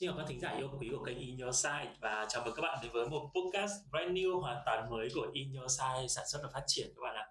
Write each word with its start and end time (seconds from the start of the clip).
Xin 0.00 0.08
chào 0.08 0.16
các 0.18 0.24
thính 0.28 0.40
giả 0.40 0.50
yêu 0.56 0.68
quý 0.80 0.88
của 0.92 1.04
kênh 1.04 1.18
In 1.18 1.38
Your 1.38 1.56
Side 1.56 1.96
và 2.00 2.26
chào 2.28 2.44
mừng 2.44 2.54
các 2.56 2.62
bạn 2.62 2.78
đến 2.82 2.92
với 2.92 3.08
một 3.08 3.30
podcast 3.34 3.72
brand 3.90 4.10
new 4.10 4.40
hoàn 4.40 4.62
toàn 4.66 4.90
mới 4.90 5.08
của 5.14 5.30
In 5.32 5.52
Your 5.52 5.72
Side 5.78 6.08
sản 6.08 6.24
xuất 6.28 6.40
và 6.42 6.48
phát 6.52 6.62
triển 6.66 6.92
các 6.96 7.02
bạn 7.02 7.14
ạ. 7.14 7.26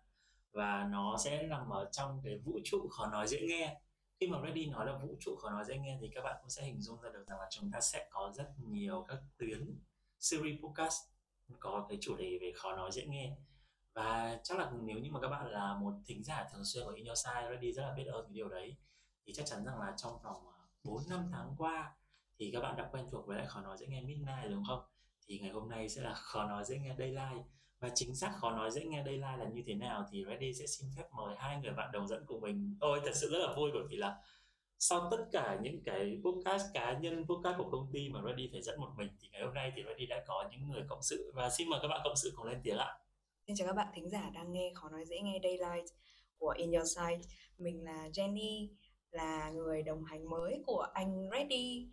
Và 0.51 0.87
nó 0.91 1.17
sẽ 1.17 1.43
nằm 1.43 1.69
ở 1.69 1.89
trong 1.91 2.21
cái 2.23 2.37
vũ 2.45 2.59
trụ 2.63 2.87
khó 2.89 3.07
nói 3.07 3.27
dễ 3.27 3.39
nghe. 3.49 3.81
Khi 4.19 4.27
mà 4.27 4.37
Ready 4.43 4.65
nói 4.65 4.85
là 4.85 4.97
vũ 4.97 5.15
trụ 5.19 5.35
khó 5.35 5.49
nói 5.49 5.63
dễ 5.67 5.77
nghe 5.77 5.97
thì 6.01 6.09
các 6.15 6.21
bạn 6.21 6.35
cũng 6.41 6.49
sẽ 6.49 6.63
hình 6.63 6.81
dung 6.81 7.01
ra 7.01 7.09
được 7.09 7.23
rằng 7.27 7.39
là 7.39 7.47
chúng 7.49 7.71
ta 7.71 7.81
sẽ 7.81 8.07
có 8.11 8.31
rất 8.35 8.47
nhiều 8.67 9.05
các 9.07 9.17
tuyến 9.37 9.79
series 10.19 10.59
podcast 10.61 11.01
có 11.59 11.85
cái 11.89 11.97
chủ 12.01 12.15
đề 12.15 12.37
về 12.41 12.51
khó 12.55 12.75
nói 12.75 12.91
dễ 12.91 13.05
nghe. 13.05 13.35
Và 13.93 14.39
chắc 14.43 14.57
là 14.57 14.71
nếu 14.81 14.97
như 14.97 15.11
mà 15.11 15.19
các 15.21 15.27
bạn 15.27 15.51
là 15.51 15.77
một 15.77 15.93
thính 16.05 16.23
giả 16.23 16.47
thường 16.53 16.65
xuyên 16.65 16.85
của 16.85 16.91
In 16.91 17.05
Your 17.05 17.19
Side, 17.25 17.47
Ready 17.49 17.71
rất 17.71 17.81
là 17.81 17.93
biết 17.97 18.05
ơn 18.05 18.25
cái 18.25 18.33
điều 18.33 18.49
đấy. 18.49 18.75
Thì 19.25 19.33
chắc 19.33 19.45
chắn 19.45 19.65
rằng 19.65 19.79
là 19.79 19.93
trong 19.97 20.21
vòng 20.23 20.47
à, 20.47 20.57
4 20.83 21.03
năm 21.09 21.29
tháng 21.31 21.55
qua 21.57 21.95
thì 22.39 22.49
các 22.53 22.61
bạn 22.61 22.75
đã 22.77 22.89
quen 22.91 23.05
thuộc 23.11 23.27
với 23.27 23.37
lại 23.37 23.47
khó 23.47 23.61
nói 23.61 23.77
dễ 23.77 23.87
nghe 23.87 24.01
midnight 24.01 24.49
đúng 24.49 24.63
không? 24.67 24.79
Thì 25.27 25.39
ngày 25.39 25.51
hôm 25.51 25.69
nay 25.69 25.89
sẽ 25.89 26.01
là 26.01 26.13
khó 26.15 26.47
nói 26.47 26.63
dễ 26.63 26.77
nghe 26.77 26.95
daylight. 26.99 27.45
Và 27.79 27.89
chính 27.95 28.15
xác 28.15 28.31
khó 28.35 28.51
nói 28.51 28.71
dễ 28.71 28.85
nghe 28.85 29.03
daylight 29.05 29.39
là 29.39 29.49
như 29.53 29.63
thế 29.65 29.73
nào 29.73 30.05
thì 30.11 30.23
Reddy 30.29 30.53
sẽ 30.53 30.65
xin 30.67 30.89
phép 30.97 31.03
mời 31.17 31.35
hai 31.37 31.57
người 31.61 31.71
bạn 31.71 31.91
đồng 31.91 32.07
dẫn 32.07 32.25
của 32.25 32.39
mình. 32.39 32.77
Ôi 32.79 32.99
thật 33.05 33.11
sự 33.15 33.29
rất 33.31 33.39
là 33.47 33.53
vui 33.55 33.71
bởi 33.73 33.83
vì 33.89 33.97
là 33.97 34.17
sau 34.79 35.07
tất 35.11 35.25
cả 35.31 35.59
những 35.61 35.83
cái 35.83 36.17
podcast 36.23 36.63
cá 36.73 36.99
nhân 36.99 37.25
podcast 37.27 37.57
của 37.57 37.69
công 37.71 37.89
ty 37.93 38.09
mà 38.09 38.19
Reddy 38.27 38.49
phải 38.51 38.61
dẫn 38.61 38.81
một 38.81 38.89
mình 38.97 39.09
thì 39.21 39.29
ngày 39.31 39.41
hôm 39.41 39.53
nay 39.53 39.71
thì 39.75 39.83
Reddy 39.87 40.05
đã 40.05 40.23
có 40.27 40.49
những 40.51 40.69
người 40.69 40.83
cộng 40.87 41.03
sự. 41.03 41.31
Và 41.35 41.49
xin 41.49 41.69
mời 41.69 41.79
các 41.81 41.87
bạn 41.87 42.01
cộng 42.03 42.15
sự 42.15 42.33
cùng 42.35 42.45
lên 42.45 42.59
tiếng 42.63 42.77
ạ. 42.77 42.97
Xin 43.47 43.55
chào 43.55 43.67
các 43.67 43.73
bạn 43.73 43.87
thính 43.95 44.09
giả 44.09 44.29
đang 44.33 44.51
nghe 44.51 44.71
khó 44.75 44.89
nói 44.89 45.05
dễ 45.05 45.19
nghe 45.21 45.39
Daylight 45.43 45.89
của 46.37 46.53
In 46.57 46.71
Your 46.71 46.95
Side 46.95 47.35
Mình 47.57 47.83
là 47.83 48.09
Jenny, 48.13 48.67
là 49.11 49.49
người 49.49 49.83
đồng 49.83 50.03
hành 50.03 50.29
mới 50.29 50.63
của 50.65 50.87
anh 50.93 51.29
Reddy 51.31 51.87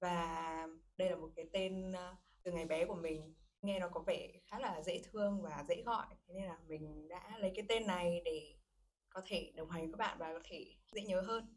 và 0.00 0.66
đây 0.96 1.10
là 1.10 1.16
một 1.16 1.28
cái 1.36 1.46
tên 1.52 1.92
ờ, 1.92 2.16
từ 2.42 2.52
ngày 2.52 2.66
bé 2.66 2.84
của 2.84 2.94
mình. 2.94 3.34
Nghe 3.62 3.78
nó 3.78 3.88
có 3.88 4.00
vẻ 4.06 4.28
khá 4.46 4.58
là 4.58 4.82
dễ 4.82 5.00
thương 5.04 5.42
và 5.42 5.64
dễ 5.68 5.82
gọi. 5.82 6.06
Thế 6.28 6.34
nên 6.34 6.44
là 6.44 6.58
mình 6.68 7.08
đã 7.08 7.38
lấy 7.38 7.52
cái 7.54 7.64
tên 7.68 7.86
này 7.86 8.22
để 8.24 8.54
có 9.08 9.22
thể 9.26 9.52
đồng 9.54 9.70
hành 9.70 9.82
với 9.82 9.92
các 9.92 9.98
bạn 9.98 10.18
và 10.18 10.32
có 10.32 10.40
thể 10.44 10.66
dễ 10.92 11.02
nhớ 11.02 11.20
hơn. 11.20 11.54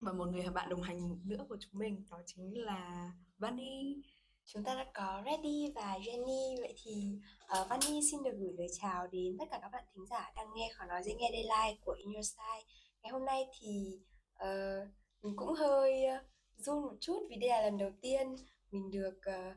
Và 0.00 0.12
một 0.12 0.28
người 0.28 0.50
bạn 0.54 0.68
đồng 0.68 0.82
hành 0.82 1.20
nữa 1.24 1.46
của 1.48 1.56
chúng 1.60 1.78
mình 1.78 2.04
đó 2.10 2.18
chính 2.26 2.64
là 2.64 3.12
Vani. 3.38 4.02
Chúng 4.44 4.64
ta 4.64 4.74
đã 4.74 4.90
có 4.94 5.22
Reddy 5.24 5.72
và 5.74 5.98
Jenny. 5.98 6.60
Vậy 6.60 6.74
thì 6.84 7.18
uh, 7.60 7.68
Vani 7.68 8.00
xin 8.10 8.22
được 8.22 8.34
gửi 8.38 8.52
lời 8.58 8.68
chào 8.80 9.06
đến 9.06 9.36
tất 9.38 9.44
cả 9.50 9.58
các 9.62 9.68
bạn 9.72 9.84
thính 9.94 10.06
giả 10.06 10.32
đang 10.36 10.46
nghe 10.54 10.70
khỏi 10.74 10.88
nói 10.88 11.02
dễ 11.04 11.14
nghe 11.14 11.30
Daylight 11.32 11.80
của 11.84 11.92
In 11.92 12.12
Your 12.12 12.26
Style. 12.26 12.64
Ngày 13.02 13.12
hôm 13.12 13.24
nay 13.24 13.44
thì 13.60 13.98
uh, 14.34 14.88
mình 15.22 15.36
cũng 15.36 15.54
hơi 15.54 16.04
uh, 16.16 16.29
run 16.62 16.82
một 16.82 16.94
chút 17.00 17.26
vì 17.30 17.36
đây 17.36 17.50
là 17.50 17.62
lần 17.62 17.78
đầu 17.78 17.90
tiên 18.00 18.36
mình 18.70 18.90
được 18.90 19.18
uh, 19.18 19.56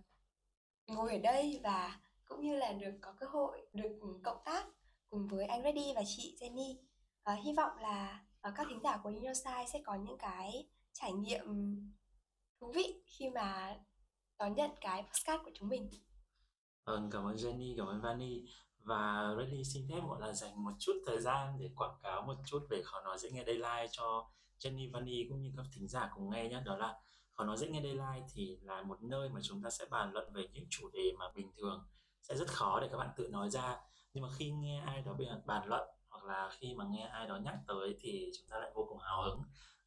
ngồi 0.87 1.11
ở 1.11 1.19
đây 1.19 1.59
và 1.63 1.99
cũng 2.25 2.41
như 2.41 2.55
là 2.55 2.73
được 2.73 2.93
có 3.01 3.13
cơ 3.19 3.25
hội 3.29 3.67
được 3.73 3.99
cộng 4.23 4.41
tác 4.45 4.67
cùng 5.09 5.27
với 5.27 5.45
anh 5.45 5.63
Reddy 5.63 5.93
và 5.95 6.01
chị 6.05 6.37
Jenny. 6.39 6.75
Uh, 7.33 7.45
hy 7.45 7.53
vọng 7.53 7.77
là 7.77 8.25
uh, 8.47 8.53
các 8.55 8.67
thính 8.69 8.79
giả 8.83 8.99
của 9.03 9.09
Neuroscience 9.09 9.69
sẽ 9.73 9.81
có 9.85 9.95
những 9.95 10.17
cái 10.17 10.67
trải 10.93 11.13
nghiệm 11.13 11.45
thú 12.61 12.71
vị 12.75 13.01
khi 13.05 13.29
mà 13.29 13.77
đón 14.39 14.55
nhận 14.55 14.71
cái 14.81 15.03
podcast 15.03 15.43
của 15.45 15.51
chúng 15.53 15.69
mình. 15.69 15.89
Ừ, 16.85 17.09
cảm 17.11 17.25
ơn 17.25 17.35
Jenny, 17.35 17.77
cảm 17.77 17.87
ơn 17.87 18.01
Vani 18.01 18.45
và 18.83 19.33
Reddy 19.37 19.63
xin 19.63 19.87
phép 19.89 20.01
gọi 20.07 20.21
là 20.21 20.33
dành 20.33 20.63
một 20.63 20.71
chút 20.79 20.93
thời 21.05 21.21
gian 21.21 21.57
để 21.59 21.69
quảng 21.75 21.99
cáo 22.03 22.21
một 22.21 22.35
chút 22.45 22.67
về 22.69 22.81
khó 22.83 23.01
nói 23.01 23.17
dễ 23.17 23.29
nghe 23.31 23.43
Daylight 23.47 23.89
cho 23.91 24.29
Jenny 24.59 24.91
Vani 24.91 25.25
cũng 25.29 25.41
như 25.41 25.51
các 25.57 25.65
thính 25.73 25.87
giả 25.87 26.09
cùng 26.15 26.29
nghe 26.29 26.49
nhé. 26.49 26.61
Đó 26.65 26.77
là 26.77 26.95
khó 27.33 27.43
nói 27.43 27.57
dễ 27.57 27.67
nghe 27.67 27.81
Daylight 27.81 28.25
thì 28.33 28.57
là 28.61 28.81
một 28.81 29.01
nơi 29.01 29.29
mà 29.29 29.39
chúng 29.43 29.63
ta 29.63 29.69
sẽ 29.69 29.85
bàn 29.91 30.13
luận 30.13 30.33
về 30.33 30.47
những 30.53 30.65
chủ 30.69 30.89
đề 30.93 31.11
mà 31.19 31.25
bình 31.35 31.51
thường 31.57 31.87
sẽ 32.21 32.35
rất 32.35 32.47
khó 32.47 32.79
để 32.81 32.87
các 32.91 32.97
bạn 32.97 33.09
tự 33.17 33.27
nói 33.31 33.49
ra. 33.49 33.77
Nhưng 34.13 34.23
mà 34.23 34.29
khi 34.37 34.51
nghe 34.51 34.83
ai 34.85 35.01
đó 35.01 35.17
bàn 35.45 35.67
luận 35.67 35.89
hoặc 36.09 36.23
là 36.23 36.49
khi 36.59 36.75
mà 36.75 36.85
nghe 36.91 37.05
ai 37.05 37.27
đó 37.27 37.37
nhắc 37.37 37.55
tới 37.67 37.95
thì 37.99 38.31
chúng 38.37 38.47
ta 38.49 38.59
lại 38.59 38.71
vô 38.75 38.85
cùng 38.89 38.99
hào 38.99 39.23
hứng. 39.23 39.41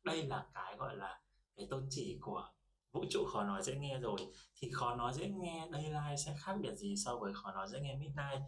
Đây 0.05 0.23
là 0.23 0.47
cái 0.55 0.77
gọi 0.77 0.97
là 0.97 1.21
cái 1.57 1.67
tôn 1.71 1.87
chỉ 1.91 2.19
của 2.21 2.49
vũ 2.93 3.05
trụ 3.11 3.25
khó 3.33 3.43
nói 3.43 3.63
dễ 3.63 3.75
nghe 3.75 3.99
rồi. 3.99 4.19
Thì 4.57 4.71
khó 4.71 4.95
nói 4.95 5.13
dễ 5.15 5.29
nghe 5.29 5.69
Daylight 5.73 6.21
sẽ 6.27 6.35
khác 6.39 6.55
biệt 6.61 6.75
gì 6.75 6.95
so 7.05 7.17
với 7.17 7.35
khó 7.35 7.53
nói 7.53 7.69
dễ 7.69 7.81
nghe 7.81 7.95
Midnight? 7.95 8.43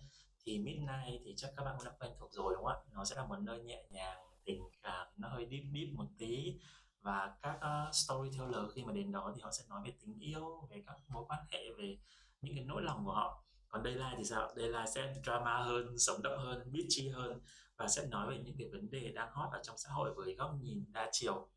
Thì 0.45 0.59
Midnight 0.59 1.23
thì 1.25 1.35
chắc 1.37 1.51
các 1.57 1.65
bạn 1.65 1.75
cũng 1.79 1.85
đã 1.85 1.93
quen 2.01 2.13
thuộc 2.19 2.33
rồi 2.33 2.55
đúng 2.57 2.65
không 2.65 2.73
ạ? 2.73 2.93
Nó 2.93 3.05
sẽ 3.05 3.17
là 3.17 3.27
một 3.27 3.37
nơi 3.39 3.61
nhẹ 3.61 3.85
nhàng 3.91 4.19
tình 4.45 4.63
cảm 4.83 5.07
nó 5.17 5.29
hơi 5.29 5.47
deep 5.51 5.63
deep 5.75 5.89
một 5.95 6.07
tí. 6.19 6.59
Và 7.01 7.37
các 7.43 7.57
uh, 7.57 7.95
storyteller 7.95 8.73
khi 8.75 8.85
mà 8.85 8.93
đến 8.93 9.13
đó 9.13 9.33
thì 9.37 9.43
họ 9.43 9.51
sẽ 9.53 9.65
nói 9.69 9.81
về 9.85 9.93
tình 10.01 10.19
yêu 10.19 10.69
về 10.71 10.83
các 10.87 10.97
mối 11.09 11.25
quan 11.29 11.41
hệ 11.51 11.71
về 11.79 11.99
những 12.41 12.55
cái 12.55 12.65
nỗi 12.65 12.83
lòng 12.83 13.05
của 13.05 13.13
họ. 13.13 13.45
Còn 13.69 13.85
Daylight 13.85 14.15
thì 14.19 14.25
sao? 14.25 14.53
Daylight 14.57 14.89
sẽ 14.95 15.15
drama 15.25 15.63
hơn 15.63 15.99
sống 15.99 16.23
động 16.23 16.39
hơn 16.39 16.73
bitchy 16.73 17.09
hơn 17.09 17.41
và 17.77 17.89
sẽ 17.89 18.07
nói 18.07 18.31
về 18.31 18.39
những 18.45 18.57
cái 18.59 18.69
vấn 18.73 18.91
đề 18.91 19.13
đang 19.15 19.33
hot 19.33 19.53
ở 19.53 19.61
trong 19.63 19.79
xã 19.79 19.91
hội 19.91 20.15
với 20.15 20.35
góc 20.35 20.51
nhìn 20.61 20.85
đa 20.93 21.09
chiều. 21.13 21.49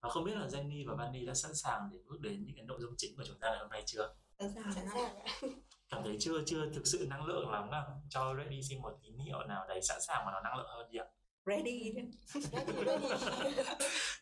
Và 0.00 0.08
không 0.08 0.24
biết 0.24 0.34
là 0.34 0.46
Jenny 0.46 0.88
và 0.88 0.94
Vanny 0.94 1.26
đã 1.26 1.34
sẵn 1.34 1.54
sàng 1.54 1.88
để 1.92 1.98
bước 2.06 2.20
đến 2.20 2.44
những 2.46 2.56
cái 2.56 2.64
nội 2.64 2.78
dung 2.80 2.94
chính 2.96 3.16
của 3.16 3.24
chúng 3.26 3.38
ta 3.38 3.48
ngày 3.48 3.58
hôm 3.58 3.70
nay 3.70 3.82
chưa? 3.86 4.14
Sẵn 4.38 4.54
sàng 4.54 4.72
sẵn 4.72 4.86
sàng 4.94 5.16
cảm 5.90 6.02
thấy 6.04 6.16
chưa 6.20 6.42
chưa 6.46 6.70
thực 6.74 6.86
sự 6.86 7.06
năng 7.10 7.24
lượng 7.24 7.50
lắm 7.50 7.70
nào 7.70 8.02
cho 8.08 8.34
Reddy 8.38 8.62
xin 8.62 8.82
một 8.82 8.92
tín 9.02 9.18
hiệu 9.18 9.44
nào 9.48 9.66
đấy 9.68 9.80
sẵn 9.82 10.00
sàng 10.00 10.26
mà 10.26 10.32
nó 10.32 10.40
năng 10.40 10.56
lượng 10.56 10.68
hơn 10.68 10.90
đi 10.90 10.98
ạ. 10.98 11.06
Ready 11.48 11.94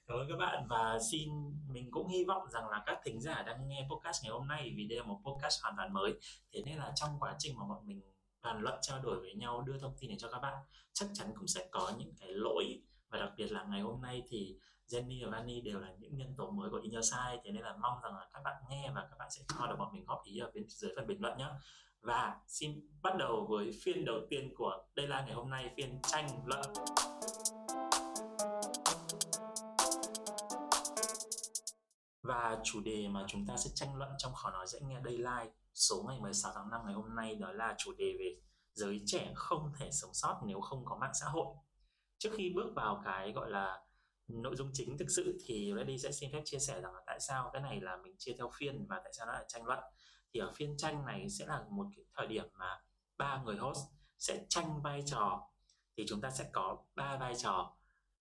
cảm 0.07 0.19
ơn 0.19 0.29
các 0.29 0.37
bạn 0.39 0.67
và 0.69 0.99
xin 1.11 1.29
mình 1.69 1.91
cũng 1.91 2.09
hy 2.09 2.25
vọng 2.25 2.51
rằng 2.51 2.69
là 2.69 2.83
các 2.87 2.99
thính 3.05 3.21
giả 3.21 3.43
đang 3.47 3.69
nghe 3.69 3.89
podcast 3.91 4.25
ngày 4.25 4.33
hôm 4.33 4.49
nay 4.49 4.73
vì 4.77 4.89
đây 4.89 4.99
là 4.99 5.05
một 5.05 5.21
podcast 5.25 5.63
hoàn 5.63 5.75
toàn 5.77 5.93
mới. 5.93 6.15
Thế 6.53 6.63
nên 6.67 6.77
là 6.77 6.93
trong 6.95 7.11
quá 7.21 7.35
trình 7.39 7.59
mà 7.59 7.65
bọn 7.69 7.87
mình 7.87 8.03
bàn 8.43 8.61
luận 8.61 8.79
trao 8.83 9.01
đổi 9.03 9.21
với 9.21 9.35
nhau 9.35 9.63
đưa 9.63 9.79
thông 9.79 9.97
tin 10.01 10.11
này 10.11 10.17
cho 10.21 10.29
các 10.31 10.39
bạn 10.39 10.55
chắc 10.93 11.07
chắn 11.15 11.33
cũng 11.35 11.47
sẽ 11.47 11.69
có 11.71 11.93
những 11.99 12.15
cái 12.21 12.29
lỗi. 12.33 12.83
Và 13.09 13.19
đặc 13.19 13.31
biệt 13.37 13.53
là 13.53 13.65
ngày 13.65 13.81
hôm 13.81 14.03
nay 14.03 14.23
thì 14.29 14.57
Jenny 14.89 15.25
và 15.25 15.31
Vani 15.31 15.61
đều 15.61 15.81
là 15.81 15.89
những 15.99 16.17
nhân 16.17 16.35
tố 16.37 16.51
mới 16.51 16.71
của 16.71 16.77
In 16.77 16.93
Your 16.93 17.11
Side 17.11 17.41
thế 17.45 17.53
nên 17.53 17.63
là 17.63 17.77
mong 17.83 17.99
rằng 18.03 18.15
là 18.15 18.29
các 18.33 18.41
bạn 18.45 18.63
nghe 18.71 18.93
và 18.95 19.07
các 19.11 19.17
bạn 19.19 19.29
sẽ 19.31 19.43
cho 19.49 19.67
được 19.67 19.77
bọn 19.79 19.93
mình 19.93 20.05
góp 20.05 20.23
ý 20.25 20.39
ở 20.39 20.51
bên, 20.55 20.65
dưới 20.69 20.93
phần 20.97 21.07
bình 21.07 21.21
luận 21.21 21.39
nhé 21.39 21.49
và 22.01 22.37
xin 22.47 22.89
bắt 23.03 23.17
đầu 23.19 23.47
với 23.51 23.71
phiên 23.83 24.05
đầu 24.05 24.21
tiên 24.31 24.55
của 24.57 24.85
đây 24.95 25.09
là 25.09 25.21
ngày 25.21 25.35
hôm 25.35 25.51
nay, 25.51 25.71
phiên 25.77 26.01
tranh 26.03 26.29
luận 26.47 26.73
Và 32.23 32.59
chủ 32.65 32.81
đề 32.81 33.09
mà 33.09 33.25
chúng 33.29 33.47
ta 33.47 33.57
sẽ 33.57 33.71
tranh 33.75 33.97
luận 33.97 34.11
trong 34.19 34.35
khó 34.35 34.51
nói 34.51 34.67
dễ 34.67 34.79
nghe 34.83 35.01
đây 35.01 35.19
Daylight 35.23 35.53
số 35.75 36.05
ngày 36.09 36.21
16 36.21 36.53
tháng 36.55 36.71
5 36.71 36.81
ngày 36.85 36.95
hôm 36.95 37.15
nay 37.15 37.35
đó 37.35 37.53
là 37.53 37.75
chủ 37.79 37.93
đề 37.99 38.13
về 38.19 38.37
giới 38.73 39.03
trẻ 39.07 39.33
không 39.35 39.73
thể 39.79 39.91
sống 39.93 40.15
sót 40.15 40.41
nếu 40.47 40.61
không 40.61 40.85
có 40.85 40.97
mạng 41.01 41.15
xã 41.21 41.27
hội. 41.27 41.47
Trước 42.19 42.31
khi 42.37 42.53
bước 42.55 42.73
vào 42.77 43.03
cái 43.05 43.33
gọi 43.33 43.51
là 43.51 43.86
nội 44.29 44.57
dung 44.57 44.71
chính 44.73 44.99
thực 44.99 45.11
sự 45.11 45.39
thì 45.45 45.73
Reddy 45.77 45.99
sẽ 45.99 46.13
xin 46.13 46.33
phép 46.33 46.43
chia 46.45 46.59
sẻ 46.59 46.81
rằng 46.81 46.95
là 46.95 47.01
tại 47.07 47.21
sao 47.21 47.51
cái 47.53 47.63
này 47.63 47.81
là 47.81 47.97
mình 47.97 48.15
chia 48.19 48.33
theo 48.39 48.51
phiên 48.59 48.87
và 48.87 49.01
tại 49.05 49.13
sao 49.17 49.27
nó 49.27 49.33
là 49.33 49.45
tranh 49.49 49.65
luận. 49.65 49.79
Thì 50.35 50.41
ở 50.41 50.53
phiên 50.57 50.77
tranh 50.77 51.05
này 51.05 51.27
sẽ 51.31 51.47
là 51.47 51.65
một 51.71 51.87
cái 51.97 52.05
thời 52.17 52.27
điểm 52.27 52.45
mà 52.53 52.81
ba 53.17 53.43
người 53.45 53.57
host 53.57 53.81
sẽ 54.19 54.47
tranh 54.49 54.83
vai 54.83 55.03
trò. 55.07 55.49
Thì 55.97 56.05
chúng 56.09 56.21
ta 56.21 56.31
sẽ 56.31 56.51
có 56.53 56.77
ba 56.95 57.17
vai 57.17 57.35
trò 57.37 57.77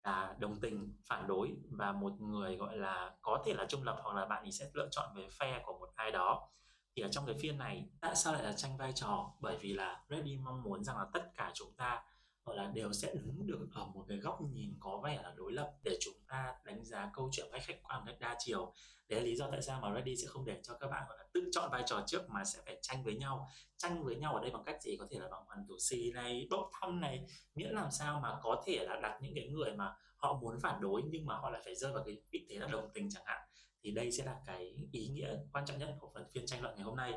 là 0.04 0.36
đồng 0.38 0.60
tình, 0.60 0.94
phản 1.08 1.26
đối 1.26 1.56
và 1.70 1.92
một 1.92 2.12
người 2.20 2.56
gọi 2.56 2.76
là 2.76 3.16
có 3.22 3.42
thể 3.46 3.54
là 3.54 3.66
trung 3.68 3.82
lập 3.82 3.96
hoặc 4.02 4.16
là 4.16 4.26
bạn 4.26 4.42
ấy 4.42 4.52
sẽ 4.52 4.70
lựa 4.74 4.88
chọn 4.90 5.14
về 5.16 5.28
phe 5.38 5.62
của 5.64 5.78
một 5.78 5.88
ai 5.94 6.10
đó. 6.10 6.50
Thì 6.96 7.02
ở 7.02 7.08
trong 7.12 7.26
cái 7.26 7.36
phiên 7.40 7.58
này, 7.58 7.88
tại 8.00 8.16
sao 8.16 8.32
lại 8.32 8.42
là 8.42 8.52
tranh 8.52 8.76
vai 8.76 8.92
trò? 8.94 9.34
Bởi 9.40 9.58
vì 9.60 9.72
là 9.72 10.04
Reddy 10.08 10.36
mong 10.36 10.62
muốn 10.62 10.84
rằng 10.84 10.98
là 10.98 11.04
tất 11.12 11.30
cả 11.34 11.50
chúng 11.54 11.72
ta 11.76 12.04
gọi 12.44 12.56
là 12.56 12.70
đều 12.74 12.92
sẽ 12.92 13.14
đứng 13.14 13.46
được 13.46 13.68
ở 13.72 13.86
một 13.86 14.04
cái 14.08 14.18
góc 14.18 14.40
nhìn 14.52 14.76
có 14.80 15.00
vẻ 15.04 15.20
là 15.22 15.32
đối 15.36 15.52
lập 15.52 15.72
để 15.82 15.98
chúng 16.00 16.14
ta 16.28 16.54
đánh 16.64 16.84
giá 16.84 17.10
câu 17.14 17.28
chuyện 17.32 17.46
cách 17.52 17.62
khách 17.64 17.82
quan, 17.82 18.02
cách 18.06 18.16
đa 18.20 18.36
chiều. 18.38 18.72
Đấy 19.08 19.20
là 19.20 19.26
lý 19.26 19.36
do 19.36 19.48
tại 19.50 19.62
sao 19.62 19.80
mà 19.80 19.94
Ready 19.94 20.16
sẽ 20.16 20.26
không 20.26 20.44
để 20.44 20.60
cho 20.62 20.74
các 20.80 20.88
bạn, 20.88 21.04
gọi 21.08 21.18
là, 21.18 21.24
tự 21.32 21.48
chọn 21.52 21.70
vai 21.72 21.82
trò 21.86 22.04
trước 22.06 22.30
mà 22.30 22.44
sẽ 22.44 22.58
phải 22.66 22.78
tranh 22.82 23.04
với 23.04 23.14
nhau. 23.14 23.48
Tranh 23.76 24.04
với 24.04 24.16
nhau 24.16 24.34
ở 24.34 24.40
đây 24.40 24.50
bằng 24.50 24.64
cách 24.64 24.82
gì? 24.82 24.96
Có 24.96 25.06
thể 25.10 25.18
là 25.18 25.28
bằng 25.30 25.44
hoàn 25.46 25.66
tù 25.68 25.74
xì 25.78 26.12
này, 26.12 26.46
bốc 26.50 26.70
thăm 26.80 27.00
này, 27.00 27.26
miễn 27.54 27.70
làm 27.70 27.90
sao 27.90 28.20
mà 28.20 28.36
có 28.42 28.62
thể 28.66 28.86
là 28.86 29.00
đặt 29.00 29.18
những 29.22 29.34
cái 29.34 29.48
người 29.48 29.72
mà 29.72 29.94
họ 30.16 30.38
muốn 30.42 30.60
phản 30.60 30.80
đối 30.80 31.02
nhưng 31.02 31.26
mà 31.26 31.36
họ 31.36 31.50
lại 31.50 31.62
phải 31.64 31.74
rơi 31.74 31.92
vào 31.92 32.04
cái 32.04 32.16
vị 32.30 32.46
thế 32.48 32.58
là 32.58 32.66
đồng 32.66 32.90
tình 32.94 33.10
chẳng 33.10 33.22
hạn. 33.26 33.48
Thì 33.82 33.90
đây 33.90 34.12
sẽ 34.12 34.24
là 34.24 34.36
cái 34.46 34.74
ý 34.92 35.08
nghĩa 35.08 35.36
quan 35.52 35.66
trọng 35.66 35.78
nhất 35.78 35.96
của 36.00 36.10
phần 36.14 36.24
phiên 36.32 36.46
tranh 36.46 36.62
luận 36.62 36.74
ngày 36.76 36.84
hôm 36.84 36.96
nay. 36.96 37.12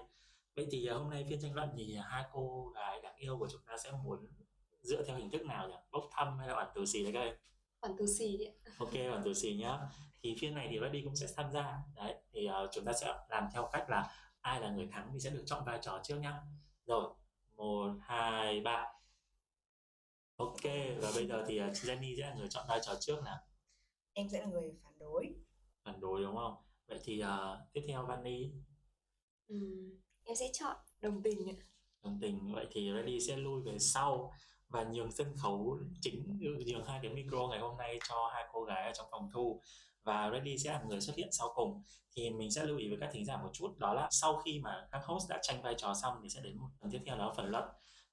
Vậy 0.56 0.68
thì 0.72 0.88
à, 0.88 0.94
hôm 0.94 1.10
nay 1.10 1.26
phiên 1.30 1.42
tranh 1.42 1.54
luận 1.56 1.70
thì 1.78 1.96
à, 1.96 2.04
hai 2.10 2.24
cô 2.32 2.72
gái 2.76 3.02
đáng 3.04 3.16
yêu 3.16 3.38
của 3.40 3.48
chúng 3.52 3.62
ta 3.66 3.78
sẽ 3.84 3.92
muốn 4.04 4.28
dựa 4.82 5.04
theo 5.04 5.18
hình 5.18 5.32
thức 5.32 5.46
nào 5.46 5.70
nhỉ? 5.70 5.76
Bốc 5.92 6.04
thăm 6.12 6.38
hay 6.38 6.48
là 6.48 6.56
bản 6.56 6.68
tù 6.76 6.86
xì 6.86 7.04
đấy 7.04 7.14
các 7.14 7.20
em? 7.20 7.36
Bản 7.82 7.92
tù 7.98 8.06
xì 8.18 8.38
đi 8.38 8.46
ok 8.80 8.94
bản 8.94 9.22
tù 9.26 9.34
xì 9.34 9.56
nhá. 9.56 9.80
Thì 10.22 10.36
phiên 10.40 10.56
này 10.56 10.68
thì 10.72 10.80
Reddy 10.82 11.02
cũng 11.02 11.16
sẽ 11.16 11.28
tham 11.36 11.52
gia. 11.52 11.80
Đấy 11.96 12.16
thì 12.32 12.48
uh, 12.50 12.70
chúng 12.74 12.86
ta 12.86 12.94
sẽ 12.94 13.14
làm 13.30 13.48
theo 13.54 13.70
cách 13.74 13.90
là 13.90 14.16
ai 14.42 14.62
là 14.62 14.72
người 14.72 14.88
thắng 14.92 15.10
thì 15.14 15.20
sẽ 15.20 15.30
được 15.30 15.44
chọn 15.46 15.66
vai 15.66 15.80
trò 15.82 16.00
trước 16.04 16.18
nhá. 16.20 16.42
Rồi 16.86 17.14
một 17.56 17.92
hai 18.02 18.62
ba. 18.62 18.86
Ok 20.36 20.64
và 21.02 21.12
bây 21.16 21.28
giờ 21.28 21.46
thì 21.48 21.62
uh, 21.62 21.72
Jenny 21.72 22.18
sẽ 22.18 22.30
là 22.30 22.36
người 22.36 22.48
chọn 22.50 22.66
vai 22.70 22.80
trò 22.84 22.96
trước 23.00 23.24
nào? 23.24 23.38
Em 24.14 24.30
sẽ 24.30 24.42
là 24.42 24.46
người 24.46 24.74
phản 24.84 25.00
đối. 25.00 25.36
Phản 25.84 26.00
đối 26.00 26.22
đúng 26.22 26.36
không? 26.36 26.56
Vậy 26.88 27.00
thì 27.04 27.24
uh, 27.24 27.74
tiếp 27.74 27.82
theo 27.88 28.06
Vani 28.06 28.52
ừ, 29.48 29.56
em 30.24 30.36
sẽ 30.36 30.50
chọn 30.54 30.76
đồng 31.02 31.24
tình 31.24 31.50
ạ. 31.50 31.56
Đồng 32.04 32.20
tình. 32.22 32.54
Vậy 32.54 32.68
thì 32.72 32.92
Ready 32.96 33.20
sẽ 33.20 33.38
lui 33.38 33.62
về 33.62 33.80
sau 33.80 34.34
và 34.70 34.84
nhường 34.84 35.12
sân 35.12 35.28
khấu 35.38 35.78
chính 36.02 36.40
ừ, 36.42 36.64
nhường 36.66 36.86
hai 36.86 37.00
cái 37.02 37.12
micro 37.14 37.48
ngày 37.48 37.60
hôm 37.60 37.78
nay 37.78 38.00
cho 38.10 38.30
hai 38.34 38.46
cô 38.52 38.64
gái 38.64 38.84
ở 38.84 38.92
trong 38.94 39.08
phòng 39.12 39.30
thu. 39.34 39.62
Và 40.04 40.30
Ready 40.30 40.58
sẽ 40.58 40.72
là 40.72 40.82
người 40.88 41.02
xuất 41.02 41.16
hiện 41.16 41.30
sau 41.32 41.48
cùng. 41.56 41.84
Thì 42.16 42.30
mình 42.30 42.52
sẽ 42.52 42.64
lưu 42.64 42.78
ý 42.78 42.90
với 42.90 42.98
các 43.02 43.10
thính 43.14 43.26
giả 43.26 43.38
một 43.38 43.50
chút 43.54 43.78
đó 43.78 43.94
là 43.94 44.08
sau 44.12 44.38
khi 44.38 44.60
mà 44.60 44.88
các 44.92 45.02
host 45.06 45.30
đã 45.30 45.40
tranh 45.42 45.62
vai 45.62 45.76
trò 45.78 45.94
xong 45.94 46.20
thì 46.24 46.30
sẽ 46.30 46.42
đến 46.42 46.58
một 46.58 46.68
phần 46.82 46.92
tiếp 46.92 47.02
theo 47.06 47.18
đó 47.18 47.28
là 47.28 47.34
phần 47.34 47.52
luận. 47.52 47.64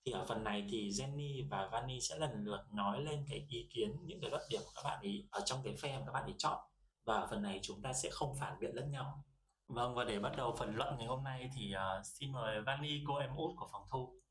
Thì 0.04 0.12
ở 0.12 0.24
phần 0.28 0.44
này 0.44 0.66
thì 0.70 0.90
Jenny 0.90 1.48
và 1.50 1.68
Vani 1.72 2.00
sẽ 2.00 2.18
lần 2.18 2.44
lượt 2.44 2.64
nói 2.72 3.02
lên 3.02 3.24
cái 3.28 3.46
ý 3.48 3.68
kiến 3.74 3.96
những 4.04 4.20
cái 4.20 4.30
luận 4.30 4.42
điểm 4.50 4.60
của 4.64 4.72
các 4.74 4.82
bạn 4.84 5.00
ý 5.02 5.26
ở 5.30 5.40
trong 5.44 5.58
cái 5.64 5.74
phe 5.76 5.98
mà 5.98 6.02
các 6.06 6.12
bạn 6.12 6.26
ý 6.26 6.34
chọn. 6.38 6.58
Và 7.04 7.14
ở 7.14 7.26
phần 7.30 7.42
này 7.42 7.60
chúng 7.62 7.82
ta 7.82 7.92
sẽ 7.92 8.08
không 8.12 8.34
phản 8.40 8.58
biện 8.60 8.70
lẫn 8.74 8.90
nhau. 8.90 9.24
Vâng 9.68 9.94
và 9.94 10.04
để 10.04 10.18
bắt 10.18 10.32
đầu 10.36 10.54
phần 10.58 10.76
luận 10.76 10.94
ngày 10.98 11.06
hôm 11.06 11.24
nay 11.24 11.50
thì 11.56 11.74
uh, 11.74 12.06
xin 12.06 12.32
mời 12.32 12.62
Vani 12.62 13.04
cô 13.06 13.16
em 13.16 13.36
út 13.36 13.50
của 13.56 13.68
phòng 13.72 13.86
thu. 13.90 14.23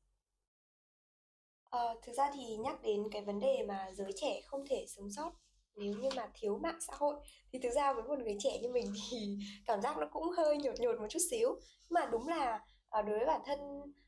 Ờ, 1.74 1.94
thực 2.02 2.12
ra 2.12 2.30
thì 2.34 2.56
nhắc 2.56 2.82
đến 2.82 3.02
cái 3.10 3.22
vấn 3.22 3.40
đề 3.40 3.64
mà 3.68 3.90
giới 3.94 4.12
trẻ 4.16 4.40
không 4.46 4.64
thể 4.70 4.86
sống 4.88 5.10
sót 5.10 5.30
nếu 5.76 5.92
như 5.92 6.08
mà 6.16 6.28
thiếu 6.34 6.58
mạng 6.62 6.78
xã 6.80 6.92
hội 6.96 7.14
thì 7.52 7.58
thực 7.62 7.70
ra 7.70 7.92
với 7.92 8.02
một 8.02 8.18
người 8.18 8.36
trẻ 8.38 8.58
như 8.62 8.68
mình 8.68 8.92
thì 9.10 9.36
cảm 9.66 9.82
giác 9.82 9.98
nó 9.98 10.06
cũng 10.12 10.30
hơi 10.36 10.56
nhột 10.56 10.74
nhột 10.80 11.00
một 11.00 11.06
chút 11.10 11.18
xíu. 11.30 11.48
Nhưng 11.60 11.94
mà 11.94 12.06
đúng 12.06 12.28
là 12.28 12.60
à, 12.88 13.02
đối 13.02 13.18
với 13.18 13.26
bản 13.26 13.40
thân 13.46 13.58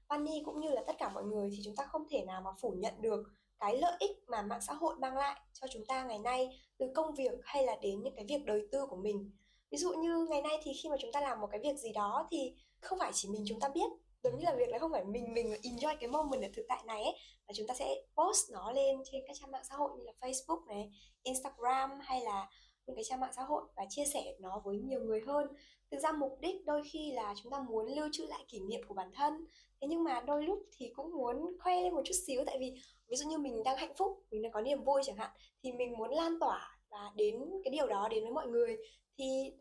Vani 0.08 0.42
cũng 0.44 0.60
như 0.60 0.70
là 0.70 0.82
tất 0.86 0.92
cả 0.98 1.08
mọi 1.08 1.24
người 1.24 1.50
thì 1.52 1.62
chúng 1.64 1.76
ta 1.76 1.84
không 1.84 2.02
thể 2.10 2.24
nào 2.24 2.40
mà 2.40 2.50
phủ 2.60 2.74
nhận 2.78 2.94
được 3.00 3.22
cái 3.58 3.76
lợi 3.76 3.96
ích 3.98 4.16
mà 4.28 4.42
mạng 4.42 4.60
xã 4.66 4.72
hội 4.72 4.94
mang 4.98 5.16
lại 5.16 5.40
cho 5.52 5.66
chúng 5.72 5.86
ta 5.88 6.04
ngày 6.04 6.18
nay 6.18 6.60
từ 6.78 6.86
công 6.94 7.14
việc 7.14 7.32
hay 7.42 7.64
là 7.64 7.76
đến 7.82 8.02
những 8.02 8.14
cái 8.16 8.24
việc 8.28 8.44
đời 8.44 8.68
tư 8.72 8.86
của 8.86 8.96
mình. 8.96 9.30
Ví 9.70 9.78
dụ 9.78 9.92
như 9.92 10.26
ngày 10.30 10.42
nay 10.42 10.58
thì 10.62 10.72
khi 10.82 10.88
mà 10.88 10.96
chúng 11.00 11.12
ta 11.12 11.20
làm 11.20 11.40
một 11.40 11.48
cái 11.50 11.60
việc 11.60 11.76
gì 11.76 11.92
đó 11.92 12.28
thì 12.30 12.54
không 12.80 12.98
phải 12.98 13.10
chỉ 13.14 13.28
mình 13.28 13.44
chúng 13.48 13.60
ta 13.60 13.68
biết 13.68 13.90
giống 14.30 14.38
như 14.38 14.44
là 14.44 14.54
việc 14.54 14.68
là 14.68 14.78
không 14.78 14.92
phải 14.92 15.04
mình 15.04 15.34
mình 15.34 15.52
enjoy 15.62 15.96
cái 16.00 16.08
moment 16.10 16.42
ở 16.42 16.48
thực 16.54 16.66
tại 16.68 16.82
này 16.86 17.02
ấy 17.02 17.14
và 17.48 17.54
chúng 17.56 17.66
ta 17.66 17.74
sẽ 17.74 17.94
post 18.16 18.52
nó 18.52 18.72
lên 18.72 18.96
trên 19.04 19.22
các 19.26 19.36
trang 19.40 19.50
mạng 19.50 19.64
xã 19.68 19.74
hội 19.76 19.90
như 19.96 20.04
là 20.04 20.12
Facebook 20.20 20.66
này, 20.66 20.90
Instagram 21.22 21.90
hay 22.00 22.20
là 22.20 22.48
những 22.86 22.96
cái 22.96 23.04
trang 23.04 23.20
mạng 23.20 23.32
xã 23.36 23.42
hội 23.42 23.62
và 23.76 23.86
chia 23.88 24.04
sẻ 24.04 24.34
nó 24.40 24.62
với 24.64 24.78
nhiều 24.78 25.00
người 25.00 25.20
hơn. 25.26 25.46
Thực 25.90 25.98
ra 25.98 26.12
mục 26.12 26.38
đích 26.40 26.66
đôi 26.66 26.82
khi 26.92 27.12
là 27.12 27.34
chúng 27.42 27.52
ta 27.52 27.60
muốn 27.68 27.86
lưu 27.86 28.08
trữ 28.12 28.26
lại 28.26 28.44
kỷ 28.48 28.60
niệm 28.60 28.80
của 28.88 28.94
bản 28.94 29.10
thân. 29.14 29.46
Thế 29.80 29.88
nhưng 29.88 30.04
mà 30.04 30.20
đôi 30.20 30.42
lúc 30.44 30.58
thì 30.76 30.92
cũng 30.96 31.16
muốn 31.16 31.56
khoe 31.60 31.82
lên 31.82 31.94
một 31.94 32.02
chút 32.04 32.14
xíu 32.26 32.44
tại 32.46 32.58
vì 32.58 32.74
ví 33.08 33.16
dụ 33.16 33.28
như 33.28 33.38
mình 33.38 33.62
đang 33.64 33.76
hạnh 33.76 33.94
phúc 33.96 34.22
mình 34.30 34.42
đang 34.42 34.52
có 34.52 34.60
niềm 34.60 34.84
vui 34.84 35.02
chẳng 35.04 35.16
hạn 35.16 35.30
thì 35.62 35.72
mình 35.72 35.92
muốn 35.98 36.10
lan 36.10 36.38
tỏa 36.40 36.78
và 36.90 37.12
đến 37.16 37.34
cái 37.64 37.70
điều 37.70 37.86
đó 37.86 38.08
đến 38.10 38.24
với 38.24 38.32
mọi 38.32 38.46
người. 38.46 38.76
Thì 39.18 39.52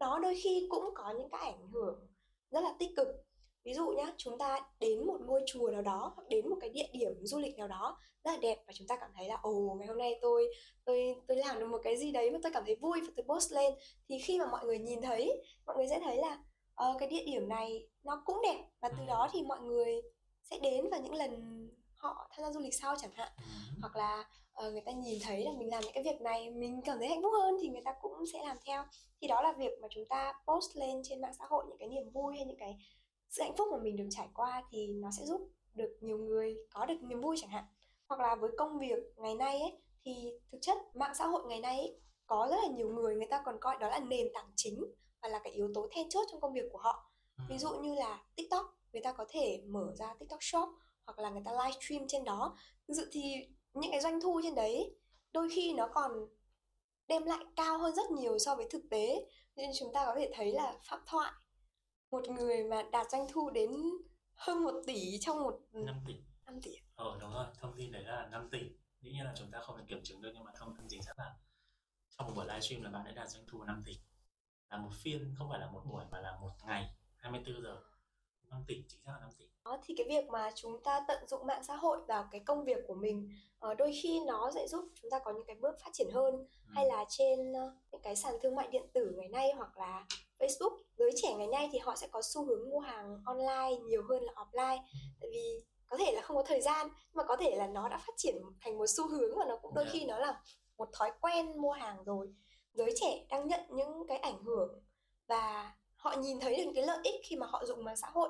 nó 0.00 0.18
đôi 0.18 0.34
khi 0.42 0.66
cũng 0.70 0.84
có 0.94 1.14
những 1.18 1.30
cái 1.30 1.40
ảnh 1.40 1.68
hưởng 1.72 2.06
rất 2.50 2.60
là 2.60 2.74
tích 2.78 2.90
cực 2.96 3.08
ví 3.68 3.74
dụ 3.74 3.88
nhá 3.88 4.12
chúng 4.16 4.38
ta 4.38 4.60
đến 4.80 5.06
một 5.06 5.20
ngôi 5.26 5.42
chùa 5.46 5.70
nào 5.70 5.82
đó 5.82 6.12
hoặc 6.16 6.28
đến 6.28 6.48
một 6.50 6.56
cái 6.60 6.70
địa 6.70 6.88
điểm 6.92 7.12
du 7.22 7.38
lịch 7.38 7.58
nào 7.58 7.68
đó 7.68 7.98
rất 8.24 8.30
là 8.30 8.36
đẹp 8.36 8.62
và 8.66 8.72
chúng 8.76 8.86
ta 8.86 8.96
cảm 9.00 9.10
thấy 9.16 9.28
là 9.28 9.36
ồ 9.42 9.76
ngày 9.78 9.88
hôm 9.88 9.98
nay 9.98 10.18
tôi 10.22 10.48
tôi 10.84 11.14
tôi 11.26 11.36
làm 11.36 11.58
được 11.58 11.66
một 11.66 11.80
cái 11.82 11.96
gì 11.96 12.12
đấy 12.12 12.30
mà 12.30 12.38
tôi 12.42 12.52
cảm 12.52 12.62
thấy 12.66 12.76
vui 12.76 13.00
và 13.00 13.12
tôi 13.16 13.24
post 13.28 13.52
lên. 13.52 13.74
Thì 14.08 14.18
khi 14.18 14.38
mà 14.38 14.46
mọi 14.46 14.64
người 14.64 14.78
nhìn 14.78 15.02
thấy 15.02 15.42
mọi 15.66 15.76
người 15.76 15.86
sẽ 15.88 16.00
thấy 16.00 16.16
là 16.16 16.38
uh, 16.90 16.96
cái 16.98 17.08
địa 17.08 17.24
điểm 17.26 17.48
này 17.48 17.88
nó 18.04 18.22
cũng 18.26 18.40
đẹp 18.42 18.64
và 18.80 18.88
từ 18.88 19.04
đó 19.06 19.28
thì 19.32 19.42
mọi 19.42 19.60
người 19.60 20.02
sẽ 20.42 20.58
đến 20.58 20.90
vào 20.90 21.00
những 21.00 21.14
lần 21.14 21.68
họ 21.96 22.30
tham 22.30 22.44
gia 22.44 22.52
du 22.52 22.60
lịch 22.60 22.74
sau 22.74 22.96
chẳng 22.98 23.10
hạn. 23.14 23.32
Hoặc 23.80 23.96
là 23.96 24.24
uh, 24.66 24.72
người 24.72 24.82
ta 24.86 24.92
nhìn 24.92 25.18
thấy 25.22 25.44
là 25.44 25.50
mình 25.58 25.70
làm 25.70 25.82
những 25.84 25.92
cái 25.92 26.04
việc 26.04 26.20
này 26.20 26.50
mình 26.50 26.80
cảm 26.84 26.98
thấy 26.98 27.08
hạnh 27.08 27.22
phúc 27.22 27.32
hơn 27.42 27.54
thì 27.62 27.68
người 27.68 27.82
ta 27.84 27.94
cũng 28.02 28.26
sẽ 28.32 28.38
làm 28.46 28.56
theo. 28.66 28.84
Thì 29.20 29.28
đó 29.28 29.42
là 29.42 29.52
việc 29.52 29.78
mà 29.82 29.88
chúng 29.90 30.04
ta 30.08 30.32
post 30.46 30.76
lên 30.76 31.00
trên 31.04 31.20
mạng 31.20 31.34
xã 31.38 31.44
hội 31.48 31.64
những 31.68 31.78
cái 31.78 31.88
niềm 31.88 32.10
vui 32.10 32.36
hay 32.36 32.46
những 32.46 32.58
cái 32.58 32.78
sự 33.30 33.42
hạnh 33.42 33.56
phúc 33.56 33.68
mà 33.72 33.78
mình 33.82 33.96
được 33.96 34.08
trải 34.10 34.28
qua 34.34 34.62
thì 34.70 34.86
nó 34.86 35.10
sẽ 35.18 35.24
giúp 35.24 35.40
được 35.74 35.96
nhiều 36.00 36.18
người 36.18 36.56
có 36.70 36.86
được 36.86 37.02
niềm 37.02 37.20
vui 37.20 37.36
chẳng 37.40 37.50
hạn. 37.50 37.64
Hoặc 38.08 38.20
là 38.20 38.34
với 38.34 38.50
công 38.58 38.78
việc 38.78 38.98
ngày 39.16 39.34
nay 39.34 39.60
ấy 39.60 39.78
thì 40.04 40.32
thực 40.52 40.58
chất 40.62 40.78
mạng 40.94 41.14
xã 41.14 41.26
hội 41.26 41.42
ngày 41.48 41.60
nay 41.60 41.78
ấy, 41.78 42.00
có 42.26 42.48
rất 42.50 42.56
là 42.62 42.68
nhiều 42.76 42.88
người 42.88 43.14
người 43.14 43.26
ta 43.30 43.42
còn 43.44 43.56
coi 43.60 43.78
đó 43.78 43.88
là 43.88 44.00
nền 44.00 44.26
tảng 44.34 44.50
chính 44.56 44.84
và 45.22 45.28
là 45.28 45.40
cái 45.44 45.52
yếu 45.52 45.70
tố 45.74 45.88
then 45.90 46.08
chốt 46.08 46.26
trong 46.30 46.40
công 46.40 46.52
việc 46.52 46.64
của 46.72 46.78
họ. 46.78 47.10
Ví 47.48 47.54
ừ. 47.54 47.58
dụ 47.58 47.70
như 47.70 47.94
là 47.94 48.24
tiktok 48.36 48.66
người 48.92 49.02
ta 49.02 49.12
có 49.12 49.24
thể 49.28 49.62
mở 49.66 49.94
ra 49.98 50.14
tiktok 50.18 50.42
shop 50.42 50.68
hoặc 51.06 51.18
là 51.18 51.30
người 51.30 51.42
ta 51.44 51.52
livestream 51.52 52.08
trên 52.08 52.24
đó. 52.24 52.56
Thực 52.88 52.94
sự 52.96 53.08
thì 53.12 53.34
những 53.74 53.90
cái 53.90 54.00
doanh 54.00 54.20
thu 54.20 54.40
trên 54.42 54.54
đấy 54.54 54.96
đôi 55.32 55.48
khi 55.54 55.74
nó 55.74 55.88
còn 55.94 56.12
đem 57.08 57.24
lại 57.24 57.44
cao 57.56 57.78
hơn 57.78 57.94
rất 57.94 58.10
nhiều 58.10 58.38
so 58.38 58.54
với 58.54 58.66
thực 58.70 58.82
tế. 58.90 59.26
Nên 59.56 59.70
chúng 59.78 59.92
ta 59.92 60.04
có 60.06 60.14
thể 60.18 60.30
thấy 60.34 60.52
là 60.52 60.78
phạm 60.88 61.00
thoại 61.06 61.32
một 62.10 62.28
người 62.28 62.64
mà 62.64 62.82
đạt 62.92 63.10
doanh 63.10 63.26
thu 63.32 63.50
đến 63.50 63.70
hơn 64.34 64.64
một 64.64 64.74
tỷ 64.86 65.18
trong 65.20 65.42
một 65.42 65.60
5 65.72 66.00
tỷ. 66.06 66.14
5 66.46 66.60
tỷ 66.60 66.70
ờ 66.94 67.18
đúng 67.20 67.32
rồi 67.32 67.46
thông 67.60 67.76
tin 67.76 67.92
đấy 67.92 68.02
là 68.02 68.28
5 68.30 68.48
tỷ. 68.50 68.58
Dĩ 69.00 69.10
nhiên 69.12 69.24
là 69.24 69.32
chúng 69.36 69.50
ta 69.50 69.60
không 69.60 69.78
thể 69.78 69.84
kiểm 69.88 70.00
chứng 70.04 70.22
được 70.22 70.30
nhưng 70.34 70.44
mà 70.44 70.52
thông 70.58 70.76
tin 70.76 70.86
chính 70.88 71.02
xác 71.02 71.18
là 71.18 71.36
trong 72.10 72.26
một 72.26 72.32
buổi 72.36 72.46
livestream 72.46 72.82
là 72.82 72.90
bạn 72.90 73.04
ấy 73.04 73.14
đạt 73.14 73.28
doanh 73.28 73.44
thu 73.48 73.64
5 73.64 73.82
tỷ. 73.86 73.92
Là 74.70 74.78
một 74.78 74.90
phiên 75.02 75.34
không 75.38 75.48
phải 75.50 75.60
là 75.60 75.70
một 75.70 75.82
buổi 75.86 76.04
mà 76.10 76.20
là 76.20 76.38
một 76.40 76.50
ngày 76.66 76.94
24 77.16 77.62
giờ 77.62 77.82
5 78.50 78.64
tỷ 78.66 78.82
chính 78.88 79.00
xác 79.04 79.12
là 79.12 79.20
5 79.20 79.30
tỷ 79.38 79.48
đó 79.64 79.78
thì 79.82 79.94
cái 79.96 80.06
việc 80.08 80.28
mà 80.28 80.50
chúng 80.54 80.82
ta 80.82 81.04
tận 81.08 81.26
dụng 81.26 81.46
mạng 81.46 81.64
xã 81.64 81.76
hội 81.76 81.98
vào 82.08 82.28
cái 82.30 82.40
công 82.40 82.64
việc 82.64 82.78
của 82.86 82.94
mình 82.94 83.30
uh, 83.70 83.78
đôi 83.78 83.92
khi 84.02 84.20
nó 84.26 84.50
sẽ 84.54 84.68
giúp 84.68 84.84
chúng 84.94 85.10
ta 85.10 85.18
có 85.18 85.32
những 85.32 85.46
cái 85.46 85.56
bước 85.56 85.76
phát 85.84 85.90
triển 85.92 86.10
hơn 86.12 86.34
ừ. 86.36 86.72
hay 86.74 86.86
là 86.86 87.04
trên 87.08 87.52
uh, 87.52 87.72
những 87.92 88.02
cái 88.02 88.16
sàn 88.16 88.34
thương 88.42 88.54
mại 88.54 88.68
điện 88.68 88.86
tử 88.92 89.14
ngày 89.16 89.28
nay 89.28 89.52
hoặc 89.56 89.78
là 89.78 90.06
Facebook 90.38 90.76
giới 90.96 91.10
trẻ 91.16 91.34
ngày 91.34 91.46
nay 91.46 91.68
thì 91.72 91.78
họ 91.78 91.96
sẽ 91.96 92.08
có 92.10 92.22
xu 92.22 92.44
hướng 92.44 92.70
mua 92.70 92.80
hàng 92.80 93.22
online 93.24 93.76
nhiều 93.84 94.02
hơn 94.08 94.22
là 94.22 94.32
offline 94.32 94.78
ừ. 94.78 94.98
tại 95.20 95.30
vì 95.32 95.64
có 95.86 95.96
thể 95.96 96.12
là 96.14 96.20
không 96.20 96.36
có 96.36 96.42
thời 96.42 96.60
gian 96.60 96.88
nhưng 96.88 97.14
mà 97.14 97.24
có 97.24 97.36
thể 97.36 97.56
là 97.56 97.66
nó 97.66 97.88
đã 97.88 97.98
phát 97.98 98.12
triển 98.16 98.42
thành 98.60 98.78
một 98.78 98.86
xu 98.86 99.08
hướng 99.08 99.38
và 99.38 99.44
nó 99.48 99.56
cũng 99.62 99.74
đôi 99.74 99.84
dạ. 99.84 99.90
khi 99.92 100.04
nó 100.04 100.18
là 100.18 100.42
một 100.78 100.88
thói 100.92 101.12
quen 101.20 101.60
mua 101.60 101.72
hàng 101.72 102.04
rồi 102.04 102.28
giới 102.72 102.94
trẻ 103.00 103.26
đang 103.30 103.48
nhận 103.48 103.60
những 103.70 104.06
cái 104.08 104.18
ảnh 104.18 104.44
hưởng 104.44 104.80
và 105.26 105.72
họ 105.98 106.14
nhìn 106.18 106.40
thấy 106.40 106.64
được 106.64 106.70
cái 106.74 106.84
lợi 106.86 106.98
ích 107.02 107.20
khi 107.24 107.36
mà 107.36 107.46
họ 107.46 107.64
dùng 107.64 107.84
mạng 107.84 107.96
xã 107.96 108.08
hội 108.12 108.28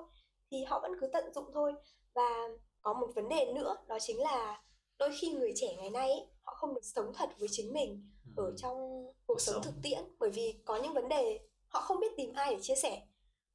thì 0.50 0.64
họ 0.64 0.80
vẫn 0.80 0.92
cứ 1.00 1.06
tận 1.12 1.32
dụng 1.34 1.50
thôi. 1.54 1.72
Và 2.14 2.48
có 2.80 2.94
một 2.94 3.08
vấn 3.14 3.28
đề 3.28 3.52
nữa 3.54 3.76
đó 3.88 3.98
chính 4.00 4.20
là 4.20 4.62
đôi 4.98 5.10
khi 5.20 5.30
người 5.30 5.52
trẻ 5.56 5.76
ngày 5.76 5.90
nay 5.90 6.10
ấy, 6.10 6.26
họ 6.42 6.54
không 6.54 6.74
được 6.74 6.84
sống 6.84 7.12
thật 7.14 7.30
với 7.38 7.48
chính 7.50 7.72
mình 7.72 8.10
ừ. 8.36 8.42
ở 8.42 8.52
trong 8.56 9.06
cuộc 9.26 9.40
sống 9.40 9.62
thực 9.62 9.74
tiễn. 9.82 9.98
Bởi 10.18 10.30
vì 10.30 10.54
có 10.64 10.76
những 10.82 10.94
vấn 10.94 11.08
đề 11.08 11.40
họ 11.68 11.80
không 11.80 12.00
biết 12.00 12.12
tìm 12.16 12.32
ai 12.34 12.54
để 12.54 12.60
chia 12.62 12.74
sẻ. 12.74 13.02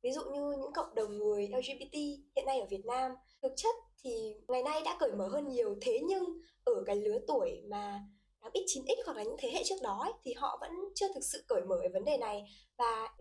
Ví 0.04 0.12
dụ 0.12 0.22
như 0.22 0.42
những 0.42 0.74
cộng 0.74 0.96
đồng 0.96 1.18
người 1.18 1.48
LGBT 1.48 1.94
hiện 2.36 2.46
nay 2.46 2.60
ở 2.60 2.68
Việt 2.70 2.86
Nam 2.86 3.12
thực 3.42 3.54
chất 3.56 3.76
thì 4.04 4.36
ngày 4.48 4.64
nay 4.64 4.82
đã 4.86 4.98
cởi 5.00 5.12
mở 5.12 5.28
hơn 5.28 5.48
nhiều. 5.48 5.76
Thế 5.82 6.00
nhưng 6.04 6.24
ở 6.64 6.84
cái 6.86 6.96
lứa 6.96 7.20
tuổi 7.28 7.62
mà 7.70 8.04
tám 8.44 8.52
x 8.54 8.78
9x 8.78 8.96
hoặc 9.06 9.18
là 9.18 9.24
những 9.24 9.36
thế 9.40 9.52
hệ 9.52 9.64
trước 9.64 9.82
đó 9.82 10.00
ấy, 10.02 10.14
thì 10.24 10.34
họ 10.34 10.58
vẫn 10.62 10.72
chưa 10.96 11.08
thực 11.14 11.24
sự 11.24 11.44
cởi 11.48 11.62
mở 11.62 11.76
về 11.82 11.90
vấn 11.94 12.06
đề 12.06 12.18
này. 12.18 12.44
Và 12.78 13.16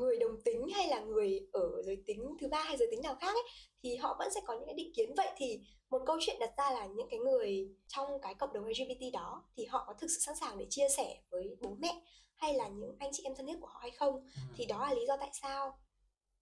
người 0.00 0.18
đồng 0.18 0.40
tính 0.44 0.68
hay 0.74 0.88
là 0.88 1.00
người 1.00 1.40
ở 1.52 1.82
giới 1.82 1.96
tính 2.06 2.36
thứ 2.40 2.48
ba 2.48 2.62
hay 2.62 2.76
giới 2.76 2.88
tính 2.90 3.00
nào 3.02 3.16
khác 3.20 3.34
ấy, 3.34 3.42
thì 3.82 3.96
họ 3.96 4.16
vẫn 4.18 4.30
sẽ 4.34 4.40
có 4.46 4.54
những 4.54 4.66
cái 4.66 4.74
định 4.74 4.92
kiến. 4.94 5.14
Vậy 5.16 5.28
thì 5.36 5.60
một 5.90 6.02
câu 6.06 6.16
chuyện 6.20 6.36
đặt 6.40 6.50
ra 6.58 6.70
là 6.70 6.86
những 6.86 7.08
cái 7.10 7.20
người 7.20 7.68
trong 7.88 8.08
cái 8.22 8.34
cộng 8.34 8.52
đồng 8.52 8.64
LGBT 8.64 9.12
đó 9.12 9.44
thì 9.56 9.64
họ 9.64 9.84
có 9.86 9.94
thực 10.00 10.06
sự 10.10 10.18
sẵn 10.20 10.36
sàng 10.40 10.58
để 10.58 10.66
chia 10.70 10.88
sẻ 10.96 11.16
với 11.30 11.56
bố 11.60 11.70
mẹ 11.78 12.02
hay 12.36 12.54
là 12.54 12.68
những 12.68 12.96
anh 12.98 13.10
chị 13.12 13.22
em 13.24 13.34
thân 13.34 13.46
thiết 13.46 13.56
của 13.60 13.66
họ 13.66 13.78
hay 13.82 13.90
không? 13.90 14.28
Thì 14.56 14.66
đó 14.66 14.86
là 14.86 14.94
lý 14.94 15.06
do 15.06 15.16
tại 15.20 15.30
sao. 15.42 15.78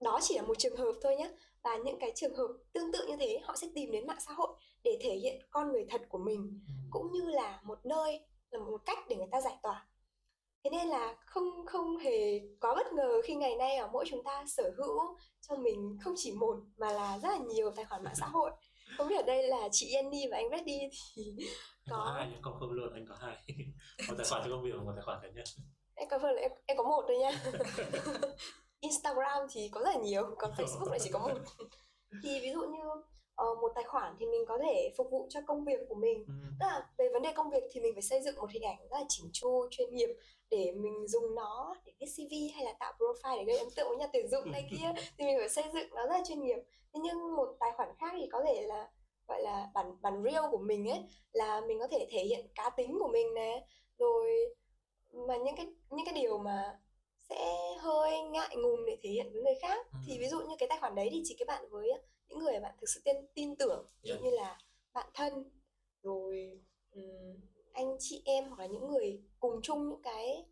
Đó 0.01 0.19
chỉ 0.21 0.35
là 0.35 0.41
một 0.41 0.57
trường 0.57 0.77
hợp 0.77 0.91
thôi 1.01 1.15
nhé 1.15 1.31
và 1.63 1.77
những 1.77 1.99
cái 1.99 2.11
trường 2.15 2.35
hợp 2.35 2.47
tương 2.73 2.91
tự 2.91 3.07
như 3.07 3.15
thế 3.19 3.39
họ 3.43 3.55
sẽ 3.55 3.67
tìm 3.75 3.91
đến 3.91 4.07
mạng 4.07 4.19
xã 4.25 4.31
hội 4.31 4.49
để 4.85 4.97
thể 5.01 5.15
hiện 5.15 5.41
con 5.49 5.71
người 5.71 5.85
thật 5.89 6.01
của 6.09 6.17
mình 6.17 6.61
ừ. 6.67 6.73
cũng 6.89 7.11
như 7.11 7.25
là 7.25 7.61
một 7.63 7.85
nơi 7.85 8.19
là 8.51 8.59
một 8.59 8.81
cách 8.85 8.97
để 9.09 9.15
người 9.15 9.27
ta 9.31 9.41
giải 9.41 9.57
tỏa. 9.63 9.87
Thế 10.63 10.69
nên 10.71 10.87
là 10.87 11.15
không 11.25 11.65
không 11.65 11.97
hề 11.97 12.41
có 12.59 12.75
bất 12.75 12.93
ngờ 12.93 13.21
khi 13.23 13.35
ngày 13.35 13.55
nay 13.55 13.75
ở 13.75 13.89
mỗi 13.93 14.05
chúng 14.09 14.23
ta 14.23 14.43
sở 14.47 14.71
hữu 14.77 15.17
cho 15.41 15.55
mình 15.55 15.97
không 16.03 16.13
chỉ 16.17 16.31
một 16.31 16.55
mà 16.77 16.91
là 16.91 17.19
rất 17.19 17.29
là 17.29 17.37
nhiều 17.37 17.71
tài 17.75 17.85
khoản 17.85 18.03
mạng 18.03 18.15
xã 18.15 18.27
hội. 18.27 18.51
Không 18.97 19.07
biết 19.07 19.15
ở 19.15 19.21
đây 19.21 19.47
là 19.47 19.69
chị 19.71 19.93
Annie 19.93 20.27
và 20.31 20.37
anh 20.37 20.49
Reddy 20.51 20.79
thì 21.15 21.35
có... 21.89 21.95
có 21.95 22.13
hai 22.17 22.31
không 22.41 22.53
không 22.59 22.71
luôn 22.71 22.93
anh 22.93 23.05
có 23.09 23.15
hai. 23.19 23.35
Một 24.07 24.15
tài 24.17 24.27
khoản 24.29 24.41
cho 24.45 24.49
công 24.49 24.63
việc 24.63 24.71
và 24.77 24.83
một 24.83 24.91
tài 24.95 25.03
khoản 25.05 25.19
cá 25.23 25.29
nhân. 25.29 25.45
Em 25.95 26.07
có 26.09 26.17
em, 26.27 26.51
em 26.65 26.77
có 26.77 26.83
một 26.83 27.05
thôi 27.07 27.17
nha 27.17 27.31
Instagram 28.79 29.47
thì 29.51 29.69
có 29.71 29.81
rất 29.81 29.95
là 29.95 30.01
nhiều 30.01 30.35
còn 30.37 30.51
Facebook 30.51 30.89
lại 30.89 30.99
chỉ 31.03 31.09
có 31.13 31.19
một. 31.19 31.33
Thì 32.23 32.39
ví 32.41 32.51
dụ 32.53 32.61
như 32.61 32.83
uh, 33.41 33.57
một 33.61 33.71
tài 33.75 33.83
khoản 33.83 34.15
thì 34.19 34.25
mình 34.25 34.45
có 34.47 34.57
thể 34.57 34.93
phục 34.97 35.07
vụ 35.11 35.27
cho 35.29 35.39
công 35.47 35.65
việc 35.65 35.79
của 35.89 35.95
mình. 35.95 36.25
Ừ. 36.27 36.33
tức 36.59 36.65
là 36.65 36.87
về 36.97 37.09
vấn 37.13 37.21
đề 37.21 37.33
công 37.35 37.49
việc 37.49 37.63
thì 37.71 37.81
mình 37.81 37.93
phải 37.93 38.01
xây 38.01 38.21
dựng 38.21 38.35
một 38.35 38.49
hình 38.51 38.63
ảnh 38.63 38.77
rất 38.91 38.97
là 38.97 39.05
chỉnh 39.07 39.29
chu 39.33 39.67
chuyên 39.71 39.95
nghiệp 39.95 40.09
để 40.49 40.71
mình 40.75 41.07
dùng 41.07 41.35
nó 41.35 41.75
để 41.85 41.93
viết 41.99 42.07
CV 42.15 42.55
hay 42.55 42.65
là 42.65 42.73
tạo 42.79 42.93
profile 42.99 43.37
để 43.37 43.43
gây 43.43 43.57
ấn 43.57 43.67
tượng 43.75 43.87
với 43.89 43.97
nhà 43.97 44.07
tuyển 44.13 44.27
dụng 44.27 44.51
này 44.51 44.67
kia. 44.71 45.01
Thì 45.17 45.25
mình 45.25 45.35
phải 45.39 45.49
xây 45.49 45.63
dựng 45.73 45.89
nó 45.89 46.07
rất 46.07 46.13
là 46.13 46.23
chuyên 46.27 46.43
nghiệp. 46.43 46.57
Thế 46.93 46.99
nhưng 47.03 47.35
một 47.35 47.55
tài 47.59 47.71
khoản 47.77 47.89
khác 47.99 48.13
thì 48.17 48.27
có 48.31 48.43
thể 48.47 48.61
là 48.61 48.87
gọi 49.27 49.41
là 49.41 49.67
bản 49.73 50.01
bản 50.01 50.23
real 50.23 50.43
của 50.51 50.57
mình 50.57 50.89
ấy 50.89 50.99
là 51.31 51.61
mình 51.61 51.79
có 51.79 51.87
thể 51.87 52.07
thể 52.11 52.23
hiện 52.23 52.47
cá 52.55 52.69
tính 52.69 52.97
của 52.99 53.07
mình 53.07 53.33
này 53.33 53.61
rồi 53.97 54.55
mà 55.27 55.37
những 55.37 55.55
cái 55.55 55.65
những 55.89 56.05
cái 56.05 56.13
điều 56.13 56.37
mà 56.37 56.79
sẽ 57.29 57.57
hơi 57.79 58.21
ngại 58.21 58.55
ngùng 58.55 58.85
để 58.85 58.97
thể 59.03 59.09
hiện 59.09 59.33
với 59.33 59.41
người 59.41 59.55
khác. 59.61 59.87
Ừ. 59.91 59.97
thì 60.07 60.19
ví 60.19 60.27
dụ 60.27 60.39
như 60.39 60.55
cái 60.59 60.69
tài 60.69 60.79
khoản 60.79 60.95
đấy 60.95 61.09
thì 61.11 61.21
chỉ 61.25 61.35
kết 61.39 61.45
bạn 61.47 61.63
với 61.69 61.89
những 62.35 62.43
người 62.43 62.59
bạn 62.59 62.75
thực 62.81 62.89
sự 62.89 63.01
tin 63.03 63.15
tin 63.33 63.55
tưởng 63.55 63.85
Yeah. 64.03 64.21
như 64.21 64.29
là 64.31 64.59
bạn 64.93 65.09
thân 65.13 65.49
rồi 66.03 66.59
ừm, 66.91 67.35
anh 67.73 67.95
chị 67.99 68.21
em 68.25 68.47
hoặc 68.49 68.59
là 68.59 68.65
những 68.65 68.87
người 68.87 69.21
cùng 69.39 69.59
chung 69.63 69.89
những 69.89 70.01
cái 70.01 70.45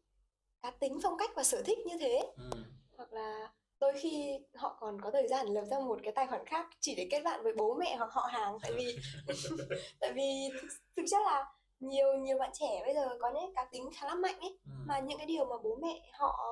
cá 0.62 0.72
tính 0.72 1.00
phong 1.04 1.18
cách 1.18 1.32
và 1.36 1.44
sở 1.44 1.62
thích 1.66 1.78
như 1.86 1.98
thế 2.00 2.20
Ừ. 2.38 2.50
hoặc 2.98 3.14
là 3.14 3.54
đôi 3.80 3.94
khi 4.00 4.40
họ 4.54 4.78
còn 4.80 5.02
có 5.02 5.12
thời 5.12 5.28
gian 5.28 5.48
lập 5.48 5.64
ra 5.66 5.80
một 5.80 6.00
cái 6.04 6.14
tài 6.16 6.28
khoản 6.28 6.46
khác 6.46 6.68
chỉ 6.80 6.96
để 6.96 7.08
kết 7.12 7.22
bạn 7.24 7.44
với 7.44 7.54
bố 7.58 7.74
mẹ 7.80 7.96
hoặc 7.98 8.10
họ 8.12 8.22
hàng 8.32 8.58
tại 8.62 8.72
vì 8.76 8.96
tại 10.00 10.14
vì 10.16 10.50
thực, 10.62 10.68
thực 10.98 11.04
chất 11.12 11.20
là 11.26 11.46
nhiều 11.80 12.14
nhiều 12.18 12.38
bạn 12.38 12.50
trẻ 12.54 12.82
bây 12.86 12.94
giờ 12.96 13.18
có 13.20 13.32
những 13.34 13.54
cá 13.56 13.66
tính 13.72 13.90
khá 13.96 14.08
là 14.08 14.16
mạnh 14.16 14.40
ấy 14.40 14.58
Ừ. 14.66 14.72
mà 14.86 15.00
những 15.00 15.18
cái 15.18 15.28
điều 15.28 15.46
mà 15.46 15.56
bố 15.64 15.76
mẹ 15.82 16.02
họ 16.14 16.48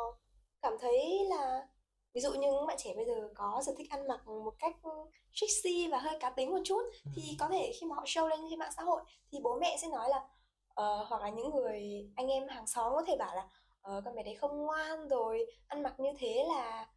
cảm 0.62 0.74
thấy 0.80 1.20
là 1.30 1.68
ví 2.14 2.22
dụ 2.22 2.32
như 2.34 2.40
những 2.52 2.66
bạn 2.68 2.78
trẻ 2.80 2.94
bây 2.96 3.06
giờ 3.06 3.30
có 3.36 3.62
sở 3.66 3.74
thích 3.78 3.90
ăn 3.90 4.08
mặc 4.08 4.28
một 4.28 4.54
cách 4.60 4.76
sexy 5.34 5.88
và 5.92 5.98
hơi 5.98 6.18
cá 6.20 6.30
tính 6.30 6.52
một 6.52 6.62
chút 6.66 6.82
Ừ. 7.06 7.12
thì 7.16 7.36
có 7.40 7.48
thể 7.52 7.72
khi 7.80 7.88
mà 7.88 7.96
họ 7.96 8.04
show 8.04 8.28
lên 8.28 8.40
trên 8.50 8.60
mạng 8.60 8.72
xã 8.76 8.84
hội 8.84 9.02
thì 9.32 9.40
bố 9.44 9.60
mẹ 9.60 9.78
sẽ 9.82 9.88
nói 9.88 10.10
là 10.10 10.28
ờ, 10.74 11.04
hoặc 11.10 11.22
là 11.22 11.30
những 11.30 11.50
người 11.56 12.10
anh 12.16 12.28
em 12.28 12.48
hàng 12.48 12.68
xóm 12.68 12.94
có 12.96 13.04
thể 13.08 13.16
bảo 13.20 13.36
là 13.36 13.48
ờ, 13.82 14.02
con 14.06 14.16
bé 14.16 14.24
đấy 14.24 14.36
không 14.36 14.58
ngoan 14.66 15.08
rồi 15.08 15.46
ăn 15.68 15.84
mặc 15.84 16.00
như 16.00 16.10
thế 16.20 16.46
là 16.48 16.88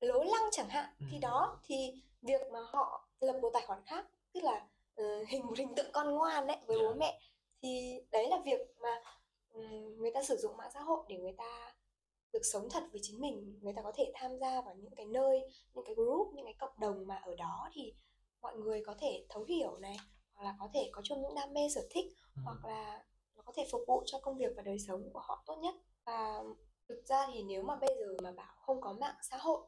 lố 0.00 0.22
lăng 0.22 0.48
chẳng 0.52 0.68
hạn 0.68 0.86
thì 1.10 1.16
Ừ. 1.16 1.18
đó 1.22 1.58
thì 1.64 1.92
việc 2.22 2.40
mà 2.52 2.60
họ 2.72 3.08
lập 3.20 3.38
một 3.42 3.50
tài 3.52 3.62
khoản 3.66 3.82
khác 3.86 4.06
tức 4.32 4.44
là 4.44 4.66
ờ, 4.96 5.24
hình 5.28 5.46
một 5.46 5.58
hình 5.58 5.74
tượng 5.74 5.92
con 5.92 6.14
ngoan 6.14 6.46
đấy 6.46 6.56
với 6.66 6.78
bố 6.78 6.84
Yeah. 6.84 6.96
mẹ 6.96 7.20
thì 7.62 8.00
đấy 8.10 8.28
là 8.28 8.38
việc 8.44 8.60
mà 8.80 9.02
ừm, 9.54 9.98
người 9.98 10.10
ta 10.14 10.22
sử 10.22 10.36
dụng 10.36 10.56
mạng 10.56 10.70
xã 10.74 10.80
hội 10.80 11.04
để 11.08 11.16
người 11.16 11.34
ta 11.38 11.72
được 12.32 12.42
sống 12.52 12.68
thật 12.70 12.82
với 12.92 13.00
chính 13.04 13.20
mình 13.20 13.58
người 13.62 13.72
ta 13.76 13.82
có 13.82 13.92
thể 13.96 14.12
tham 14.14 14.38
gia 14.38 14.60
vào 14.60 14.74
những 14.74 14.94
cái 14.96 15.06
nơi 15.06 15.40
những 15.74 15.84
cái 15.84 15.94
group 15.94 16.34
những 16.34 16.44
cái 16.44 16.54
cộng 16.58 16.80
đồng 16.80 17.06
mà 17.06 17.16
ở 17.16 17.34
đó 17.34 17.68
thì 17.72 17.94
mọi 18.42 18.56
người 18.56 18.82
có 18.86 18.94
thể 19.00 19.26
thấu 19.28 19.44
hiểu 19.44 19.76
này 19.76 19.96
hoặc 20.34 20.44
là 20.44 20.56
có 20.60 20.68
thể 20.74 20.88
có 20.92 21.02
chung 21.04 21.22
những 21.22 21.34
đam 21.34 21.52
mê 21.54 21.68
sở 21.74 21.80
thích 21.90 22.06
Ừ. 22.36 22.42
hoặc 22.44 22.64
là 22.64 23.04
nó 23.36 23.42
có 23.46 23.52
thể 23.56 23.66
phục 23.70 23.80
vụ 23.86 24.02
cho 24.06 24.18
công 24.18 24.38
việc 24.38 24.52
và 24.56 24.62
đời 24.62 24.78
sống 24.78 25.10
của 25.12 25.20
họ 25.20 25.42
tốt 25.46 25.56
nhất. 25.62 25.74
Và 26.04 26.42
thực 26.88 27.02
ra 27.06 27.26
thì 27.32 27.42
nếu 27.42 27.62
mà 27.62 27.76
bây 27.76 27.90
giờ 27.98 28.16
mà 28.22 28.32
bảo 28.32 28.54
không 28.60 28.80
có 28.80 28.92
mạng 28.92 29.14
xã 29.22 29.36
hội 29.36 29.60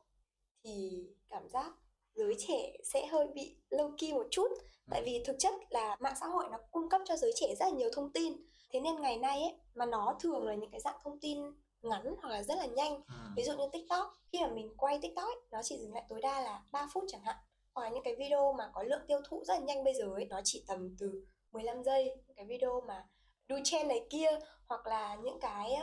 thì 0.64 1.04
cảm 1.28 1.48
giác 1.48 1.72
giới 2.14 2.34
trẻ 2.38 2.76
sẽ 2.84 3.06
hơi 3.06 3.26
bị 3.34 3.56
low 3.70 3.94
key 3.98 4.12
một 4.12 4.26
chút. 4.30 4.48
Tại 4.90 5.02
vì 5.04 5.22
thực 5.26 5.36
chất 5.38 5.52
là 5.70 5.96
mạng 6.00 6.14
xã 6.20 6.26
hội 6.26 6.44
nó 6.50 6.58
cung 6.70 6.88
cấp 6.88 7.00
cho 7.04 7.16
giới 7.16 7.32
trẻ 7.34 7.54
rất 7.58 7.66
là 7.66 7.70
nhiều 7.70 7.90
thông 7.92 8.12
tin. 8.12 8.32
Thế 8.70 8.80
nên 8.80 9.00
ngày 9.00 9.16
nay 9.16 9.40
ấy 9.42 9.54
mà 9.74 9.86
nó 9.86 10.16
thường 10.20 10.44
là 10.46 10.54
những 10.54 10.70
cái 10.70 10.80
dạng 10.80 10.98
thông 11.04 11.20
tin 11.20 11.38
ngắn 11.82 12.14
hoặc 12.22 12.28
là 12.30 12.42
rất 12.42 12.54
là 12.58 12.66
nhanh 12.66 12.94
Ừ. 12.94 13.14
ví 13.36 13.42
dụ 13.44 13.52
như 13.52 13.64
tiktok 13.72 14.06
khi 14.32 14.38
mà 14.42 14.48
mình 14.48 14.74
quay 14.76 14.98
tiktok 15.02 15.24
ấy, 15.28 15.36
nó 15.50 15.60
chỉ 15.62 15.78
dừng 15.78 15.92
lại 15.94 16.04
tối 16.08 16.20
đa 16.22 16.40
là 16.40 16.62
3 16.72 16.88
phút 16.92 17.04
chẳng 17.08 17.20
hạn 17.24 17.36
hoặc 17.74 17.82
là 17.82 17.88
những 17.88 18.02
cái 18.04 18.14
video 18.16 18.52
mà 18.52 18.70
có 18.72 18.82
lượng 18.82 19.02
tiêu 19.08 19.20
thụ 19.28 19.44
rất 19.44 19.54
là 19.54 19.60
nhanh 19.60 19.84
bây 19.84 19.94
giờ 19.94 20.04
ấy 20.14 20.24
nó 20.24 20.40
chỉ 20.44 20.64
tầm 20.66 20.96
từ 20.98 21.26
15 21.52 21.82
giây 21.84 22.16
cái 22.36 22.46
video 22.46 22.80
mà 22.80 23.06
đu 23.48 23.56
chen 23.64 23.88
này 23.88 24.06
kia 24.10 24.28
hoặc 24.68 24.86
là 24.86 25.14
những 25.14 25.40
cái 25.40 25.76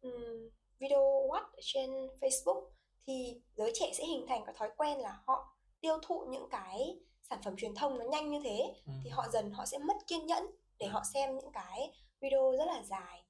um, 0.00 0.48
video 0.78 1.00
watch 1.28 1.46
trên 1.60 1.90
facebook 2.20 2.68
thì 3.06 3.40
giới 3.56 3.70
trẻ 3.74 3.90
sẽ 3.94 4.04
hình 4.06 4.26
thành 4.28 4.42
cái 4.46 4.54
thói 4.58 4.70
quen 4.76 4.98
là 4.98 5.20
họ 5.26 5.56
tiêu 5.80 5.98
thụ 6.02 6.26
những 6.28 6.48
cái 6.50 6.98
sản 7.22 7.40
phẩm 7.44 7.54
truyền 7.56 7.74
thông 7.74 7.98
nó 7.98 8.04
nhanh 8.04 8.30
như 8.30 8.40
thế 8.44 8.74
Ừ. 8.86 8.92
thì 9.04 9.10
họ 9.10 9.28
dần 9.32 9.50
họ 9.50 9.66
sẽ 9.66 9.78
mất 9.78 9.94
kiên 10.06 10.26
nhẫn 10.26 10.46
để 10.78 10.86
họ 10.86 11.02
xem 11.14 11.36
những 11.38 11.52
cái 11.52 11.92
video 12.20 12.52
rất 12.58 12.64
là 12.66 12.82
dài 12.82 13.24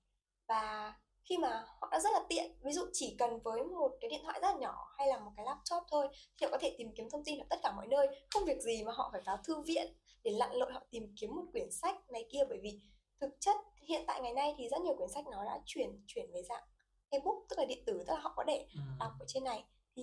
và 0.48 0.94
khi 1.28 1.36
mà 1.38 1.64
họ 1.80 1.88
đã 1.92 2.00
rất 2.00 2.10
là 2.12 2.20
tiện 2.28 2.52
ví 2.64 2.72
dụ 2.72 2.82
chỉ 2.92 3.16
cần 3.18 3.38
với 3.44 3.64
một 3.64 3.92
cái 4.00 4.10
điện 4.10 4.20
thoại 4.24 4.38
rất 4.42 4.48
là 4.50 4.56
nhỏ 4.60 4.88
hay 4.98 5.06
là 5.08 5.18
một 5.18 5.30
cái 5.36 5.46
laptop 5.46 5.82
thôi 5.90 6.08
thì 6.38 6.44
họ 6.46 6.50
có 6.50 6.58
thể 6.60 6.74
tìm 6.78 6.88
kiếm 6.96 7.10
thông 7.10 7.24
tin 7.24 7.38
ở 7.38 7.46
tất 7.50 7.56
cả 7.62 7.72
mọi 7.76 7.86
nơi. 7.86 8.06
Không 8.30 8.44
việc 8.44 8.60
gì 8.60 8.84
mà 8.84 8.92
họ 8.92 9.08
phải 9.12 9.20
vào 9.26 9.36
thư 9.44 9.60
viện 9.60 9.92
để 10.24 10.30
lặn 10.30 10.52
lội 10.52 10.72
họ 10.72 10.80
tìm 10.90 11.14
kiếm 11.20 11.36
một 11.36 11.42
quyển 11.52 11.70
sách 11.70 12.10
này 12.10 12.24
kia. 12.32 12.40
Bởi 12.48 12.58
vì 12.62 12.80
thực 13.20 13.30
chất 13.40 13.56
hiện 13.88 14.04
tại 14.06 14.20
ngày 14.20 14.32
nay 14.34 14.54
thì 14.58 14.68
rất 14.68 14.80
nhiều 14.80 14.94
quyển 14.96 15.08
sách 15.08 15.24
nó 15.26 15.44
đã 15.44 15.60
chuyển 15.66 16.04
chuyển 16.06 16.30
về 16.32 16.42
dạng 16.42 16.64
ebook 17.10 17.36
tức 17.48 17.58
là 17.58 17.64
điện 17.64 17.82
tử 17.86 17.92
tức 17.98 18.14
là 18.14 18.20
họ 18.20 18.32
có 18.36 18.44
để 18.44 18.66
Ừ. 18.74 18.80
đọc 18.98 19.12
ở 19.20 19.24
trên 19.28 19.44
này. 19.44 19.64
Thì 19.96 20.02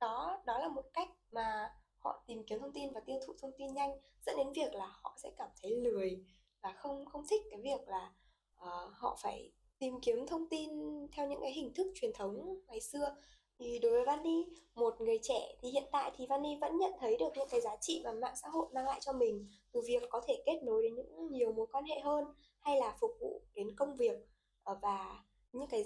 đó 0.00 0.42
đó 0.46 0.58
là 0.58 0.68
một 0.68 0.84
cách 0.94 1.08
mà 1.32 1.74
họ 1.98 2.24
tìm 2.26 2.44
kiếm 2.46 2.60
thông 2.60 2.72
tin 2.72 2.92
và 2.92 3.00
tiêu 3.06 3.16
thụ 3.26 3.34
thông 3.40 3.52
tin 3.58 3.74
nhanh 3.74 4.00
dẫn 4.26 4.36
đến 4.36 4.52
việc 4.52 4.74
là 4.74 4.86
họ 5.02 5.16
sẽ 5.22 5.30
cảm 5.38 5.48
thấy 5.62 5.70
lười 5.70 6.24
và 6.62 6.72
không 6.72 7.04
không 7.06 7.26
thích 7.30 7.42
cái 7.50 7.60
việc 7.62 7.88
là 7.88 8.12
ờ, 8.56 8.90
họ 8.94 9.18
phải 9.22 9.52
tìm 9.78 10.00
kiếm 10.02 10.26
thông 10.26 10.48
tin 10.48 10.70
theo 11.12 11.28
những 11.28 11.40
cái 11.40 11.52
hình 11.52 11.74
thức 11.74 11.86
truyền 11.94 12.12
thống 12.14 12.60
ngày 12.68 12.80
xưa. 12.80 13.16
Thì 13.58 13.78
đối 13.78 13.92
với 13.92 14.04
Vani, 14.04 14.44
một 14.74 15.00
người 15.00 15.18
trẻ 15.22 15.56
thì 15.62 15.70
hiện 15.70 15.84
tại 15.92 16.12
thì 16.16 16.26
Vani 16.26 16.58
vẫn 16.60 16.78
nhận 16.78 16.92
thấy 17.00 17.16
được 17.16 17.28
những 17.36 17.48
cái 17.50 17.60
giá 17.60 17.76
trị 17.80 18.02
mà 18.04 18.12
mạng 18.12 18.34
xã 18.42 18.48
hội 18.48 18.66
mang 18.74 18.84
lại 18.84 19.00
cho 19.02 19.12
mình 19.12 19.46
từ 19.72 19.80
việc 19.86 20.02
có 20.10 20.20
thể 20.28 20.42
kết 20.46 20.60
nối 20.64 20.82
đến 20.82 20.94
những 20.94 21.32
nhiều 21.32 21.52
mối 21.52 21.66
quan 21.72 21.84
hệ 21.84 22.00
hơn 22.00 22.24
hay 22.60 22.76
là 22.76 22.96
phục 23.00 23.10
vụ 23.20 23.42
đến 23.54 23.76
công 23.76 23.96
việc 23.96 24.18
ờ, 24.62 24.78
và 24.82 25.24
những 25.52 25.68
cái 25.68 25.84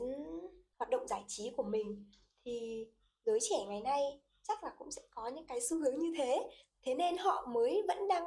hoạt 0.79 0.91
động 0.91 1.09
giải 1.09 1.25
trí 1.29 1.51
của 1.57 1.63
mình. 1.63 2.11
Thì 2.45 2.87
giới 3.25 3.39
trẻ 3.51 3.57
ngày 3.69 3.81
nay 3.81 4.21
chắc 4.43 4.65
là 4.65 4.71
cũng 4.79 4.91
sẽ 4.91 5.03
có 5.11 5.29
những 5.29 5.47
cái 5.47 5.61
xu 5.61 5.77
hướng 5.79 5.99
như 5.99 6.13
thế. 6.19 6.51
Thế 6.83 6.95
nên 6.95 7.17
họ 7.17 7.47
mới 7.47 7.83
vẫn 7.89 8.09
đang 8.09 8.25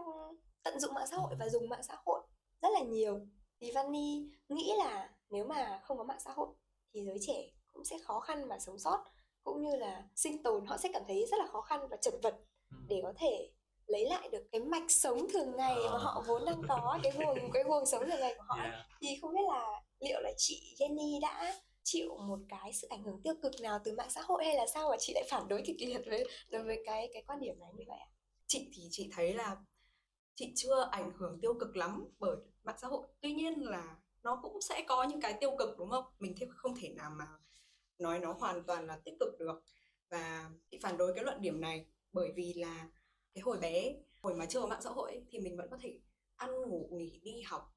tận 0.64 0.80
dụng 0.80 0.94
mạng 0.94 1.08
xã 1.12 1.18
hội 1.18 1.36
và 1.40 1.50
dùng 1.50 1.70
mạng 1.70 1.84
xã 1.84 1.96
hội 2.06 2.22
rất 2.62 2.70
là 2.74 2.80
nhiều. 2.80 3.20
Thì 3.60 3.72
Vani 3.72 4.30
nghĩ 4.50 4.74
là 4.78 5.13
nếu 5.34 5.46
mà 5.46 5.82
không 5.84 5.98
có 5.98 6.04
mạng 6.04 6.20
xã 6.26 6.32
hội 6.32 6.48
thì 6.94 7.06
giới 7.06 7.18
trẻ 7.22 7.50
cũng 7.72 7.86
sẽ 7.86 7.98
khó 8.04 8.20
khăn 8.20 8.48
mà 8.48 8.60
sống 8.60 8.80
sót 8.80 9.04
cũng 9.44 9.62
như 9.62 9.76
là 9.76 10.04
sinh 10.16 10.44
tồn 10.44 10.66
họ 10.66 10.78
sẽ 10.78 10.90
cảm 10.94 11.02
thấy 11.08 11.26
rất 11.32 11.38
là 11.40 11.48
khó 11.48 11.62
khăn 11.62 11.88
và 11.90 11.98
chật 12.02 12.14
vật 12.24 12.36
Ừ. 12.72 12.78
để 12.90 13.00
có 13.04 13.14
thể 13.18 13.50
lấy 13.88 14.06
lại 14.10 14.30
được 14.32 14.44
cái 14.52 14.62
mạch 14.62 14.92
sống 14.92 15.28
thường 15.34 15.56
ngày 15.58 15.76
mà 15.76 15.90
Ờ. 15.92 15.98
họ 15.98 16.24
vốn 16.28 16.46
đang 16.46 16.62
có 16.68 17.00
cái 17.04 17.12
guồng 17.18 17.52
cái 17.54 17.64
guồng 17.64 17.86
sống 17.86 18.04
thường 18.10 18.20
ngày 18.20 18.34
của 18.38 18.44
họ. 18.48 18.56
Yeah. 18.56 18.74
thì 19.02 19.08
không 19.22 19.34
biết 19.34 19.42
là 19.52 19.82
liệu 20.00 20.20
là 20.22 20.32
chị 20.38 20.76
Jenny 20.80 21.22
đã 21.22 21.54
chịu 21.84 22.18
một 22.28 22.40
cái 22.50 22.74
sự 22.74 22.88
ảnh 22.88 23.04
hưởng 23.04 23.22
tiêu 23.24 23.34
cực 23.44 23.52
nào 23.62 23.80
từ 23.84 23.92
mạng 23.98 24.10
xã 24.10 24.22
hội 24.22 24.46
hay 24.46 24.56
là 24.56 24.66
sao 24.74 24.90
mà 24.90 24.96
chị 25.00 25.14
lại 25.16 25.24
phản 25.30 25.48
đối 25.48 25.62
kịch 25.66 25.76
liệt 25.80 26.02
với 26.10 26.28
đối 26.50 26.64
với 26.64 26.84
cái 26.86 27.10
cái 27.14 27.24
quan 27.28 27.40
điểm 27.40 27.60
này 27.60 27.70
như 27.76 27.84
vậy 27.88 27.98
ạ? 27.98 28.08
chị 28.48 28.70
thì 28.76 28.88
chị 28.92 29.10
thấy 29.16 29.34
là 29.34 29.58
chị 30.36 30.54
chưa 30.56 30.88
ảnh 30.92 31.12
hưởng 31.18 31.40
tiêu 31.42 31.54
cực 31.60 31.76
lắm 31.78 32.06
bởi 32.20 32.36
mạng 32.64 32.78
xã 32.82 32.88
hội 32.88 33.08
tuy 33.22 33.34
nhiên 33.34 33.54
là 33.66 33.96
nó 34.24 34.40
cũng 34.44 34.62
sẽ 34.62 34.84
có 34.88 35.04
những 35.04 35.22
cái 35.22 35.38
tiêu 35.42 35.56
cực 35.60 35.78
đúng 35.78 35.90
không? 35.90 36.06
Mình 36.20 36.34
thì 36.38 36.46
không 36.50 36.76
thể 36.82 36.90
nào 36.90 37.12
mà 37.18 37.28
nói 38.00 38.20
nó 38.20 38.34
hoàn 38.34 38.64
toàn 38.64 38.88
là 38.88 39.00
tích 39.06 39.14
cực 39.20 39.40
được. 39.40 39.64
Và 40.10 40.50
chị 40.72 40.80
phản 40.84 40.98
đối 40.98 41.14
cái 41.14 41.24
luận 41.24 41.42
điểm 41.42 41.62
này 41.62 41.86
bởi 42.12 42.32
vì 42.36 42.54
là 42.54 42.90
cái 43.34 43.42
hồi 43.42 43.58
bé 43.58 43.96
hồi 44.22 44.36
mà 44.36 44.46
chưa 44.46 44.62
có 44.62 44.68
mạng 44.68 44.82
xã 44.84 44.90
hội 44.90 45.12
ấy, 45.12 45.26
thì 45.30 45.40
mình 45.40 45.58
vẫn 45.58 45.70
có 45.72 45.78
thể 45.82 46.00
ăn 46.36 46.62
ngủ 46.62 46.90
nghỉ 46.92 47.20
đi 47.24 47.42
học 47.42 47.74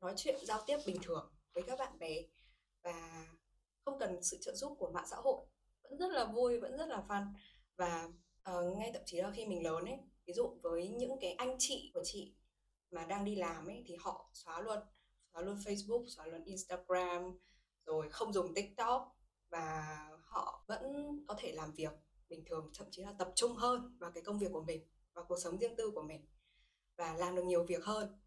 nói 0.00 0.14
chuyện 0.16 0.46
giao 0.46 0.62
tiếp 0.66 0.78
bình 0.86 0.96
thường 1.02 1.32
với 1.54 1.62
các 1.66 1.78
bạn 1.78 1.98
bè. 1.98 2.22
Và 2.82 3.26
không 3.84 3.98
cần 3.98 4.22
sự 4.22 4.38
trợ 4.40 4.54
giúp 4.54 4.76
của 4.78 4.90
mạng 4.90 5.06
xã 5.10 5.16
hội. 5.16 5.46
Vẫn 5.82 5.98
rất 5.98 6.10
là 6.12 6.24
vui 6.24 6.60
vẫn 6.60 6.76
rất 6.76 6.88
là 6.88 7.04
fun. 7.08 7.24
Và 7.76 8.08
uh, 8.50 8.78
ngay 8.78 8.90
thậm 8.94 9.02
chí 9.06 9.16
là 9.16 9.30
khi 9.34 9.46
mình 9.46 9.64
lớn 9.64 9.84
ấy 9.84 9.98
ví 10.26 10.32
dụ 10.32 10.58
với 10.62 10.88
những 10.88 11.18
cái 11.20 11.32
anh 11.32 11.56
chị 11.58 11.90
của 11.94 12.02
chị 12.04 12.34
mà 12.90 13.06
đang 13.06 13.24
đi 13.24 13.34
làm 13.34 13.66
ấy 13.66 13.84
thì 13.86 13.96
họ 14.00 14.30
xóa 14.32 14.60
luôn 14.60 14.78
xóa 15.32 15.42
luôn 15.42 15.56
Facebook 15.56 16.06
xóa 16.08 16.26
luôn 16.26 16.44
Instagram 16.44 17.38
rồi 17.86 18.08
không 18.10 18.32
dùng 18.32 18.54
TikTok 18.54 19.16
và 19.50 19.98
họ 20.22 20.64
vẫn 20.66 20.82
có 21.28 21.34
thể 21.38 21.52
làm 21.52 21.72
việc 21.72 21.92
bình 22.28 22.44
thường 22.46 22.70
thậm 22.74 22.86
chí 22.90 23.02
là 23.02 23.14
tập 23.18 23.32
trung 23.34 23.56
hơn 23.56 23.96
vào 24.00 24.10
cái 24.14 24.22
công 24.22 24.38
việc 24.38 24.52
của 24.52 24.62
mình 24.62 24.88
và 25.14 25.22
cuộc 25.22 25.38
sống 25.42 25.58
riêng 25.58 25.76
tư 25.76 25.90
của 25.94 26.02
mình 26.02 26.26
và 26.96 27.14
làm 27.14 27.36
được 27.36 27.44
nhiều 27.44 27.64
việc 27.64 27.84
hơn. 27.84 28.20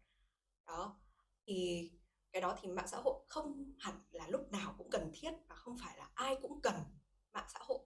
Đó 0.66 1.00
thì 1.46 1.90
cái 2.32 2.42
đó 2.42 2.56
thì 2.60 2.68
mạng 2.68 2.88
xã 2.88 2.96
hội 3.04 3.24
không 3.28 3.74
hẳn 3.78 3.94
là 4.10 4.28
lúc 4.28 4.52
nào 4.52 4.74
cũng 4.78 4.90
cần 4.90 5.10
thiết 5.14 5.32
và 5.48 5.54
không 5.54 5.76
phải 5.78 5.98
là 5.98 6.10
ai 6.14 6.36
cũng 6.42 6.60
cần 6.60 6.74
mạng 7.32 7.46
xã 7.52 7.60
hội. 7.62 7.78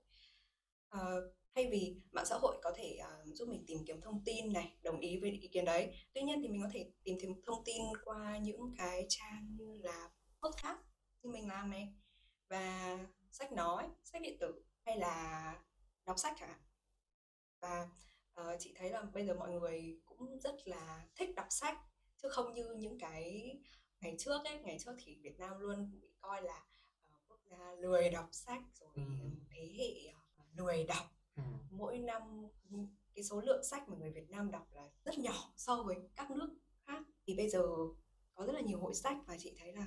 Uh, 0.94 1.37
thay 1.54 1.68
vì 1.70 1.96
mạng 2.12 2.26
xã 2.26 2.36
hội 2.38 2.58
có 2.62 2.72
thể 2.76 2.96
ờ, 2.96 3.24
giúp 3.34 3.48
mình 3.48 3.64
tìm 3.66 3.78
kiếm 3.86 4.00
thông 4.00 4.24
tin 4.24 4.52
này 4.52 4.76
đồng 4.82 5.00
ý 5.00 5.20
với 5.20 5.30
ý 5.30 5.48
kiến 5.48 5.64
đấy. 5.64 5.96
Tuy 6.12 6.22
nhiên 6.22 6.42
thì 6.42 6.48
mình 6.48 6.62
có 6.62 6.68
thể 6.72 6.90
tìm 7.04 7.18
kiếm 7.20 7.40
thông 7.46 7.64
tin 7.64 7.82
qua 8.04 8.38
những 8.38 8.74
cái 8.78 9.06
trang 9.08 9.56
như 9.56 9.78
là 9.82 10.10
podcast 10.42 10.78
như 11.22 11.30
mình 11.30 11.48
làm 11.48 11.70
này 11.70 11.94
và 12.48 12.98
sách 13.30 13.52
nói 13.52 13.84
sách 14.04 14.22
điện 14.22 14.36
tử 14.40 14.62
hay 14.84 14.98
là 14.98 15.54
đọc 16.06 16.18
sách 16.18 16.36
chẳng 16.40 16.48
hạn. 16.48 16.60
Và 17.60 17.88
ờ, 18.34 18.56
chị 18.60 18.72
thấy 18.76 18.90
là 18.90 19.02
bây 19.02 19.26
giờ 19.26 19.34
mọi 19.34 19.50
người 19.50 20.00
cũng 20.06 20.40
rất 20.40 20.54
là 20.64 21.06
thích 21.16 21.34
đọc 21.36 21.46
sách 21.50 21.78
chứ 22.22 22.28
không 22.28 22.54
như 22.54 22.74
những 22.78 22.98
cái 22.98 23.54
ngày 24.00 24.14
trước 24.18 24.44
ấy 24.44 24.58
ngày 24.62 24.78
trước 24.80 24.92
thì 25.04 25.16
Việt 25.22 25.38
Nam 25.38 25.58
luôn 25.58 25.90
bị 25.92 26.08
coi 26.20 26.42
là 26.42 26.64
ờ, 27.02 27.10
quốc 27.28 27.40
gia 27.50 27.72
lười 27.72 28.10
đọc 28.10 28.28
sách 28.32 28.62
rồi 28.80 28.88
Ừ. 28.94 29.02
thế 29.50 29.74
hệ 29.78 30.12
ờ, 30.36 30.44
lười 30.56 30.84
đọc 30.84 31.06
Ừ. 31.38 31.42
mỗi 31.70 31.98
năm 31.98 32.48
cái 33.14 33.24
số 33.24 33.40
lượng 33.40 33.64
sách 33.64 33.88
mà 33.88 33.96
người 33.96 34.10
Việt 34.10 34.30
Nam 34.30 34.50
đọc 34.50 34.66
là 34.72 34.90
rất 35.04 35.18
nhỏ 35.18 35.52
so 35.56 35.82
với 35.82 35.96
các 36.16 36.30
nước 36.30 36.48
khác. 36.86 37.02
Thì 37.26 37.34
bây 37.36 37.48
giờ 37.48 37.62
có 38.34 38.46
rất 38.46 38.52
là 38.52 38.60
nhiều 38.60 38.78
hội 38.78 38.94
sách 38.94 39.16
và 39.26 39.36
chị 39.38 39.54
thấy 39.58 39.72
là 39.72 39.86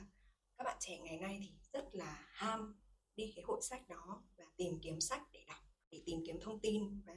các 0.57 0.63
bạn 0.63 0.77
trẻ 0.79 0.99
ngày 0.99 1.17
nay 1.17 1.39
thì 1.41 1.51
rất 1.73 1.95
là 1.95 2.25
ham 2.31 2.79
đi 3.15 3.33
cái 3.35 3.43
hội 3.43 3.61
sách 3.61 3.87
đó 3.87 4.23
và 4.37 4.45
tìm 4.57 4.79
kiếm 4.81 5.01
sách 5.01 5.21
để 5.31 5.43
đọc 5.47 5.57
để 5.91 6.01
tìm 6.05 6.23
kiếm 6.25 6.39
thông 6.41 6.59
tin 6.59 7.01
và 7.05 7.15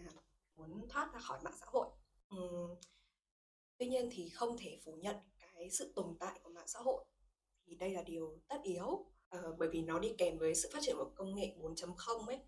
muốn 0.56 0.88
thoát 0.88 1.12
ra 1.12 1.20
khỏi 1.20 1.38
mạng 1.44 1.56
xã 1.60 1.66
hội. 1.68 1.88
Uhm, 2.36 2.78
tuy 3.78 3.86
nhiên 3.86 4.08
thì 4.12 4.28
không 4.28 4.56
thể 4.58 4.80
phủ 4.84 4.92
nhận 4.92 5.16
cái 5.38 5.70
sự 5.70 5.92
tồn 5.96 6.16
tại 6.20 6.40
của 6.42 6.50
mạng 6.50 6.68
xã 6.68 6.78
hội. 6.80 7.04
Thì 7.66 7.74
đây 7.74 7.90
là 7.90 8.02
điều 8.02 8.38
tất 8.48 8.58
yếu. 8.62 9.06
À, 9.28 9.40
bởi 9.58 9.68
vì 9.68 9.82
nó 9.82 9.98
đi 9.98 10.14
kèm 10.18 10.38
với 10.38 10.54
sự 10.54 10.70
phát 10.72 10.78
triển 10.82 10.96
của 10.98 11.10
công 11.14 11.34
nghệ 11.34 11.54
4.0 11.58 12.26
ấy 12.26 12.38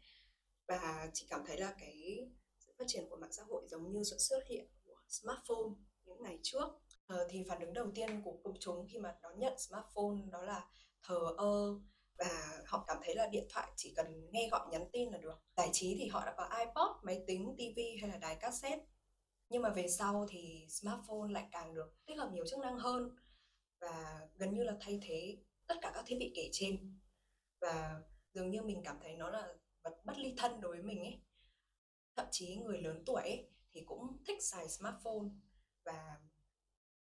và 0.68 1.11
chị 1.14 1.26
cảm 1.30 1.44
thấy 1.46 1.58
là 1.58 1.75
cái 1.78 2.28
sự 2.58 2.73
phát 2.78 2.85
triển 2.87 3.04
của 3.11 3.16
mạng 3.16 3.32
xã 3.32 3.42
hội 3.42 3.62
giống 3.68 3.92
như 3.92 4.02
sự 4.11 4.16
xuất 4.18 4.40
hiện 4.49 4.66
của 4.85 4.96
smartphone 5.08 5.70
những 6.04 6.23
ngày 6.23 6.38
trước. 6.42 6.68
Ờ, 7.06 7.28
thì 7.30 7.44
phản 7.49 7.61
ứng 7.61 7.73
đầu 7.73 7.90
tiên 7.94 8.23
của 8.25 8.37
công 8.44 8.56
chúng 8.61 8.87
khi 8.92 8.99
mà 8.99 9.14
đón 9.23 9.38
nhận 9.38 9.58
smartphone 9.58 10.30
đó 10.32 10.42
là 10.42 10.68
thờ 11.02 11.18
ơ. 11.37 11.80
Và 12.18 12.61
họ 12.66 12.85
cảm 12.87 12.96
thấy 13.04 13.14
là 13.14 13.26
điện 13.26 13.46
thoại 13.50 13.73
chỉ 13.76 13.92
cần 13.96 14.30
nghe 14.32 14.49
gọi 14.50 14.66
nhắn 14.70 14.88
tin 14.92 15.12
là 15.12 15.18
được. 15.18 15.38
Giải 15.56 15.70
trí 15.73 15.96
thì 15.99 16.08
họ 16.08 16.26
đã 16.26 16.35
có 16.37 16.49
ipod 16.58 17.04
máy 17.04 17.25
tính 17.26 17.56
tv 17.56 17.78
hay 18.00 18.11
là 18.11 18.16
đài 18.16 18.37
cassette. 18.37 18.87
Nhưng 19.49 19.62
mà 19.62 19.70
về 19.70 19.88
sau 19.88 20.26
thì 20.30 20.66
smartphone 20.68 21.32
lại 21.32 21.49
càng 21.52 21.75
được 21.75 21.94
tích 22.06 22.18
hợp 22.18 22.30
nhiều 22.32 22.44
chức 22.46 22.58
năng 22.58 22.78
hơn. 22.78 23.16
Và 23.80 24.20
gần 24.37 24.54
như 24.54 24.62
là 24.62 24.76
thay 24.80 25.00
thế 25.02 25.37
tất 25.66 25.75
cả 25.82 25.90
các 25.94 26.04
thiết 26.06 26.16
bị 26.18 26.32
kể 26.35 26.49
trên. 26.52 26.99
Và 27.61 28.00
dường 28.32 28.50
như 28.50 28.62
mình 28.62 28.82
cảm 28.85 28.99
thấy 29.02 29.16
nó 29.16 29.30
là 29.30 29.49
vật 29.87 30.05
bất 30.05 30.19
ly 30.19 30.35
thân 30.37 30.61
đối 30.61 30.76
với 30.76 30.83
mình 30.83 30.99
ấy. 30.99 31.21
Thậm 32.16 32.26
chí 32.31 32.57
người 32.57 32.81
lớn 32.83 33.02
tuổi 33.07 33.23
ấy, 33.23 33.50
thì 33.73 33.83
cũng 33.87 34.25
thích 34.26 34.43
xài 34.43 34.69
smartphone 34.69 35.28
và 35.85 36.21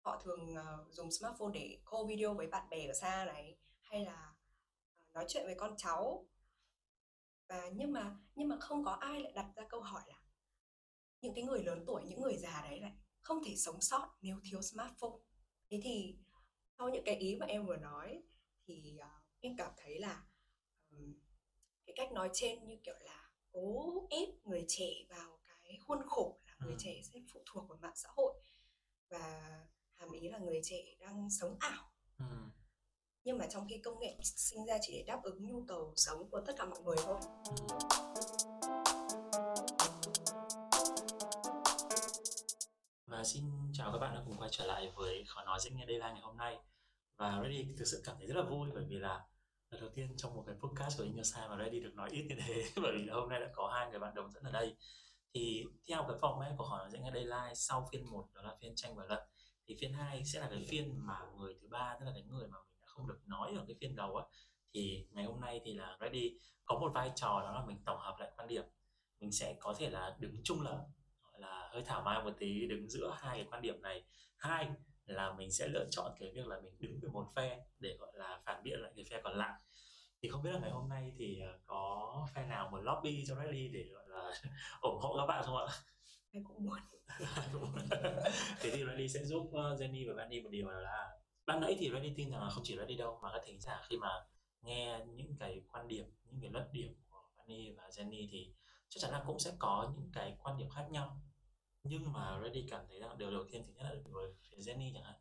họ 0.02 0.22
thường 0.24 0.54
uh, 0.54 0.94
dùng 0.94 1.12
smartphone 1.12 1.52
để 1.54 1.82
call 1.92 2.08
video 2.08 2.34
với 2.34 2.48
bạn 2.48 2.70
bè 2.70 2.88
ở 2.88 2.94
xa 2.94 3.26
này 3.26 3.58
hay 3.82 4.06
là 4.06 4.30
uh, 4.30 5.14
nói 5.14 5.26
chuyện 5.28 5.46
với 5.46 5.56
con 5.58 5.76
cháu. 5.78 6.28
Và 7.48 7.70
nhưng 7.74 7.94
mà 7.94 8.18
nhưng 8.36 8.48
mà 8.48 8.58
không 8.60 8.84
có 8.84 8.92
ai 8.92 9.20
lại 9.20 9.32
đặt 9.36 9.52
ra 9.56 9.64
câu 9.70 9.82
hỏi 9.82 10.04
là 10.08 10.20
những 11.22 11.34
cái 11.36 11.44
người 11.44 11.64
lớn 11.64 11.84
tuổi 11.88 12.04
những 12.06 12.22
người 12.22 12.38
già 12.38 12.62
đấy 12.70 12.80
lại 12.80 12.92
không 13.22 13.44
thể 13.46 13.56
sống 13.56 13.82
sót 13.82 14.18
nếu 14.22 14.40
thiếu 14.44 14.62
smartphone. 14.62 15.20
Thế 15.70 15.80
thì 15.84 16.18
sau 16.78 16.90
những 16.90 17.04
cái 17.06 17.16
ý 17.16 17.36
mà 17.40 17.46
em 17.46 17.66
vừa 17.66 17.78
nói 17.78 18.24
thì 18.68 18.98
uh, 18.98 19.24
em 19.40 19.56
cảm 19.58 19.72
thấy 19.78 20.00
là 20.00 20.24
um, 20.90 21.14
cái 21.86 21.94
cách 21.96 22.12
nói 22.12 22.30
trên 22.34 22.66
như 22.66 22.78
kiểu 22.84 22.96
là 23.00 23.30
cố 23.52 24.08
ép 24.10 24.30
người 24.44 24.66
trẻ 24.68 24.90
vào 25.10 25.40
cái 25.64 25.78
khuôn 25.88 25.98
khổ 26.08 26.40
là 26.46 26.54
người 26.60 26.74
ừ. 26.74 26.78
trẻ 26.80 27.02
sẽ 27.04 27.20
phụ 27.34 27.42
thuộc 27.46 27.70
vào 27.70 27.78
mạng 27.82 27.96
xã 27.96 28.10
hội 28.16 28.34
và 29.10 29.60
hàm 29.94 30.12
ý 30.12 30.30
là 30.30 30.38
người 30.38 30.62
trẻ 30.64 30.84
đang 31.00 31.30
sống 31.30 31.56
ảo 31.60 31.92
ừ. 32.20 32.26
nhưng 33.24 33.38
mà 33.38 33.48
trong 33.50 33.68
khi 33.70 33.78
công 33.78 34.00
nghệ 34.00 34.18
sinh 34.24 34.66
ra 34.66 34.78
chỉ 34.82 34.94
để 34.94 35.04
đáp 35.08 35.24
ứng 35.24 35.48
nhu 35.48 35.64
cầu 35.68 35.94
sống 35.96 36.30
của 36.30 36.42
tất 36.46 36.54
cả 36.58 36.66
mọi 36.66 36.82
người 36.82 36.98
thôi 37.00 37.20
ừ. 37.46 37.78
và 43.06 43.24
xin 43.24 43.44
chào 43.74 43.92
các 43.92 43.98
bạn 43.98 44.16
đã 44.16 44.22
cùng 44.26 44.38
quay 44.38 44.50
trở 44.54 44.66
lại 44.66 44.92
với 44.96 45.24
khó 45.28 45.44
nói 45.44 45.60
dễ 45.62 45.72
nghe 45.72 45.86
đây 45.86 45.98
là 45.98 46.12
ngày 46.12 46.22
hôm 46.22 46.38
nay 46.38 46.58
và 47.18 47.40
Ready 47.44 47.68
thực 47.78 47.86
sự 47.86 48.02
cảm 48.06 48.16
thấy 48.18 48.28
rất 48.28 48.36
là 48.38 48.44
vui 48.50 48.70
bởi 48.74 48.86
vì 48.90 48.96
là 48.96 49.26
lần 49.74 49.82
đầu 49.82 49.90
tiên 49.96 50.10
trong 50.18 50.36
một 50.36 50.44
cái 50.48 50.56
podcast 50.62 50.98
của 50.98 51.04
Inyosa 51.04 51.48
mà 51.48 51.58
Ready 51.58 51.80
được 51.80 51.94
nói 51.96 52.10
ít 52.12 52.26
như 52.30 52.36
thế, 52.48 52.64
bởi 52.82 52.92
vì 52.98 53.04
là 53.04 53.14
hôm 53.14 53.30
nay 53.30 53.40
đã 53.40 53.50
có 53.54 53.72
hai 53.74 53.90
người 53.90 54.00
bạn 54.00 54.16
đồng 54.16 54.32
dẫn 54.32 54.44
ở 54.44 54.52
đây. 54.52 54.76
Thì 55.34 55.64
theo 55.88 56.06
cái 56.08 56.18
format 56.18 56.58
của 56.58 56.66
hỏi 56.66 56.90
sẽ 56.94 57.00
nghe 57.00 57.12
đây 57.12 57.24
live 57.24 57.54
sau 57.56 57.90
phiên 57.92 58.12
1 58.12 58.28
đó 58.34 58.42
là 58.42 58.56
phiên 58.62 58.76
tranh 58.76 58.96
và 58.96 59.06
luận. 59.06 59.20
Thì 59.68 59.76
phiên 59.82 59.94
2 59.94 60.26
sẽ 60.26 60.40
là 60.40 60.50
cái 60.50 60.66
phiên 60.70 61.06
mà 61.06 61.20
người 61.38 61.56
thứ 61.62 61.68
ba, 61.68 61.98
tức 62.00 62.06
là 62.06 62.12
cái 62.14 62.24
người 62.24 62.48
mà 62.48 62.58
mình 62.68 62.80
đã 62.82 62.88
không 62.88 63.08
được 63.08 63.20
nói 63.26 63.54
ở 63.58 63.66
cái 63.68 63.76
phiên 63.82 63.96
đầu 63.96 64.16
á. 64.16 64.26
Thì 64.74 65.08
ngày 65.12 65.26
hôm 65.26 65.42
nay 65.42 65.62
thì 65.66 65.74
là 65.74 65.98
Ready 66.02 66.38
có 66.66 66.80
một 66.80 66.92
vai 66.94 67.12
trò 67.16 67.42
đó 67.42 67.52
là 67.52 67.66
mình 67.66 67.78
tổng 67.86 68.00
hợp 68.00 68.16
lại 68.20 68.32
quan 68.38 68.48
điểm. 68.48 68.64
Mình 69.20 69.32
sẽ 69.32 69.56
có 69.60 69.76
thể 69.78 69.90
là 69.90 70.16
đứng 70.20 70.36
trung 70.44 70.62
lập 70.62 70.86
là 71.34 71.70
hơi 71.74 71.84
thảo 71.86 72.02
mai 72.02 72.24
một 72.24 72.34
tí, 72.40 72.68
đứng 72.68 72.90
giữa 72.90 73.16
hai 73.18 73.38
cái 73.38 73.48
quan 73.52 73.62
điểm 73.62 73.82
này. 73.82 74.04
Hai 74.38 74.70
là 75.06 75.34
mình 75.34 75.52
sẽ 75.52 75.68
lựa 75.68 75.88
chọn 75.92 76.12
cái 76.20 76.32
việc 76.36 76.48
là 76.48 76.60
mình 76.64 76.74
đứng 76.80 77.00
về 77.02 77.10
một 77.14 77.28
phe 77.36 77.60
để 77.80 77.98
gọi 78.00 78.12
là 78.16 78.42
phản 78.46 78.64
biện 78.64 78.80
lại 78.80 78.92
cái 78.96 79.06
phe 79.10 79.22
còn 79.24 79.38
lại 79.38 79.60
thì 80.24 80.30
không 80.30 80.44
biết 80.44 80.52
là 80.54 80.60
ngày 80.60 80.72
hôm 80.72 80.90
nay 80.90 81.12
thì 81.18 81.40
ờ, 81.40 81.60
có 81.66 82.28
phe 82.36 82.46
nào 82.46 82.70
muốn 82.72 82.84
lobby 82.84 83.24
cho 83.28 83.36
Reddy 83.36 83.68
để 83.68 83.86
gọi 83.94 84.04
là 84.08 84.32
ủng 84.82 85.00
hộ 85.02 85.18
các 85.18 85.26
bạn 85.26 85.44
không 85.46 85.58
ạ? 85.58 85.66
Em 86.32 86.44
cũng 86.48 86.66
muốn. 86.66 86.80
thế 88.60 88.70
thì 88.74 88.84
Reddy 88.86 89.10
sẽ 89.10 89.26
giúp 89.26 89.42
uh, 89.42 89.54
Jenny 89.54 90.08
và 90.08 90.14
Vanny 90.18 90.42
một 90.42 90.50
điều 90.52 90.70
là 90.70 91.10
ban 91.46 91.62
nãy 91.62 91.76
thì 91.80 91.90
Reddy 91.94 92.14
tin 92.18 92.32
rằng 92.32 92.42
là 92.42 92.50
không 92.50 92.64
chỉ 92.64 92.78
Reddy 92.78 92.98
đâu 92.98 93.20
mà 93.24 93.30
các 93.34 93.42
thính 93.46 93.60
giả 93.60 93.82
khi 93.90 93.98
mà 93.98 94.10
nghe 94.62 95.00
những 95.06 95.36
cái 95.40 95.62
quan 95.72 95.88
điểm, 95.88 96.06
những 96.26 96.42
cái 96.42 96.52
luận 96.52 96.68
điểm 96.72 96.96
của 97.10 97.30
Vanny 97.38 97.72
và 97.78 97.84
Jenny 97.90 98.28
thì 98.32 98.54
chắc 98.90 99.00
chắn 99.02 99.12
là 99.12 99.24
cũng 99.28 99.40
sẽ 99.40 99.52
có 99.60 99.94
những 99.96 100.10
cái 100.14 100.38
quan 100.44 100.58
điểm 100.58 100.70
khác 100.70 100.86
nhau 100.92 101.22
nhưng 101.84 102.14
mà 102.14 102.40
Reddy 102.44 102.68
cảm 102.70 102.86
thấy 102.90 103.00
rằng 103.00 103.18
điều 103.18 103.32
đầu 103.32 103.44
tiên 103.52 103.64
thứ 103.68 103.74
nhất 103.74 103.84
là 103.84 103.96
với 104.12 104.34
phía 104.42 104.58
Jenny 104.58 104.94
chẳng 104.94 105.04
hạn 105.04 105.16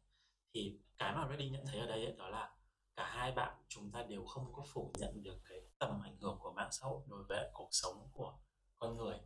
thì 0.54 0.78
cái 0.98 1.14
mà 1.14 1.28
Reddy 1.30 1.50
nhận 1.50 1.66
thấy 1.66 1.80
ở 1.80 1.86
đây 1.86 2.04
ấy, 2.04 2.14
đó 2.18 2.28
là 2.28 2.54
cả 2.96 3.08
hai 3.10 3.32
bạn 3.32 3.56
chúng 3.68 3.90
ta 3.90 4.02
đều 4.02 4.24
không 4.24 4.52
có 4.52 4.62
phủ 4.72 4.92
nhận 4.98 5.22
được 5.22 5.38
cái 5.48 5.60
tầm 5.78 6.00
ảnh 6.04 6.16
hưởng 6.16 6.38
của 6.40 6.52
mạng 6.52 6.68
xã 6.72 6.86
hội 6.86 7.02
đối 7.06 7.24
với 7.28 7.50
cuộc 7.54 7.68
sống 7.70 8.08
của 8.12 8.38
con 8.78 8.96
người 8.96 9.18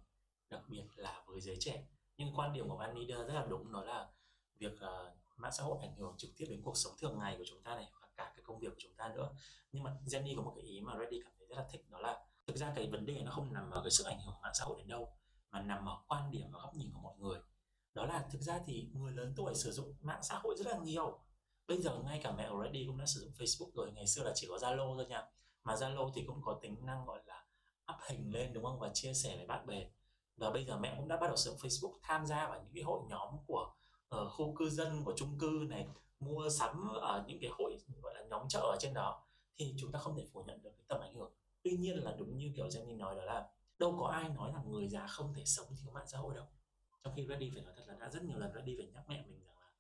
đặc 0.51 0.61
biệt 0.69 0.85
là 0.95 1.25
với 1.27 1.41
giới 1.41 1.57
trẻ. 1.61 1.87
Nhưng 2.17 2.35
quan 2.35 2.53
điểm 2.53 2.69
của 2.69 2.77
Van 2.77 3.07
rất 3.07 3.35
là 3.35 3.47
đúng 3.49 3.73
đó 3.73 3.83
là 3.83 4.09
việc 4.59 4.73
uh, 4.73 5.13
mạng 5.37 5.53
xã 5.53 5.65
hội 5.65 5.79
ảnh 5.81 5.97
hưởng 5.97 6.15
trực 6.19 6.31
tiếp 6.37 6.47
đến 6.49 6.61
cuộc 6.65 6.77
sống 6.77 6.93
thường 6.99 7.19
ngày 7.19 7.37
của 7.39 7.45
chúng 7.47 7.63
ta 7.63 7.75
này 7.75 7.91
và 8.01 8.09
cả 8.17 8.33
cái 8.37 8.43
công 8.45 8.59
việc 8.59 8.69
của 8.69 8.79
chúng 8.79 8.95
ta 8.97 9.09
nữa. 9.09 9.31
Nhưng 9.73 9.83
mà 9.83 9.97
Jenny 10.07 10.37
có 10.37 10.43
một 10.43 10.53
cái 10.57 10.65
ý 10.65 10.81
mà 10.81 10.99
Reddy 10.99 11.21
cảm 11.25 11.33
thấy 11.39 11.47
rất 11.47 11.57
là 11.57 11.67
thích 11.71 11.91
đó 11.91 11.99
là 11.99 12.27
thực 12.47 12.57
ra 12.57 12.73
cái 12.77 12.91
vấn 12.91 13.07
đề 13.07 13.23
nó 13.25 13.31
không 13.31 13.53
nằm 13.53 13.71
ở 13.71 13.81
cái 13.83 13.91
sức 13.91 14.05
ảnh 14.07 14.21
hưởng 14.21 14.35
mạng 14.43 14.55
xã 14.55 14.65
hội 14.65 14.79
đến 14.79 14.89
đâu 14.89 15.13
mà 15.51 15.61
nằm 15.63 15.89
ở 15.89 16.03
quan 16.07 16.31
điểm 16.31 16.47
và 16.53 16.59
góc 16.61 16.75
nhìn 16.75 16.93
của 16.95 17.01
mọi 17.01 17.15
người. 17.19 17.39
Đó 17.95 18.07
là 18.07 18.29
thực 18.31 18.41
ra 18.41 18.61
thì 18.67 18.91
người 18.95 19.13
lớn 19.13 19.33
tuổi 19.37 19.55
sử 19.55 19.73
dụng 19.73 19.95
mạng 20.01 20.23
xã 20.23 20.39
hội 20.39 20.55
rất 20.59 20.67
là 20.67 20.79
nhiều. 20.79 21.19
Bây 21.69 21.83
giờ 21.83 21.99
ngay 22.05 22.21
cả 22.23 22.33
mẹ 22.33 22.45
already 22.45 22.85
cũng 22.87 22.99
đã 22.99 23.07
sử 23.07 23.21
dụng 23.21 23.33
Facebook 23.39 23.71
rồi 23.75 23.93
ngày 23.93 24.07
xưa 24.07 24.23
là 24.23 24.33
chỉ 24.35 24.47
có 24.51 24.57
Zalo 24.57 24.97
thôi 24.97 25.07
nha. 25.07 25.25
Mà 25.65 25.75
Zalo 25.75 26.11
thì 26.15 26.25
cũng 26.27 26.43
có 26.43 26.59
tính 26.63 26.87
năng 26.87 27.07
gọi 27.07 27.23
là 27.27 27.45
up 27.93 28.01
hình 28.09 28.33
lên 28.33 28.53
đúng 28.53 28.65
không? 28.65 28.79
Và 28.79 28.91
chia 28.95 29.15
sẻ 29.15 29.37
với 29.37 29.47
bạn 29.47 29.67
bè. 29.67 29.91
Và 30.37 30.51
bây 30.51 30.65
giờ 30.65 30.79
mẹ 30.79 30.95
cũng 30.97 31.09
đã 31.09 31.17
bắt 31.17 31.27
đầu 31.27 31.37
sử 31.37 31.51
dụng 31.51 31.59
Facebook 31.59 31.99
tham 32.03 32.27
gia 32.27 32.49
vào 32.49 32.63
những 32.63 32.73
cái 32.75 32.83
hội 32.83 33.01
nhóm 33.09 33.35
của 33.47 33.73
uh, 34.17 34.33
khu 34.33 34.55
cư 34.59 34.71
dân 34.71 35.05
của 35.05 35.15
chung 35.17 35.39
cư 35.39 35.67
này 35.69 35.89
mua 36.21 36.49
sắm 36.49 36.89
ở 37.01 37.25
những 37.27 37.39
cái 37.41 37.51
hội 37.59 37.79
gọi 38.03 38.15
là 38.15 38.21
nhóm 38.31 38.49
chợ 38.49 38.61
ở 38.61 38.77
trên 38.81 38.95
đó. 38.95 39.23
Thì 39.57 39.75
chúng 39.79 39.93
ta 39.93 39.99
không 39.99 40.17
thể 40.17 40.27
phủ 40.33 40.45
nhận 40.47 40.63
được 40.63 40.71
cái 40.77 40.85
tầm 40.89 41.01
ảnh 41.01 41.15
hưởng. 41.15 41.33
Tuy 41.63 41.77
nhiên 41.77 41.97
là 42.05 42.15
đúng 42.19 42.37
như 42.37 42.53
kiểu 42.57 42.67
Jenny 42.67 42.97
nói 42.97 43.17
đó 43.17 43.25
là 43.25 43.49
đâu 43.79 43.97
có 44.01 44.07
ai 44.07 44.29
nói 44.29 44.53
rằng 44.55 44.71
người 44.71 44.89
già 44.89 45.07
không 45.07 45.35
thể 45.35 45.43
sống 45.45 45.67
thiếu 45.83 45.91
mạng 45.93 46.07
xã 46.07 46.19
hội 46.19 46.35
đâu. 46.35 46.47
Trong 47.05 47.15
khi 47.17 47.27
Reddy 47.29 47.51
phải 47.55 47.63
nói 47.63 47.73
thật 47.77 47.85
là 47.87 47.95
đã 48.01 48.11
rất 48.11 48.23
nhiều 48.23 48.39
lần 48.39 48.53
Reddy 48.55 48.77
phải 48.79 48.87
nhắc 48.87 49.05
mẹ 49.09 49.25
mình 49.29 49.45
rằng 49.45 49.57
là 49.61 49.71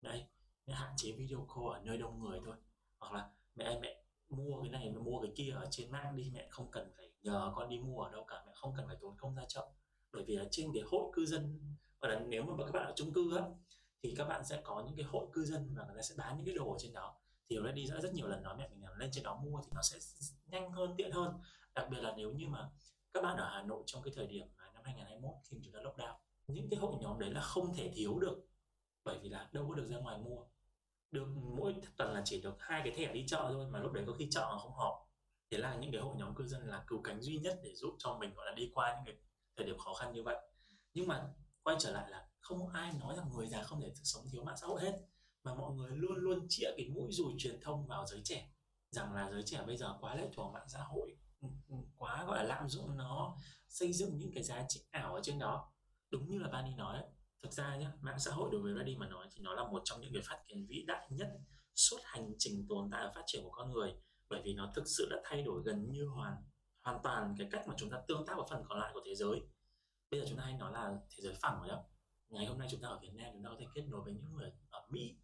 đây 0.00 0.26
hạn 0.68 0.92
chế 0.96 1.12
video 1.12 1.46
call 1.54 1.72
ở 1.72 1.80
nơi 1.84 1.98
đông 1.98 2.20
người 2.20 2.40
thôi. 2.44 2.56
Hoặc 2.98 3.12
là, 3.12 3.30
mẹ 3.54 3.64
ơi, 3.64 3.78
mẹ 3.82 4.02
mua 4.28 4.62
cái 4.62 4.70
này 4.70 4.90
mua 4.90 5.20
cái 5.22 5.32
kia 5.36 5.50
ở 5.50 5.66
trên 5.70 5.90
mạng 5.90 6.16
đi, 6.16 6.30
mẹ 6.34 6.48
không 6.50 6.70
cần 6.70 6.92
phải 6.96 7.12
nhờ 7.22 7.52
con 7.56 7.68
đi 7.68 7.78
mua 7.78 8.00
ở 8.00 8.12
đâu 8.12 8.24
cả, 8.28 8.42
mẹ 8.46 8.52
không 8.54 8.74
cần 8.76 8.86
phải 8.86 8.96
tốn 9.00 9.16
công 9.18 9.34
ra 9.34 9.42
chợ. 9.48 9.68
Bởi 10.12 10.24
vì 10.26 10.36
là 10.36 10.44
trên 10.50 10.70
cái 10.74 10.82
hội 10.86 11.10
cư 11.12 11.26
dân 11.26 11.60
và 12.00 12.08
là 12.08 12.20
nếu 12.20 12.42
mà 12.42 12.64
các 12.66 12.72
bạn 12.72 12.86
ở 12.86 12.92
chung 12.96 13.12
cư 13.12 13.36
á, 13.36 13.44
thì 14.02 14.14
các 14.16 14.24
bạn 14.24 14.44
sẽ 14.44 14.60
có 14.64 14.84
những 14.86 14.96
cái 14.96 15.04
hội 15.04 15.26
cư 15.32 15.44
dân 15.44 15.74
và 15.76 15.84
người 15.84 15.96
ta 15.96 16.02
sẽ 16.02 16.14
bán 16.18 16.36
những 16.36 16.46
cái 16.46 16.54
đồ 16.54 16.72
ở 16.72 16.78
trên 16.80 16.92
đó. 16.92 17.16
Thì 17.50 17.56
Reddy 17.64 17.86
đã 17.90 18.00
rất 18.00 18.14
nhiều 18.14 18.28
lần 18.28 18.42
nói 18.42 18.56
mẹ 18.58 18.68
mình 18.68 18.82
là 18.82 18.90
lên 18.98 19.10
trên 19.12 19.24
đó 19.24 19.40
mua 19.44 19.60
thì 19.64 19.70
nó 19.74 19.82
sẽ 19.82 19.98
nhanh 20.46 20.70
hơn, 20.70 20.94
tiện 20.96 21.10
hơn. 21.12 21.40
Đặc 21.74 21.86
biệt 21.90 22.00
là 22.00 22.14
nếu 22.16 22.32
như 22.32 22.48
mà 22.48 22.70
các 23.16 23.22
bạn 23.22 23.36
ở 23.36 23.48
Hà 23.48 23.62
Nội 23.62 23.82
trong 23.86 24.02
cái 24.02 24.12
thời 24.16 24.26
điểm 24.26 24.46
năm 24.74 24.82
2021 24.84 25.34
khi 25.50 25.56
chúng 25.64 25.72
ta 25.72 25.80
lockdown 25.80 26.16
những 26.46 26.70
cái 26.70 26.78
hội 26.78 26.94
nhóm 27.00 27.18
đấy 27.18 27.30
là 27.30 27.40
không 27.40 27.74
thể 27.74 27.92
thiếu 27.94 28.18
được. 28.18 28.46
Bởi 29.04 29.18
vì 29.22 29.28
là 29.28 29.48
đâu 29.52 29.68
có 29.68 29.74
được 29.74 29.86
ra 29.86 29.96
ngoài 29.96 30.18
mua. 30.18 30.44
Được, 31.10 31.26
mỗi 31.58 31.74
tuần 31.96 32.14
là 32.14 32.22
chỉ 32.24 32.40
được 32.40 32.56
hai 32.58 32.80
cái 32.84 32.92
thẻ 32.96 33.12
đi 33.12 33.24
chợ 33.28 33.48
thôi, 33.52 33.66
mà 33.70 33.78
lúc 33.78 33.92
đấy 33.92 34.04
có 34.06 34.12
khi 34.12 34.28
chợ 34.30 34.58
không 34.58 34.72
họp. 34.72 34.94
Thế 35.50 35.58
là 35.58 35.76
những 35.76 35.92
cái 35.92 36.00
hội 36.00 36.16
nhóm 36.18 36.34
cư 36.34 36.46
dân 36.46 36.66
là 36.66 36.84
cứu 36.86 37.02
cánh 37.02 37.22
duy 37.22 37.38
nhất 37.38 37.60
để 37.62 37.74
giúp 37.74 37.94
cho 37.98 38.16
mình, 38.20 38.34
gọi 38.34 38.46
là, 38.46 38.52
đi 38.52 38.70
qua 38.74 38.94
những 38.94 39.04
cái 39.06 39.14
thời 39.56 39.66
điểm 39.66 39.78
khó 39.78 39.94
khăn 39.94 40.12
như 40.12 40.22
vậy. 40.22 40.36
Nhưng 40.94 41.06
mà 41.06 41.28
quay 41.62 41.76
trở 41.80 41.90
lại 41.90 42.10
là 42.10 42.28
không 42.40 42.68
ai 42.68 42.92
nói 43.00 43.16
rằng 43.16 43.30
người 43.32 43.48
già 43.48 43.62
không 43.62 43.80
thể 43.80 43.92
sống 43.94 44.24
thiếu 44.32 44.44
mạng 44.44 44.56
xã 44.60 44.66
hội 44.66 44.80
hết, 44.80 44.98
mà 45.42 45.54
mọi 45.54 45.72
người 45.74 45.96
luôn 45.96 46.16
luôn 46.16 46.46
chĩa 46.48 46.70
cái 46.76 46.88
mũi 46.88 47.12
dùi 47.12 47.34
truyền 47.38 47.60
thông 47.60 47.86
vào 47.86 48.06
giới 48.06 48.20
trẻ. 48.24 48.50
Rằng 48.90 49.14
là 49.14 49.30
giới 49.30 49.42
trẻ 49.42 49.62
bây 49.66 49.76
giờ 49.76 49.96
quá 50.00 50.14
lệ 50.14 50.28
thuộc 50.34 50.52
mạng 50.52 50.68
xã 50.68 50.82
hội. 50.82 51.16
Ừ, 51.40 51.48
ừ, 51.68 51.76
quá 51.96 52.24
gọi 52.24 52.36
là 52.36 52.42
lạm 52.42 52.68
dụng 52.68 52.96
nó, 52.96 53.36
xây 53.68 53.92
dựng 53.92 54.18
những 54.18 54.30
cái 54.34 54.42
giá 54.42 54.64
trị 54.68 54.80
ảo 54.90 55.14
ở 55.14 55.20
trên 55.24 55.38
đó. 55.38 55.72
Đúng 56.10 56.28
như 56.28 56.38
là 56.38 56.48
Bani 56.48 56.74
nói 56.74 57.04
thực 57.42 57.52
ra 57.52 57.76
nhé 57.76 57.88
mạng 58.00 58.18
xã 58.18 58.30
hội 58.30 58.48
đối 58.52 58.60
với 58.62 58.74
Ready 58.74 58.96
mà 58.96 59.08
nói 59.08 59.26
thì 59.32 59.40
nó 59.42 59.54
là 59.54 59.64
một 59.64 59.82
trong 59.84 60.00
những 60.00 60.12
cái 60.12 60.22
phát 60.26 60.42
kiến 60.48 60.66
vĩ 60.68 60.84
đại 60.86 61.08
nhất, 61.10 61.28
suốt 61.74 61.98
hành 62.04 62.32
trình 62.38 62.66
tồn 62.68 62.90
tại 62.92 63.04
và 63.06 63.12
phát 63.14 63.22
triển 63.26 63.42
của 63.44 63.50
con 63.50 63.70
người, 63.70 63.94
bởi 64.28 64.42
vì 64.44 64.54
nó 64.54 64.72
thực 64.74 64.84
sự 64.86 65.08
đã 65.10 65.16
thay 65.24 65.42
đổi 65.42 65.62
gần 65.64 65.90
như 65.90 66.06
hoàn 66.06 66.36
hoàn 66.82 67.02
toàn 67.02 67.34
cái 67.38 67.48
cách 67.50 67.68
mà 67.68 67.74
chúng 67.78 67.90
ta 67.90 68.00
tương 68.08 68.26
tác 68.26 68.34
với 68.36 68.46
phần 68.50 68.64
còn 68.68 68.78
lại 68.78 68.90
của 68.94 69.00
thế 69.06 69.14
giới. 69.14 69.40
Bây 70.10 70.20
giờ 70.20 70.26
chúng 70.28 70.38
ta 70.38 70.44
hay 70.44 70.54
nói 70.54 70.72
là 70.72 70.92
thế 71.10 71.22
giới 71.22 71.34
phẳng 71.42 71.58
rồi 71.58 71.68
đó 71.68 71.84
ngày 72.28 72.46
hôm 72.46 72.58
nay 72.58 72.68
chúng 72.70 72.80
ta 72.80 72.88
ở 72.88 72.98
Việt 72.98 73.14
Nam, 73.14 73.30
chúng 73.32 73.42
ta 73.42 73.50
có 73.50 73.56
thể 73.60 73.66
kết 73.74 73.82
nối 73.88 74.00
với 74.04 74.12
những 74.12 74.32
người 74.32 74.52
ở 74.70 74.86
Mỹ, 74.88 75.16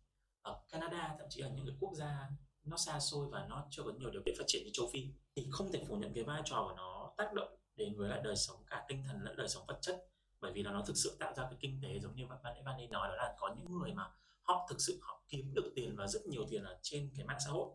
ở 0.42 0.62
Canada, 0.68 1.16
thậm 1.18 1.26
chí 1.30 1.42
là 1.42 1.48
những 1.48 1.66
cái 1.66 1.76
quốc 1.80 1.94
gia 1.94 2.30
nó 2.64 2.76
xa 2.76 3.00
xôi 3.00 3.28
và 3.30 3.46
nó 3.48 3.66
chưa 3.70 3.82
có 3.82 3.92
nhiều 3.98 4.10
điều 4.10 4.22
kiện 4.26 4.34
phát 4.38 4.44
triển 4.46 4.64
như 4.64 4.70
châu 4.72 4.88
Phi. 4.92 5.08
Thì 5.36 5.46
không 5.50 5.72
thể 5.72 5.84
phủ 5.88 5.96
nhận 5.96 6.14
cái 6.14 6.24
vai 6.24 6.42
trò 6.44 6.64
của 6.68 6.74
nó 6.76 7.12
tác 7.16 7.32
động 7.32 7.56
đến 7.76 7.94
với 7.98 8.08
lại 8.08 8.20
đời 8.24 8.36
sống 8.36 8.56
cả 8.66 8.84
tinh 8.88 9.04
thần 9.06 9.22
lẫn 9.22 9.36
đời 9.36 9.48
sống 9.48 9.64
vật 9.68 9.78
chất, 9.82 10.06
bởi 10.40 10.52
vì 10.52 10.62
là 10.62 10.72
nó 10.72 10.82
thực 10.86 10.96
sự 10.96 11.16
tạo 11.18 11.34
ra 11.36 11.42
cái 11.42 11.56
kinh 11.60 11.80
tế 11.82 11.98
giống 12.00 12.16
như 12.16 12.26
bạn 12.26 12.38
nãy 12.42 12.62
bạn 12.64 12.90
nói, 12.90 13.08
đó 13.08 13.14
là 13.14 13.34
có 13.38 13.54
những 13.56 13.78
người 13.78 13.94
mà 13.94 14.10
họ 14.42 14.66
thực 14.70 14.80
sự 14.80 14.98
họ 15.02 15.22
kiếm 15.28 15.54
được 15.54 15.72
tiền 15.76 15.96
và 15.96 16.06
rất 16.06 16.26
nhiều 16.26 16.46
tiền 16.50 16.64
ở 16.64 16.78
trên 16.82 17.10
cái 17.16 17.26
mạng 17.26 17.38
xã 17.44 17.50
hội. 17.50 17.68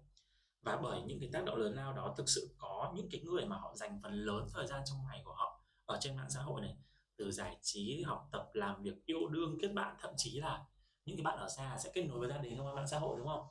Và 0.61 0.77
bởi 0.83 1.01
những 1.01 1.19
cái 1.19 1.29
tác 1.33 1.45
động 1.45 1.57
lớn 1.57 1.73
lao 1.75 1.93
đó, 1.93 2.13
thực 2.17 2.29
sự 2.29 2.55
có 2.57 2.93
những 2.95 3.09
cái 3.11 3.21
người 3.21 3.45
mà 3.45 3.57
họ 3.57 3.75
dành 3.75 3.99
phần 4.03 4.13
lớn 4.13 4.47
thời 4.53 4.67
gian 4.67 4.81
trong 4.85 4.97
ngày 5.09 5.21
của 5.25 5.33
họ 5.33 5.63
ở 5.85 5.97
trên 6.01 6.15
mạng 6.15 6.29
xã 6.29 6.41
hội 6.41 6.61
này, 6.61 6.77
từ 7.17 7.31
giải 7.31 7.57
trí, 7.61 8.01
học 8.01 8.29
tập, 8.31 8.49
làm 8.53 8.83
việc 8.83 9.05
yêu 9.05 9.27
đương, 9.27 9.57
kết 9.61 9.73
bạn, 9.73 9.95
thậm 9.99 10.13
chí 10.17 10.39
là 10.39 10.65
những 11.05 11.17
cái 11.17 11.23
bạn 11.23 11.37
ở 11.37 11.49
xa 11.49 11.77
sẽ 11.83 11.91
kết 11.93 12.03
nối 12.03 12.19
với 12.19 12.29
gia 12.29 12.37
đình 12.37 12.57
thông 12.57 12.65
qua 12.65 12.73
mạng 12.73 12.87
xã 12.87 12.99
hội, 12.99 13.15
đúng 13.17 13.27
không? 13.27 13.47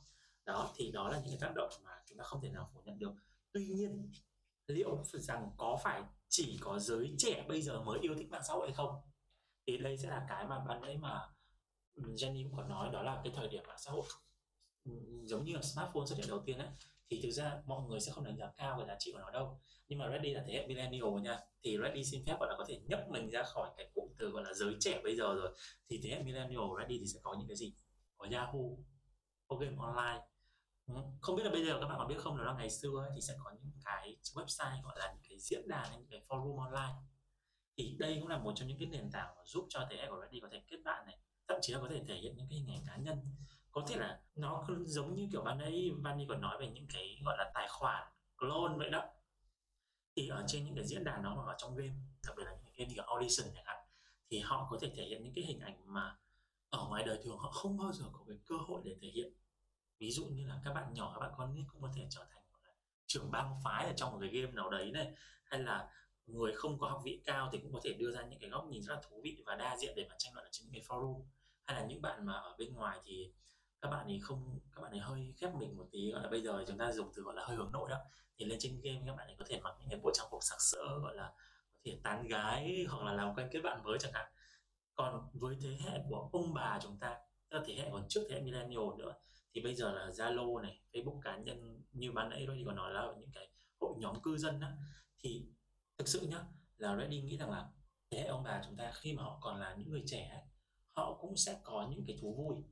Đó, 0.47 0.73
thì 0.77 0.91
đó 0.93 1.09
là 1.09 1.19
những 1.19 1.29
cái 1.29 1.39
tác 1.41 1.55
động 1.55 1.71
mà 1.85 1.91
chúng 2.09 2.19
ta 2.19 2.25
không 2.25 2.41
thể 2.43 2.51
nào 2.51 2.71
phủ 2.75 2.81
nhận 2.85 2.99
được. 2.99 3.13
Tuy 3.53 3.67
nhiên, 3.67 4.11
liệu 4.67 5.05
rằng 5.13 5.51
có 5.57 5.79
phải 5.83 6.03
chỉ 6.29 6.59
có 6.61 6.79
giới 6.79 7.15
trẻ 7.19 7.45
bây 7.49 7.63
giờ 7.63 7.83
mới 7.83 7.99
yêu 8.01 8.15
thích 8.19 8.31
mạng 8.31 8.43
xã 8.49 8.55
hội 8.55 8.67
hay 8.67 8.75
không? 8.75 9.01
Thì 9.67 9.79
đây 9.79 9.99
sẽ 9.99 10.09
là 10.09 10.27
cái 10.29 10.47
mà 10.47 10.59
bạn 10.59 10.83
ấy 10.83 10.97
mà 10.97 11.21
ừ, 11.95 12.03
Jenny 12.03 12.45
cũng 12.45 12.57
còn 12.57 12.69
nói, 12.69 12.91
đó 12.93 13.03
là 13.03 13.21
cái 13.25 13.33
thời 13.37 13.49
điểm 13.49 13.63
mạng 13.67 13.79
xã 13.79 13.91
hội 13.91 14.05
ừ, 14.85 14.93
giống 15.25 15.45
như 15.45 15.53
là 15.53 15.63
smartphone 15.63 16.07
xuất 16.07 16.19
hiện 16.19 16.29
đầu 16.29 16.43
tiên 16.47 16.59
ấy, 16.59 16.69
thì 17.11 17.21
thực 17.23 17.31
ra 17.31 17.63
mọi 17.67 17.83
người 17.89 18.01
sẽ 18.01 18.13
không 18.13 18.25
đánh 18.25 18.37
giá 18.37 18.53
cao 18.57 18.79
về 18.79 18.85
giá 18.89 18.97
trị 18.99 19.13
của 19.13 19.19
nó 19.19 19.31
đâu. 19.31 19.61
Nhưng 19.89 19.99
mà 19.99 20.11
Reddy 20.13 20.35
là 20.35 20.45
thế 20.47 20.53
hệ 20.53 20.67
millennial 20.67 21.21
nha, 21.23 21.39
thì 21.63 21.79
Reddy 21.83 22.05
xin 22.05 22.25
phép 22.27 22.37
gọi 22.41 22.49
là 22.49 22.55
có 22.59 22.65
thể 22.69 22.81
nhấc 22.87 23.09
mình 23.11 23.31
ra 23.31 23.43
khỏi 23.43 23.71
cái 23.77 23.91
cụm 23.95 24.05
từ 24.19 24.29
gọi 24.29 24.45
là 24.45 24.55
giới 24.55 24.75
trẻ 24.81 25.01
bây 25.05 25.17
giờ 25.17 25.35
rồi. 25.35 25.57
Thì 25.89 26.01
thế 26.03 26.11
hệ 26.11 26.23
millennial 26.23 26.63
Reddy 26.79 26.99
thì 26.99 27.07
sẽ 27.07 27.21
có 27.23 27.37
những 27.39 27.49
cái 27.49 27.57
gì? 27.57 27.75
Có 28.17 28.27
Yahoo, 28.31 28.61
có 29.49 29.57
game 29.57 29.77
online 29.79 30.27
không? 31.21 31.37
Biết 31.37 31.43
là 31.45 31.51
bây 31.51 31.67
giờ 31.67 31.79
các 31.81 31.87
bạn 31.89 31.99
còn 31.99 32.09
biết 32.09 32.19
không 32.19 32.37
là 32.37 32.53
ngày 32.53 32.71
xưa 32.71 33.05
ấy, 33.09 33.11
thì 33.15 33.21
sẽ 33.21 33.35
có 33.45 33.51
những 33.51 33.73
cái 33.85 34.17
website 34.35 34.83
gọi 34.83 34.97
là 34.99 35.13
những 35.13 35.23
cái 35.29 35.39
diễn 35.39 35.69
đàn 35.69 35.93
những 35.93 36.07
cái 36.11 36.21
forum 36.29 36.59
online. 36.59 36.95
Thì 37.77 37.97
đây 37.99 38.17
cũng 38.21 38.29
là 38.29 38.39
một 38.39 38.53
trong 38.57 38.69
những 38.69 38.79
cái 38.79 38.89
nền 38.89 39.11
tảng 39.13 39.35
mà 39.37 39.43
giúp 39.45 39.67
cho 39.69 39.87
thế 39.91 39.97
hệ 39.97 40.07
của 40.11 40.21
Reddy 40.23 40.41
có 40.41 40.49
thể 40.53 40.63
kết 40.69 40.77
bạn 40.85 41.07
này 41.07 41.19
thậm 41.49 41.59
chí 41.63 41.73
là 41.73 41.79
có 41.81 41.89
thể 41.91 42.03
thể 42.09 42.15
hiện 42.15 42.37
những 42.37 42.47
cái 42.51 42.59
hình 42.59 42.69
ảnh 42.69 42.85
cá 42.87 42.97
nhân. 42.97 43.19
Có 43.71 43.85
thể 43.89 43.97
là 43.97 44.21
nó 44.35 44.67
giống 44.85 45.15
như 45.15 45.29
kiểu 45.33 45.43
ban 45.43 45.59
ấy 45.59 45.93
Vani 46.03 46.27
còn 46.29 46.41
nói 46.41 46.57
về 46.61 46.71
những 46.71 46.87
cái 46.93 47.21
gọi 47.25 47.37
là 47.39 47.51
tài 47.55 47.69
khoản 47.71 48.13
clone 48.37 48.77
vậy 48.77 48.91
đó. 48.91 49.05
Thì 50.17 50.29
ở 50.29 50.45
trên 50.47 50.65
những 50.65 50.75
cái 50.75 50.85
diễn 50.87 51.05
đàn 51.05 51.23
đó 51.23 51.33
hoặc 51.35 51.53
ở 51.53 51.55
trong 51.59 51.77
game 51.77 51.95
đặc 52.27 52.37
biệt 52.37 52.45
là 52.45 52.53
những 52.53 52.75
game 52.77 52.91
như 52.95 53.03
audition 53.07 53.55
chẳng 53.55 53.65
hạn 53.67 53.77
thì 54.31 54.39
họ 54.39 54.69
có 54.71 54.79
thể 54.81 54.93
thể 54.97 55.05
hiện 55.05 55.23
những 55.23 55.33
cái 55.35 55.45
hình 55.45 55.61
ảnh 55.61 55.81
mà 55.85 56.17
ở 56.71 56.87
ngoài 56.89 57.05
đời 57.07 57.21
thường 57.25 57.39
họ 57.39 57.51
không 57.51 57.77
bao 57.77 57.93
giờ 57.93 58.05
có 58.13 58.25
cái 58.29 58.39
cơ 58.47 58.55
hội 58.57 58.81
để 58.85 58.97
thể 59.01 59.09
hiện 59.09 59.33
ví 59.99 60.11
dụ 60.11 60.25
như 60.27 60.47
là 60.47 60.61
các 60.65 60.75
bạn 60.75 60.95
nhỏ, 60.95 61.13
các 61.15 61.21
bạn 61.21 61.35
con 61.37 61.55
nít 61.55 61.65
cũng 61.73 61.83
có 61.83 61.89
thể 61.95 62.07
trở 62.11 62.27
thành 62.31 62.43
trưởng 63.07 63.31
bang 63.31 63.55
phái 63.65 63.87
ở 63.87 63.93
trong 63.97 64.13
một 64.13 64.19
cái 64.21 64.31
game 64.31 64.53
nào 64.53 64.71
đấy 64.71 64.91
này. 64.91 65.13
Hay 65.45 65.61
là 65.61 65.89
người 66.27 66.53
không 66.55 66.79
có 66.79 66.89
học 66.89 67.01
vị 67.05 67.21
cao 67.25 67.49
thì 67.53 67.59
cũng 67.59 67.73
có 67.73 67.81
thể 67.85 67.93
đưa 67.93 68.13
ra 68.13 68.23
những 68.23 68.39
cái 68.41 68.51
góc 68.51 68.67
nhìn 68.67 68.83
rất 68.83 68.95
là 68.95 69.01
thú 69.09 69.21
vị 69.23 69.43
và 69.47 69.55
đa 69.55 69.77
diện 69.77 69.93
để 69.97 70.07
mà 70.09 70.15
tranh 70.19 70.35
luận 70.35 70.45
ở 70.45 70.49
trên 70.53 70.67
những 70.67 70.75
cái 70.75 70.83
forum. 70.89 71.23
Hay 71.65 71.81
là 71.81 71.87
những 71.87 72.03
bạn 72.03 72.27
mà 72.27 72.33
ở 72.33 72.55
bên 72.59 72.75
ngoài 72.75 72.99
thì 73.05 73.33
các 73.81 73.89
bạn 73.89 74.07
thì 74.09 74.21
không, 74.21 74.61
các 74.73 74.81
bạn 74.81 74.91
ấy 74.91 75.01
hơi 75.01 75.35
khép 75.37 75.55
mình 75.55 75.77
một 75.77 75.89
tí, 75.93 76.13
gọi 76.13 76.23
là, 76.23 76.29
bây 76.29 76.43
giờ 76.43 76.65
chúng 76.69 76.79
ta 76.79 76.93
dùng 76.93 77.13
từ, 77.15 77.23
gọi 77.23 77.35
là, 77.35 77.45
hơi 77.47 77.57
hướng 77.57 77.73
nội 77.73 77.91
đó. 77.91 77.97
Thì 78.39 78.45
lên 78.45 78.59
trên 78.61 78.81
game 78.81 79.03
các 79.07 79.17
bạn 79.17 79.27
ấy 79.27 79.37
có 79.39 79.45
thể 79.49 79.61
mặc 79.61 79.75
những 79.81 79.89
cái 79.89 80.01
bộ 80.03 80.11
trang 80.15 80.27
phục 80.31 80.43
sặc 80.43 80.61
sỡ, 80.61 80.99
gọi 81.03 81.15
là, 81.15 81.33
có 81.73 81.81
thể 81.85 81.99
tán 82.03 82.27
gái 82.27 82.87
hoặc 82.89 83.05
là 83.05 83.13
làm 83.13 83.35
quen 83.35 83.49
kết 83.53 83.61
bạn 83.61 83.83
mới 83.85 83.99
chẳng 83.99 84.13
hạn. 84.15 84.33
Còn 84.95 85.29
với 85.33 85.57
thế 85.61 85.77
hệ 85.81 85.99
của 86.09 86.29
ông 86.33 86.55
bà 86.55 86.79
chúng 86.83 86.99
ta, 86.99 87.19
tức 87.49 87.59
là 87.59 87.65
thế 87.67 87.75
hệ 87.75 87.89
còn 87.93 88.09
trước 88.09 88.27
thế 88.29 88.35
hệ 88.35 88.41
millennial 88.41 88.97
nữa 88.99 89.15
thì 89.57 89.63
bây 89.63 89.75
giờ 89.75 89.93
là 89.93 90.11
Zalo 90.11 90.61
này, 90.63 90.81
Facebook 90.93 91.21
cá 91.21 91.37
nhân 91.37 91.83
như 91.93 92.13
ban 92.13 92.29
nãy 92.29 92.47
thì 92.57 92.63
còn 92.67 92.77
nói 92.77 92.93
là 92.93 93.13
những 93.19 93.31
cái 93.33 93.49
hội 93.81 93.95
nhóm 93.99 94.23
cư 94.23 94.37
dân 94.37 94.61
á 94.61 94.77
thì 95.19 95.47
thực 95.99 96.09
sự 96.09 96.27
nhá 96.27 96.39
là 96.77 96.97
Reddy 96.97 97.23
nghĩ 97.23 97.37
rằng 97.37 97.51
là 97.51 97.69
thế 98.11 98.19
hệ 98.19 98.27
ông 98.27 98.43
bà 98.43 98.63
chúng 98.67 98.77
ta 98.77 98.93
khi 98.95 99.13
mà 99.13 99.23
họ 99.23 99.39
còn 99.41 99.61
là 99.61 99.75
những 99.75 99.91
người 99.91 100.03
trẻ 100.07 100.43
họ 100.97 101.19
cũng 101.21 101.37
sẽ 101.37 101.61
có 101.63 101.89
những 101.91 102.05
cái 102.07 102.19
thú 102.21 102.35
vui 102.35 102.65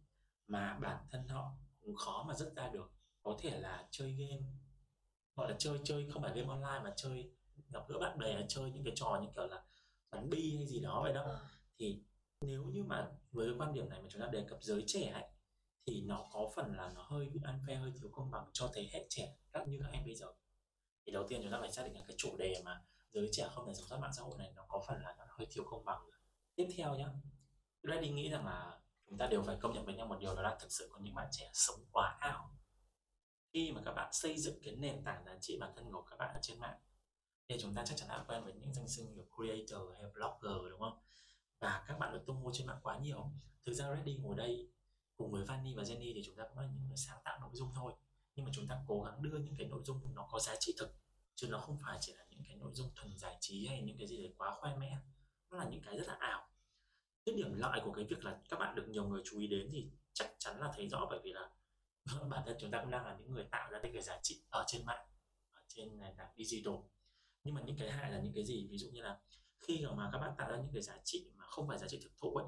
mà 0.46 0.78
bản 0.78 1.06
thân 1.10 1.28
họ 1.28 1.52
cũng 1.80 1.96
khó 1.96 2.24
mà 2.28 2.34
dứt 2.34 2.52
ra 2.56 2.68
được 2.68 2.92
có 3.22 3.38
thể 3.40 3.60
là 3.60 3.88
chơi 3.90 4.12
game 4.12 4.42
gọi 5.36 5.50
là 5.50 5.56
chơi 5.58 5.78
chơi 5.84 6.10
không 6.10 6.22
phải 6.22 6.32
game 6.34 6.48
online 6.48 6.80
mà 6.84 6.92
chơi 6.96 7.32
gặp 7.68 7.88
gỡ 7.88 7.98
bạn 7.98 8.18
bè 8.18 8.46
chơi 8.48 8.70
những 8.70 8.84
cái 8.84 8.92
trò 8.96 9.20
như 9.22 9.28
kiểu 9.34 9.46
là 9.46 9.64
bắn 10.10 10.30
bi 10.30 10.56
hay 10.56 10.66
gì 10.66 10.80
đó 10.80 11.02
vậy 11.02 11.12
đó 11.12 11.22
ờ. 11.22 11.40
thì 11.78 12.02
nếu 12.40 12.64
như 12.64 12.84
mà 12.84 13.10
với 13.32 13.54
quan 13.58 13.74
điểm 13.74 13.88
này 13.88 14.02
mà 14.02 14.08
chúng 14.10 14.20
ta 14.20 14.28
đề 14.32 14.44
cập 14.48 14.62
giới 14.62 14.84
trẻ 14.86 15.10
ấy, 15.10 15.24
thì 15.86 16.02
nó 16.02 16.26
có 16.32 16.50
phần 16.56 16.76
là 16.76 16.90
nó 16.94 17.02
hơi 17.02 17.28
bị 17.28 17.40
unfair, 17.40 17.80
hơi 17.80 17.92
thiếu 18.00 18.10
công 18.12 18.30
bằng 18.30 18.50
cho 18.52 18.70
thế 18.74 18.88
hệ 18.92 19.06
trẻ 19.10 19.36
các 19.52 19.68
như 19.68 19.78
các 19.82 19.88
em 19.92 20.04
bây 20.04 20.14
giờ. 20.14 20.26
Thì 21.06 21.12
đầu 21.12 21.26
tiên 21.28 21.40
chúng 21.42 21.52
ta 21.52 21.58
phải 21.60 21.72
xác 21.72 21.82
định 21.84 21.94
là 21.94 22.04
cái 22.08 22.16
chủ 22.18 22.36
đề 22.36 22.62
mà 22.64 22.82
giới 23.10 23.28
trẻ 23.32 23.48
không 23.54 23.66
thể 23.66 23.74
sống 23.74 23.86
sót 23.88 23.98
mạng 23.98 24.12
xã 24.16 24.22
hội 24.22 24.34
này 24.38 24.52
nó 24.56 24.64
có 24.68 24.84
phần 24.88 25.02
là 25.02 25.14
nó 25.18 25.24
hơi 25.28 25.46
thiếu 25.50 25.64
công 25.66 25.84
bằng. 25.84 26.00
Tiếp 26.54 26.68
theo 26.76 26.94
nhá 26.94 27.08
Reddy 27.82 28.10
nghĩ 28.10 28.30
rằng 28.30 28.46
là 28.46 28.80
chúng 29.08 29.18
ta 29.18 29.26
đều 29.26 29.42
phải 29.42 29.56
công 29.60 29.74
nhận 29.74 29.84
với 29.84 29.94
nhau 29.94 30.06
một 30.06 30.16
điều 30.20 30.34
đó 30.34 30.42
là 30.42 30.56
thực 30.60 30.72
sự 30.72 30.88
có 30.92 31.00
những 31.02 31.14
bạn 31.14 31.28
trẻ 31.32 31.50
sống 31.52 31.80
quá 31.92 32.16
ảo. 32.20 32.50
Khi 33.52 33.72
mà 33.72 33.80
các 33.84 33.92
bạn 33.92 34.12
xây 34.12 34.38
dựng 34.38 34.58
cái 34.64 34.76
nền 34.76 35.04
tảng 35.04 35.24
giá 35.24 35.38
trị 35.40 35.58
bản 35.60 35.72
thân 35.76 35.92
của 35.92 36.02
các 36.02 36.16
bạn 36.18 36.34
ở 36.34 36.40
trên 36.42 36.60
mạng, 36.60 36.78
thì 37.48 37.56
chúng 37.60 37.74
ta 37.74 37.84
chắc 37.86 37.94
chắn 37.96 38.08
đã 38.08 38.24
quen 38.28 38.44
với 38.44 38.52
những 38.52 38.74
danh 38.74 38.88
xưng 38.88 39.14
như 39.14 39.22
creator 39.36 39.88
hay 39.94 40.10
blogger, 40.14 40.70
đúng 40.70 40.80
không? 40.80 40.98
Và 41.60 41.84
các 41.88 41.98
bạn 41.98 42.12
được 42.12 42.22
tung 42.26 42.36
hô 42.36 42.50
trên 42.52 42.66
mạng 42.66 42.80
quá 42.82 42.98
nhiều. 42.98 43.30
Thực 43.66 43.72
ra 43.72 43.94
Reddy 43.94 44.16
ngồi 44.16 44.36
đây 44.36 44.73
cùng 45.16 45.32
với 45.32 45.44
Vani 45.44 45.74
và 45.74 45.82
Jenny 45.82 46.12
thì 46.14 46.22
chúng 46.26 46.36
ta 46.36 46.44
cũng 46.48 46.58
là 46.58 46.66
những 46.66 46.88
người 46.88 46.96
sáng 46.96 47.18
tạo 47.24 47.38
nội 47.40 47.50
dung 47.52 47.70
thôi. 47.74 47.92
Nhưng 48.34 48.46
mà 48.46 48.52
chúng 48.54 48.66
ta 48.66 48.78
cố 48.86 49.02
gắng 49.02 49.22
đưa 49.22 49.38
những 49.38 49.54
cái 49.58 49.66
nội 49.66 49.82
dung 49.84 50.14
nó 50.14 50.28
có 50.30 50.40
giá 50.40 50.54
trị 50.60 50.74
thực, 50.78 50.94
chứ 51.34 51.48
nó 51.50 51.58
không 51.58 51.78
phải 51.82 51.98
chỉ 52.00 52.12
là 52.12 52.24
những 52.30 52.40
cái 52.46 52.56
nội 52.56 52.70
dung 52.74 52.90
thuần 52.96 53.18
giải 53.18 53.36
trí 53.40 53.66
hay 53.66 53.82
những 53.82 53.98
cái 53.98 54.06
gì 54.06 54.16
đấy 54.16 54.34
quá 54.38 54.54
khoe 54.60 54.76
mẽ. 54.76 54.98
Nó 55.50 55.56
là 55.56 55.64
những 55.64 55.82
cái 55.82 55.98
rất 55.98 56.08
là 56.08 56.16
ảo. 56.18 56.48
Cái 57.24 57.34
điểm 57.34 57.54
lợi 57.54 57.80
của 57.84 57.92
cái 57.92 58.04
việc 58.04 58.24
là 58.24 58.40
các 58.48 58.58
bạn 58.58 58.74
được 58.74 58.88
nhiều 58.88 59.08
người 59.08 59.22
chú 59.24 59.38
ý 59.38 59.46
đến 59.46 59.68
thì 59.72 59.90
chắc 60.12 60.34
chắn 60.38 60.60
là 60.60 60.72
thấy 60.74 60.88
rõ, 60.88 61.06
bởi 61.10 61.20
vì 61.24 61.32
là 61.32 61.50
bản 62.28 62.42
thân 62.46 62.56
chúng 62.60 62.70
ta 62.70 62.80
cũng 62.82 62.90
đang 62.90 63.06
là 63.06 63.16
những 63.18 63.32
người 63.32 63.44
tạo 63.50 63.70
ra 63.70 63.80
những 63.82 63.92
cái 63.92 64.02
giá 64.02 64.20
trị 64.22 64.42
ở 64.50 64.64
trên 64.66 64.86
mạng, 64.86 65.06
ở 65.54 65.62
trên 65.68 65.98
nền 65.98 66.16
tảng 66.16 66.32
digital. 66.36 66.74
Nhưng 67.44 67.54
mà 67.54 67.62
những 67.62 67.76
cái 67.78 67.90
hại 67.90 68.12
là 68.12 68.20
những 68.20 68.32
cái 68.34 68.44
gì? 68.44 68.68
Ví 68.70 68.78
dụ 68.78 68.88
như 68.90 69.02
là 69.02 69.20
khi 69.58 69.86
mà 69.96 70.10
các 70.12 70.18
bạn 70.18 70.34
tạo 70.38 70.50
ra 70.50 70.56
những 70.56 70.72
cái 70.72 70.82
giá 70.82 70.98
trị 71.04 71.30
mà 71.36 71.44
không 71.46 71.68
phải 71.68 71.78
giá 71.78 71.88
trị 71.88 72.00
thực 72.02 72.12
thụ 72.16 72.34
ấy 72.34 72.46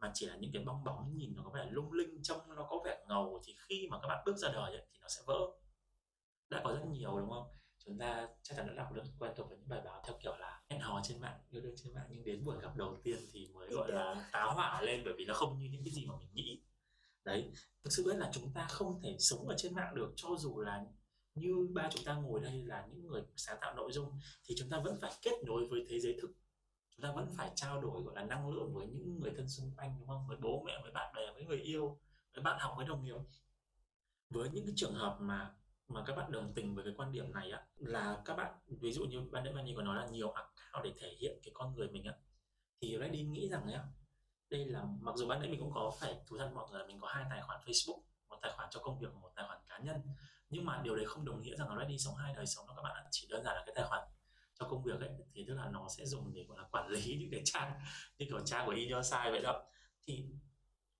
mà 0.00 0.10
chỉ 0.14 0.26
là 0.26 0.36
những 0.36 0.50
cái 0.52 0.64
bong 0.64 0.84
bóng 0.84 1.16
nhìn 1.16 1.34
nó 1.36 1.42
có 1.42 1.50
vẻ 1.50 1.66
lung 1.70 1.92
linh 1.92 2.22
trong 2.22 2.40
nó 2.56 2.66
có 2.70 2.82
vẻ 2.84 3.04
ngầu 3.08 3.42
thì 3.46 3.54
khi 3.68 3.88
mà 3.90 3.98
các 4.02 4.08
bạn 4.08 4.22
bước 4.26 4.36
ra 4.36 4.48
đời 4.52 4.72
ấy, 4.72 4.86
thì 4.92 4.98
nó 5.02 5.08
sẽ 5.08 5.22
vỡ. 5.26 5.38
Đã 6.48 6.60
có 6.64 6.72
rất 6.72 6.86
nhiều 6.90 7.20
đúng 7.20 7.30
không? 7.30 7.46
Chúng 7.84 7.98
ta 7.98 8.28
chắc 8.42 8.54
chắn 8.56 8.66
đã 8.66 8.74
đọc 8.74 8.92
được 8.92 9.02
quen 9.18 9.32
thuộc 9.36 9.48
với 9.48 9.58
những 9.58 9.68
bài 9.68 9.80
báo 9.84 10.02
theo 10.06 10.16
kiểu 10.22 10.36
là 10.36 10.62
hẹn 10.70 10.80
hò 10.80 11.00
trên 11.04 11.20
mạng 11.20 11.38
yêu 11.50 11.62
đương 11.62 11.74
trên 11.76 11.94
mạng 11.94 12.06
nhưng 12.10 12.24
đến 12.24 12.44
buổi 12.44 12.56
gặp 12.62 12.76
đầu 12.76 12.96
tiên 13.02 13.18
thì 13.32 13.48
mới 13.54 13.68
gọi 13.70 13.92
là 13.92 14.28
táo 14.32 14.54
hỏa 14.54 14.82
lên 14.82 15.02
bởi 15.04 15.14
vì 15.16 15.24
nó 15.24 15.34
không 15.34 15.58
như 15.58 15.68
những 15.70 15.84
cái 15.84 15.92
gì 15.92 16.06
mà 16.06 16.14
mình 16.20 16.34
nghĩ. 16.34 16.62
Đấy 17.24 17.50
thực 17.84 17.90
sự 17.92 18.12
là 18.16 18.30
chúng 18.32 18.52
ta 18.54 18.66
không 18.70 19.00
thể 19.02 19.16
sống 19.18 19.48
ở 19.48 19.54
trên 19.58 19.74
mạng 19.74 19.94
được 19.94 20.12
cho 20.16 20.28
dù 20.38 20.60
là 20.60 20.84
như 21.34 21.68
ba 21.74 21.88
chúng 21.90 22.04
ta 22.04 22.14
ngồi 22.14 22.40
đây 22.40 22.62
là 22.64 22.86
những 22.90 23.06
người 23.06 23.22
sáng 23.36 23.58
tạo 23.60 23.74
nội 23.74 23.92
dung 23.92 24.20
thì 24.44 24.54
chúng 24.58 24.70
ta 24.70 24.80
vẫn 24.84 24.98
phải 25.00 25.12
kết 25.22 25.44
nối 25.46 25.66
với 25.70 25.86
thế 25.88 26.00
giới 26.00 26.18
thực 26.22 26.30
chúng 26.96 27.02
ta 27.02 27.12
vẫn 27.12 27.32
phải 27.36 27.50
trao 27.54 27.80
đổi, 27.80 28.02
gọi 28.02 28.14
là, 28.14 28.24
năng 28.24 28.48
lượng 28.50 28.74
với 28.74 28.86
những 28.86 29.20
người 29.20 29.32
thân 29.36 29.48
xung 29.48 29.70
quanh, 29.76 29.96
đúng 29.98 30.08
không? 30.08 30.26
Với 30.28 30.36
bố 30.40 30.62
mẹ, 30.66 30.78
với 30.82 30.92
bạn 30.92 31.14
bè, 31.14 31.32
với 31.34 31.44
người 31.44 31.58
yêu, 31.58 31.98
với 32.34 32.42
bạn 32.42 32.58
học, 32.60 32.74
với 32.76 32.86
đồng 32.86 33.04
nghiệp. 33.04 33.16
Với 34.30 34.48
những 34.50 34.66
cái 34.66 34.74
trường 34.76 34.94
hợp 34.94 35.16
mà 35.20 35.54
mà 35.88 36.02
các 36.06 36.16
bạn 36.16 36.32
đồng 36.32 36.52
tình 36.54 36.74
với 36.74 36.84
cái 36.84 36.94
quan 36.96 37.12
điểm 37.12 37.32
này 37.32 37.50
á, 37.50 37.66
là 37.76 38.22
các 38.24 38.36
bạn, 38.36 38.54
ví 38.80 38.92
dụ 38.92 39.04
như 39.04 39.20
ban 39.30 39.44
nãy 39.44 39.52
Manny 39.52 39.74
có 39.76 39.82
nói 39.82 39.96
là 39.96 40.06
nhiều 40.06 40.30
account 40.30 40.84
để 40.84 40.92
thể 41.00 41.16
hiện 41.20 41.40
cái 41.42 41.50
con 41.54 41.74
người 41.76 41.88
mình 41.88 42.04
á, 42.04 42.14
thì 42.80 42.98
Reddy 43.00 43.22
nghĩ 43.22 43.48
rằng 43.48 43.66
á 43.72 43.84
đây 44.50 44.64
là, 44.64 44.84
mặc 45.00 45.16
dù 45.16 45.26
ban 45.26 45.40
nãy 45.40 45.48
mình 45.48 45.60
cũng 45.60 45.72
có 45.74 45.92
phải 46.00 46.20
thú 46.26 46.36
thật 46.38 46.50
mọi 46.54 46.70
người 46.70 46.80
là 46.80 46.86
mình 46.86 47.00
có 47.00 47.08
hai 47.08 47.24
tài 47.30 47.42
khoản 47.42 47.60
Facebook, 47.64 48.00
một 48.28 48.38
tài 48.42 48.52
khoản 48.56 48.68
cho 48.70 48.80
công 48.80 48.98
việc 48.98 49.14
một 49.14 49.30
tài 49.34 49.46
khoản 49.48 49.58
cá 49.68 49.78
nhân, 49.78 49.96
nhưng 50.50 50.64
mà 50.64 50.80
điều 50.84 50.96
đấy 50.96 51.04
không 51.08 51.24
đồng 51.24 51.42
nghĩa 51.42 51.56
rằng 51.56 51.76
là 51.76 51.84
đi 51.84 51.98
sống 51.98 52.14
hai 52.14 52.34
đời 52.34 52.46
sống 52.46 52.66
đâu 52.66 52.76
các 52.76 52.82
bạn 52.82 52.94
ạ. 52.94 53.04
Chỉ 53.10 53.26
đơn 53.30 53.44
giản 53.44 53.56
là 53.56 53.62
cái 53.66 53.74
tài 53.74 53.84
khoản 53.84 54.08
cho 54.60 54.66
công 54.68 54.82
việc 54.82 55.00
ấy, 55.00 55.10
thì 55.34 55.44
tức 55.48 55.54
là 55.54 55.70
nó 55.70 55.88
sẽ 55.98 56.06
dùng 56.06 56.34
để, 56.34 56.44
gọi 56.48 56.58
là, 56.58 56.68
quản 56.72 56.88
lý 56.88 57.16
những 57.20 57.30
cái 57.30 57.42
trang, 57.44 57.72
như 58.18 58.26
kiểu 58.28 58.40
trang 58.44 58.66
của 58.66 58.72
In 58.72 58.88
vậy 59.12 59.42
đó. 59.42 59.62
Thì 60.06 60.26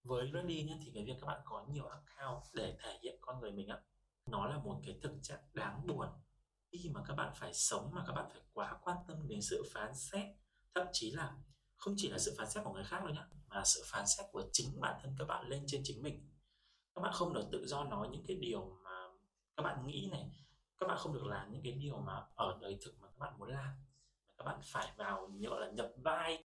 với 0.03 0.31
Reddy 0.35 0.63
nhé 0.63 0.79
thì 0.85 0.91
cái 0.95 1.05
việc 1.05 1.17
các 1.21 1.27
bạn 1.27 1.41
có 1.45 1.67
nhiều 1.69 1.87
account 1.87 2.43
để 2.55 2.77
thể 2.79 2.99
hiện 3.03 3.17
con 3.21 3.41
người 3.41 3.53
mình 3.53 3.69
á, 3.69 3.79
nó 4.27 4.47
là 4.47 4.59
một 4.59 4.81
cái 4.87 4.99
thực 5.03 5.13
trạng 5.23 5.41
đáng 5.55 5.87
buồn. 5.87 6.09
Khi 6.73 6.91
mà 6.95 7.01
các 7.09 7.15
bạn 7.15 7.33
phải 7.37 7.55
sống 7.55 7.91
mà 7.95 8.05
các 8.07 8.13
bạn 8.13 8.27
phải 8.33 8.43
quá 8.53 8.79
quan 8.83 8.97
tâm 9.09 9.29
đến 9.29 9.43
sự 9.43 9.63
phán 9.73 9.95
xét, 9.95 10.27
thậm 10.75 10.87
chí 10.93 11.11
là 11.11 11.37
không 11.77 11.95
chỉ 11.97 12.11
là 12.11 12.19
sự 12.19 12.35
phán 12.39 12.51
xét 12.51 12.65
của 12.65 12.73
người 12.73 12.85
khác 12.85 13.01
đâu 13.05 13.15
nhá, 13.15 13.27
mà 13.49 13.63
sự 13.65 13.83
phán 13.87 14.07
xét 14.07 14.27
của 14.33 14.43
chính 14.53 14.81
bản 14.81 15.01
thân 15.03 15.15
các 15.19 15.25
bạn 15.25 15.49
lên 15.49 15.65
trên 15.67 15.81
chính 15.85 16.03
mình. 16.03 16.29
Các 16.95 17.01
bạn 17.01 17.13
không 17.15 17.35
được 17.35 17.49
tự 17.53 17.67
do 17.67 17.85
nói 17.85 18.09
những 18.09 18.25
cái 18.27 18.37
điều 18.37 18.79
mà 18.85 18.91
các 19.57 19.63
bạn 19.63 19.87
nghĩ 19.87 20.09
này, 20.13 20.31
các 20.79 20.87
bạn 20.87 20.99
không 20.99 21.15
được 21.15 21.25
làm 21.25 21.53
những 21.53 21.63
cái 21.63 21.73
điều 21.73 21.99
mà 21.99 22.23
ở 22.35 22.59
đời 22.61 22.79
thực 22.85 23.01
mà 23.01 23.06
các 23.19 23.27
bạn 23.27 23.39
muốn 23.39 23.49
làm 23.49 23.75
các 24.39 24.45
bạn 24.45 24.61
phải 24.63 24.93
vào 24.97 25.29
nhỡ 25.35 25.59
là 25.61 25.71
nhập 25.71 25.93
vai 25.97 26.45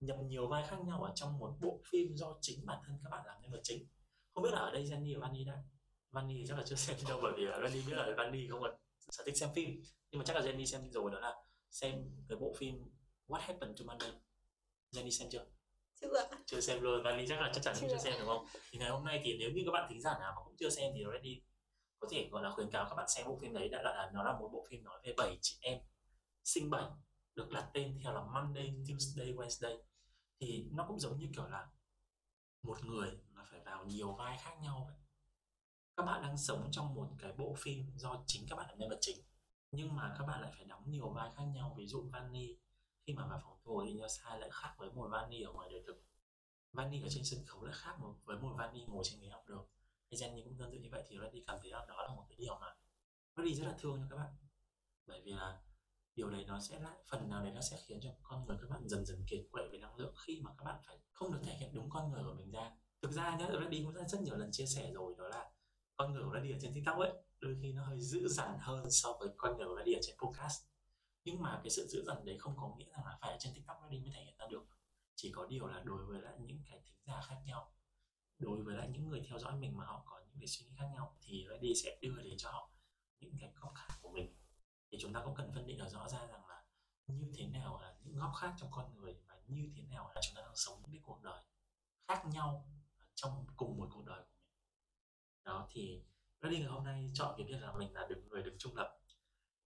nhập 0.00 0.16
nhiều 0.26 0.46
vai 0.46 0.64
khác 0.68 0.76
nhau 0.86 1.02
ở 1.02 1.12
trong 1.14 1.38
một 1.38 1.54
bộ 1.60 1.80
phim 1.90 2.16
do 2.16 2.38
chính 2.40 2.66
bản 2.66 2.78
thân 2.86 2.98
các 3.04 3.10
bạn 3.10 3.26
làm 3.26 3.42
nhân 3.42 3.52
vật 3.52 3.60
chính. 3.62 3.86
Không 4.34 4.44
biết 4.44 4.50
là 4.52 4.58
ở 4.58 4.70
đây 4.70 4.84
Jenny 4.84 5.20
và 5.20 5.26
Annie 5.26 5.44
đã 5.44 5.62
Vanny 6.10 6.46
chắc 6.48 6.58
là 6.58 6.64
chưa 6.66 6.76
xem 6.76 6.96
đâu 7.08 7.20
bởi 7.22 7.32
vì 7.36 7.44
là 7.44 7.58
Vanny 7.58 7.82
biết 7.86 7.94
là 7.94 8.14
Vanny 8.16 8.48
không 8.48 8.60
còn 8.60 8.74
sở 9.10 9.24
thích 9.26 9.36
xem 9.36 9.48
phim. 9.54 9.82
Nhưng 10.10 10.18
mà 10.18 10.24
chắc 10.24 10.36
là 10.36 10.42
Jenny 10.42 10.64
xem 10.64 10.90
rồi 10.90 11.10
đó 11.10 11.20
là 11.20 11.34
xem 11.70 11.94
cái 12.28 12.38
bộ 12.38 12.54
phim 12.56 12.90
What 13.28 13.40
Happened 13.40 13.78
to 13.78 13.84
Monday 13.84 14.12
Jenny 14.92 15.10
xem 15.10 15.28
chưa? 15.30 15.46
Chưa 16.00 16.08
chưa 16.46 16.60
xem 16.60 16.82
luôn 16.82 17.02
Vanny 17.02 17.26
chắc 17.28 17.40
là 17.40 17.50
chắc 17.54 17.62
chắn 17.62 17.74
Chưa. 17.80 17.88
chưa 17.90 17.98
xem 17.98 18.14
đúng 18.18 18.28
không? 18.28 18.46
Thì 18.70 18.78
ngày 18.78 18.90
hôm 18.90 19.04
nay 19.04 19.20
thì 19.24 19.36
nếu 19.38 19.50
như 19.50 19.62
các 19.66 19.72
bạn 19.72 19.86
thính 19.90 20.00
giả 20.00 20.18
nào 20.18 20.32
mà 20.36 20.42
cũng 20.44 20.56
chưa 20.58 20.70
xem 20.70 20.92
thì 20.94 21.04
Ready 21.12 21.42
có 21.98 22.08
thể 22.10 22.28
gọi 22.32 22.42
là 22.42 22.50
khuyến 22.50 22.70
cáo 22.70 22.86
các 22.88 22.94
bạn 22.94 23.08
xem 23.08 23.26
bộ 23.26 23.38
phim 23.42 23.52
đấy. 23.52 23.68
Đã 23.68 23.82
là 23.82 24.10
nó 24.14 24.22
là 24.22 24.32
một 24.32 24.48
bộ 24.52 24.66
phim 24.70 24.84
nói 24.84 25.00
về 25.04 25.14
bảy 25.16 25.38
chị 25.40 25.56
em 25.60 25.78
sinh 26.44 26.70
bảy 26.70 26.84
được 27.34 27.50
đặt 27.50 27.70
tên 27.74 27.98
theo 28.02 28.14
là 28.14 28.24
Monday, 28.24 28.74
Tuesday, 28.88 29.34
Wednesday 29.34 29.78
thì 30.40 30.68
nó 30.72 30.84
cũng 30.88 31.00
giống 31.00 31.18
như 31.18 31.28
kiểu 31.34 31.48
là 31.48 31.68
một 32.62 32.84
người 32.84 33.18
mà 33.32 33.44
phải 33.44 33.60
vào 33.60 33.84
nhiều 33.84 34.12
vai 34.12 34.38
khác 34.42 34.56
nhau 34.62 34.84
vậy. 34.88 34.96
Các 35.96 36.02
bạn 36.02 36.22
đang 36.22 36.38
sống 36.38 36.68
trong 36.72 36.94
một 36.94 37.08
cái 37.18 37.32
bộ 37.32 37.54
phim 37.58 37.92
do 37.96 38.24
chính 38.26 38.46
các 38.48 38.56
bạn 38.56 38.70
là 38.70 38.74
nhân 38.74 38.90
vật 38.90 38.98
chính 39.00 39.16
nhưng 39.72 39.96
mà 39.96 40.14
các 40.18 40.26
bạn 40.26 40.40
lại 40.40 40.52
phải 40.56 40.64
đóng 40.64 40.90
nhiều 40.90 41.10
vai 41.10 41.30
khác 41.36 41.44
nhau. 41.54 41.74
Ví 41.78 41.86
dụ 41.86 42.08
Vanny 42.12 42.56
khi 43.06 43.12
mà 43.14 43.26
vào 43.26 43.40
phòng 43.42 43.58
thu 43.64 43.82
thì 43.86 43.94
nó 43.94 44.08
sai 44.08 44.40
lại 44.40 44.50
khác 44.52 44.74
với 44.78 44.90
một 44.92 45.08
Vanny 45.08 45.42
ở 45.42 45.52
ngoài 45.52 45.68
đời 45.72 45.82
thực. 45.86 46.02
Vanny 46.72 47.02
ở 47.02 47.08
trên 47.10 47.24
sân 47.24 47.44
khấu 47.46 47.64
lại 47.64 47.74
khác 47.76 47.96
một 48.00 48.14
với 48.24 48.38
một 48.38 48.54
Vanny 48.58 48.84
ngồi 48.84 49.04
trên 49.04 49.20
ghế 49.20 49.28
học 49.28 49.44
đường. 49.46 49.66
Hay 50.10 50.20
Jenny 50.20 50.44
cũng 50.44 50.56
tương 50.58 50.70
tự 50.72 50.78
như 50.78 50.88
vậy 50.90 51.04
thì 51.08 51.18
Reddy 51.22 51.44
cảm 51.46 51.58
thấy 51.62 51.70
là 51.70 51.86
đó 51.88 52.02
là 52.02 52.14
một 52.14 52.24
cái 52.28 52.36
điều 52.38 52.58
mà 52.60 52.66
Reddy 53.36 53.54
rất 53.54 53.66
là 53.66 53.74
thương 53.78 54.00
cho 54.00 54.06
các 54.10 54.16
bạn. 54.16 54.34
Bởi 55.06 55.22
vì 55.24 55.32
là 55.32 55.60
điều 56.20 56.30
đấy 56.30 56.44
nó 56.48 56.60
sẽ 56.60 56.80
lại, 56.80 56.96
phần 57.10 57.28
nào 57.30 57.42
đấy 57.42 57.52
nó 57.54 57.60
sẽ 57.60 57.76
khiến 57.86 58.00
cho 58.02 58.10
con 58.22 58.46
người 58.46 58.56
các 58.60 58.70
bạn 58.70 58.88
dần 58.88 59.04
dần 59.06 59.24
kiệt 59.26 59.40
quệ 59.50 59.68
về 59.72 59.78
năng 59.78 59.96
lượng 59.96 60.14
khi 60.26 60.40
mà 60.40 60.50
các 60.58 60.64
bạn 60.64 60.80
phải 60.86 60.98
không 61.12 61.32
được 61.32 61.38
thể 61.42 61.56
hiện 61.56 61.74
đúng 61.74 61.90
con 61.90 62.12
người 62.12 62.24
của 62.24 62.34
mình 62.34 62.50
ra. 62.50 62.70
Thực 63.02 63.12
ra 63.12 63.36
nhá, 63.36 63.48
Reddy 63.60 63.84
cũng 63.84 63.94
đã 63.94 64.08
rất 64.08 64.20
nhiều 64.20 64.36
lần 64.36 64.48
chia 64.52 64.66
sẻ 64.66 64.90
rồi, 64.92 65.14
đó 65.18 65.28
là 65.28 65.50
con 65.96 66.12
người 66.12 66.24
của 66.24 66.30
Reddy 66.34 66.52
ở 66.52 66.58
trên 66.60 66.74
TikTok 66.74 66.98
ấy, 66.98 67.12
đôi 67.40 67.56
khi 67.62 67.72
nó 67.72 67.84
hơi 67.84 68.00
dữ 68.00 68.28
dằn 68.28 68.58
hơn 68.58 68.90
so 68.90 69.16
với 69.20 69.28
con 69.36 69.56
người 69.56 69.66
của 69.66 69.76
Reddy 69.76 69.92
ở 69.92 70.00
trên 70.02 70.16
podcast. 70.18 70.62
Nhưng 71.24 71.42
mà 71.42 71.60
cái 71.64 71.70
sự 71.70 71.86
dữ 71.88 72.04
dằn 72.06 72.24
đấy 72.24 72.36
không 72.38 72.54
có 72.56 72.74
nghĩa 72.78 72.90
rằng 72.90 73.04
là 73.04 73.18
phải 73.20 73.30
ở 73.30 73.36
trên 73.40 73.54
TikTok 73.54 73.76
Reddy 73.82 73.98
mới 74.00 74.10
thể 74.14 74.24
hiện 74.24 74.34
ra 74.38 74.46
được. 74.50 74.62
Chỉ 75.14 75.32
có 75.32 75.46
điều 75.46 75.66
là 75.66 75.80
đối 75.84 76.04
với 76.04 76.20
lại 76.22 76.34
những 76.40 76.62
cái 76.68 76.80
thính 76.84 77.00
giả 77.06 77.20
khác 77.24 77.36
nhau, 77.44 77.72
đối 78.38 78.62
với 78.62 78.76
lại 78.76 78.88
những 78.92 79.08
người 79.08 79.22
theo 79.28 79.38
dõi 79.38 79.56
mình 79.56 79.76
mà 79.76 79.84
họ 79.84 80.02
có 80.06 80.20
những 80.26 80.38
cái 80.40 80.46
suy 80.46 80.66
nghĩ 80.66 80.72
khác 80.78 80.88
nhau 80.94 81.16
thì 81.22 81.46
Reddy 81.50 81.74
sẽ 81.74 81.98
đưa 82.02 82.22
đến 82.22 82.34
cho 82.38 82.50
họ 82.50 82.70
những 83.20 83.32
cái 83.40 83.52
góc 83.60 83.72
khác 83.74 83.94
của 84.02 84.10
mình 84.10 84.39
thì 84.90 84.98
chúng 85.00 85.12
ta 85.12 85.20
cũng 85.24 85.34
cần 85.34 85.50
phân 85.54 85.66
định 85.66 85.78
được 85.78 85.88
rõ 85.88 86.08
ra 86.08 86.26
rằng 86.26 86.46
là 86.48 86.64
như 87.06 87.32
thế 87.36 87.46
nào 87.46 87.80
là 87.82 87.94
những 88.02 88.18
góc 88.18 88.32
khác 88.40 88.54
trong 88.58 88.70
con 88.72 88.94
người 88.94 89.14
và 89.28 89.34
như 89.46 89.70
thế 89.76 89.82
nào 89.82 90.12
là 90.14 90.20
chúng 90.24 90.34
ta 90.36 90.42
đang 90.42 90.56
sống 90.56 90.82
những 90.82 90.92
cái 90.92 91.00
cuộc 91.02 91.22
đời 91.22 91.42
khác 92.08 92.26
nhau 92.26 92.68
trong 93.14 93.46
cùng 93.56 93.78
một 93.78 93.88
cuộc 93.94 94.04
đời 94.06 94.20
của 94.20 94.34
mình. 94.36 94.52
Đó, 95.44 95.68
thì 95.70 96.02
Reddy 96.42 96.58
ngày 96.58 96.68
hôm 96.68 96.84
nay 96.84 97.10
chọn 97.14 97.34
cái 97.36 97.46
việc 97.46 97.60
là 97.60 97.72
mình 97.72 97.92
là 97.92 98.06
được 98.08 98.22
người 98.28 98.42
được 98.42 98.56
trung 98.58 98.76
lập. 98.76 98.96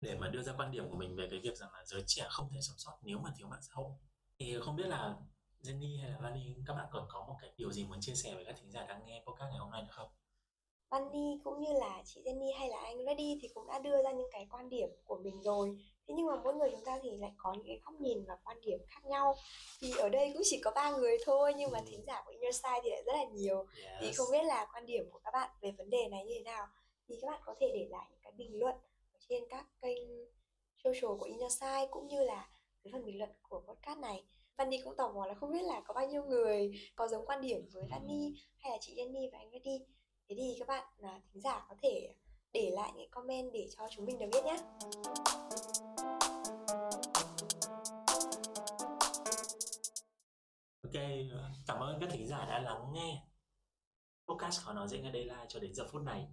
Để 0.02 0.18
mà 0.20 0.30
đưa 0.30 0.42
ra 0.44 0.54
quan 0.58 0.72
điểm 0.72 0.90
của 0.90 0.98
mình 0.98 1.16
về 1.16 1.28
cái 1.32 1.40
việc 1.40 1.58
rằng 1.58 1.74
là 1.74 1.86
giới 1.86 2.04
trẻ 2.08 2.28
không 2.30 2.50
thể 2.54 2.62
sống 2.62 2.78
sót 2.78 2.98
nếu 3.02 3.20
mà 3.20 3.30
thiếu 3.38 3.48
mạng 3.48 3.62
xã 3.62 3.74
hội. 3.74 3.92
Thì 4.40 4.60
không 4.62 4.76
biết 4.76 4.88
là 4.88 5.16
Jenny 5.62 6.02
hay 6.02 6.12
là 6.12 6.18
Vali 6.20 6.56
các 6.66 6.74
bạn 6.74 6.88
còn 6.92 7.06
có 7.10 7.26
một 7.28 7.38
cái 7.42 7.54
điều 7.58 7.72
gì 7.72 7.86
muốn 7.86 8.02
chia 8.02 8.16
sẻ 8.16 8.36
với 8.36 8.46
các 8.46 8.56
thính 8.58 8.72
giả 8.72 8.86
đang 8.86 9.06
nghe 9.06 9.24
podcast 9.28 9.50
ngày 9.50 9.60
hôm 9.60 9.72
nay 9.72 9.82
nữa 9.82 9.92
không? 9.92 10.12
Bunny 11.00 11.40
cũng 11.44 11.60
như 11.62 11.74
là 11.74 12.04
chị 12.06 12.22
Jenny 12.26 12.60
hay 12.60 12.70
là 12.70 12.78
anh 12.78 13.06
Reddy 13.06 13.40
thì 13.42 13.48
cũng 13.54 13.68
đã 13.68 13.80
đưa 13.80 14.04
ra 14.04 14.12
những 14.12 14.30
cái 14.32 14.48
quan 14.52 14.70
điểm 14.70 14.90
của 15.06 15.18
mình 15.18 15.42
rồi. 15.42 15.78
Thế 16.08 16.14
nhưng 16.18 16.26
mà 16.26 16.36
mỗi 16.44 16.54
người 16.54 16.70
chúng 16.72 16.86
ta 16.86 17.00
thì 17.04 17.18
lại 17.18 17.32
có 17.38 17.54
những 17.54 17.66
cái 17.68 17.80
góc 17.84 17.94
nhìn 18.02 18.26
và 18.28 18.38
quan 18.44 18.62
điểm 18.62 18.80
khác 18.88 19.06
nhau. 19.06 19.36
Thì 19.82 19.94
ở 19.98 20.10
đây 20.10 20.32
cũng 20.34 20.42
chỉ 20.46 20.60
có 20.64 20.72
ba 20.76 20.92
người 20.92 21.18
thôi 21.26 21.54
nhưng 21.58 21.72
mà 21.72 21.80
thính 21.88 22.04
giả 22.08 22.24
của 22.26 22.32
Inner 22.32 22.56
Side 22.56 22.80
thì 22.84 22.90
lại 22.90 23.04
rất 23.06 23.14
là 23.14 23.24
nhiều. 23.24 23.66
Thì 24.00 24.08
Yes. 24.08 24.18
không 24.18 24.28
biết 24.32 24.44
là 24.44 24.68
quan 24.74 24.86
điểm 24.86 25.10
của 25.12 25.20
các 25.24 25.32
bạn 25.32 25.50
về 25.62 25.72
vấn 25.78 25.90
đề 25.90 26.08
này 26.12 26.26
như 26.26 26.34
thế 26.38 26.44
nào? 26.44 26.68
Thì 27.08 27.16
các 27.22 27.28
bạn 27.32 27.42
có 27.46 27.56
thể 27.60 27.72
để 27.74 27.88
lại 27.90 28.06
những 28.10 28.20
cái 28.24 28.32
bình 28.38 28.60
luận 28.60 28.76
ở 29.14 29.20
trên 29.30 29.44
các 29.50 29.66
kênh 29.82 29.98
social 30.84 31.18
của 31.20 31.26
Inner 31.26 31.54
Side 31.60 31.88
cũng 31.92 32.08
như 32.08 32.24
là 32.24 32.50
dưới 32.84 32.92
phần 32.92 33.06
bình 33.06 33.18
luận 33.18 33.30
của 33.50 33.60
podcast 33.68 34.00
này. 34.00 34.24
Bunny 34.58 34.82
cũng 34.84 34.96
tò 34.96 35.12
mò 35.12 35.26
là 35.26 35.34
không 35.34 35.52
biết 35.52 35.64
là 35.64 35.82
có 35.86 35.94
bao 35.94 36.08
nhiêu 36.08 36.24
người 36.24 36.72
có 36.96 37.08
giống 37.08 37.26
quan 37.26 37.42
điểm 37.42 37.70
với 37.74 37.84
Bunny 37.92 38.34
hay 38.58 38.72
là 38.72 38.78
chị 38.82 38.96
Jenny 38.96 39.30
và 39.32 39.38
anh 39.38 39.52
Reddy 39.52 39.86
Thế 40.30 40.36
thì 40.38 40.56
các 40.60 40.68
bạn 40.68 40.88
là 40.98 41.20
thính 41.34 41.42
giả 41.42 41.66
có 41.70 41.76
thể 41.82 42.14
để 42.54 42.72
lại 42.74 42.92
những 42.96 43.10
comment 43.12 43.54
để 43.54 43.68
cho 43.78 43.88
chúng 43.92 44.06
mình 44.06 44.20
được 44.20 44.26
biết 44.34 44.46
nhé. 44.46 44.58
Ok, 50.84 51.04
cảm 51.68 51.80
ơn 51.80 52.00
các 52.00 52.10
thính 52.12 52.28
giả 52.28 52.46
đã 52.46 52.60
lắng 52.60 52.94
nghe 52.94 53.24
podcast 54.28 54.62
khó 54.62 54.74
nói 54.74 54.88
dễ 54.88 55.00
nghe 55.00 55.12
là 55.12 55.46
cho 55.50 55.60
đến 55.60 55.74
giờ 55.74 55.88
phút 55.92 56.02
này. 56.02 56.28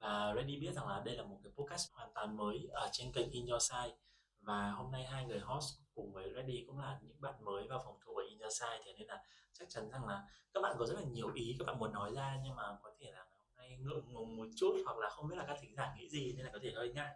Và 0.00 0.34
Reddy 0.36 0.58
biết 0.60 0.72
rằng 0.72 0.88
là 0.88 1.02
đây 1.04 1.16
là 1.16 1.24
một 1.24 1.40
cái 1.44 1.52
podcast 1.56 1.92
hoàn 1.92 2.10
toàn 2.14 2.36
mới 2.36 2.68
ở 2.72 2.88
trên 2.92 3.12
kênh 3.12 3.30
In 3.30 3.46
Your 3.46 3.62
Side. 3.62 3.96
Và 4.40 4.70
hôm 4.70 4.92
nay 4.92 5.04
hai 5.04 5.24
người 5.24 5.40
host 5.40 5.74
cùng 5.94 6.12
với 6.12 6.32
Reddy 6.36 6.64
cũng 6.66 6.78
là 6.78 6.98
những 7.02 7.20
bạn 7.20 7.44
mới 7.44 7.68
vào 7.68 7.82
phòng 7.84 7.98
thu 8.04 8.14
ở 8.14 8.24
In 8.28 8.38
Your 8.38 8.52
Side. 8.60 8.82
Thế 8.84 8.92
nên 8.98 9.06
là 9.06 9.22
chắc 9.52 9.68
chắn 9.70 9.90
rằng 9.90 10.04
là 10.06 10.24
các 10.54 10.60
bạn 10.60 10.76
có 10.78 10.86
rất 10.86 10.94
là 10.94 11.02
nhiều 11.02 11.32
ý 11.34 11.56
các 11.58 11.64
bạn 11.64 11.78
muốn 11.78 11.92
nói 11.92 12.12
ra 12.14 12.40
nhưng 12.44 12.54
mà 12.54 12.62
có 12.82 12.90
thể 13.00 13.10
là 13.10 13.26
hay 13.68 13.78
ngượng 13.78 14.12
ngùng 14.12 14.36
một 14.36 14.46
chút 14.56 14.76
hoặc 14.84 14.98
là 14.98 15.10
không 15.10 15.28
biết 15.28 15.36
là 15.38 15.44
các 15.48 15.58
thính 15.60 15.74
giả 15.76 15.94
nghĩ 15.98 16.08
gì 16.08 16.32
nên 16.36 16.44
là 16.46 16.50
có 16.52 16.58
thể 16.62 16.72
hơi 16.74 16.92
ngại 16.94 17.14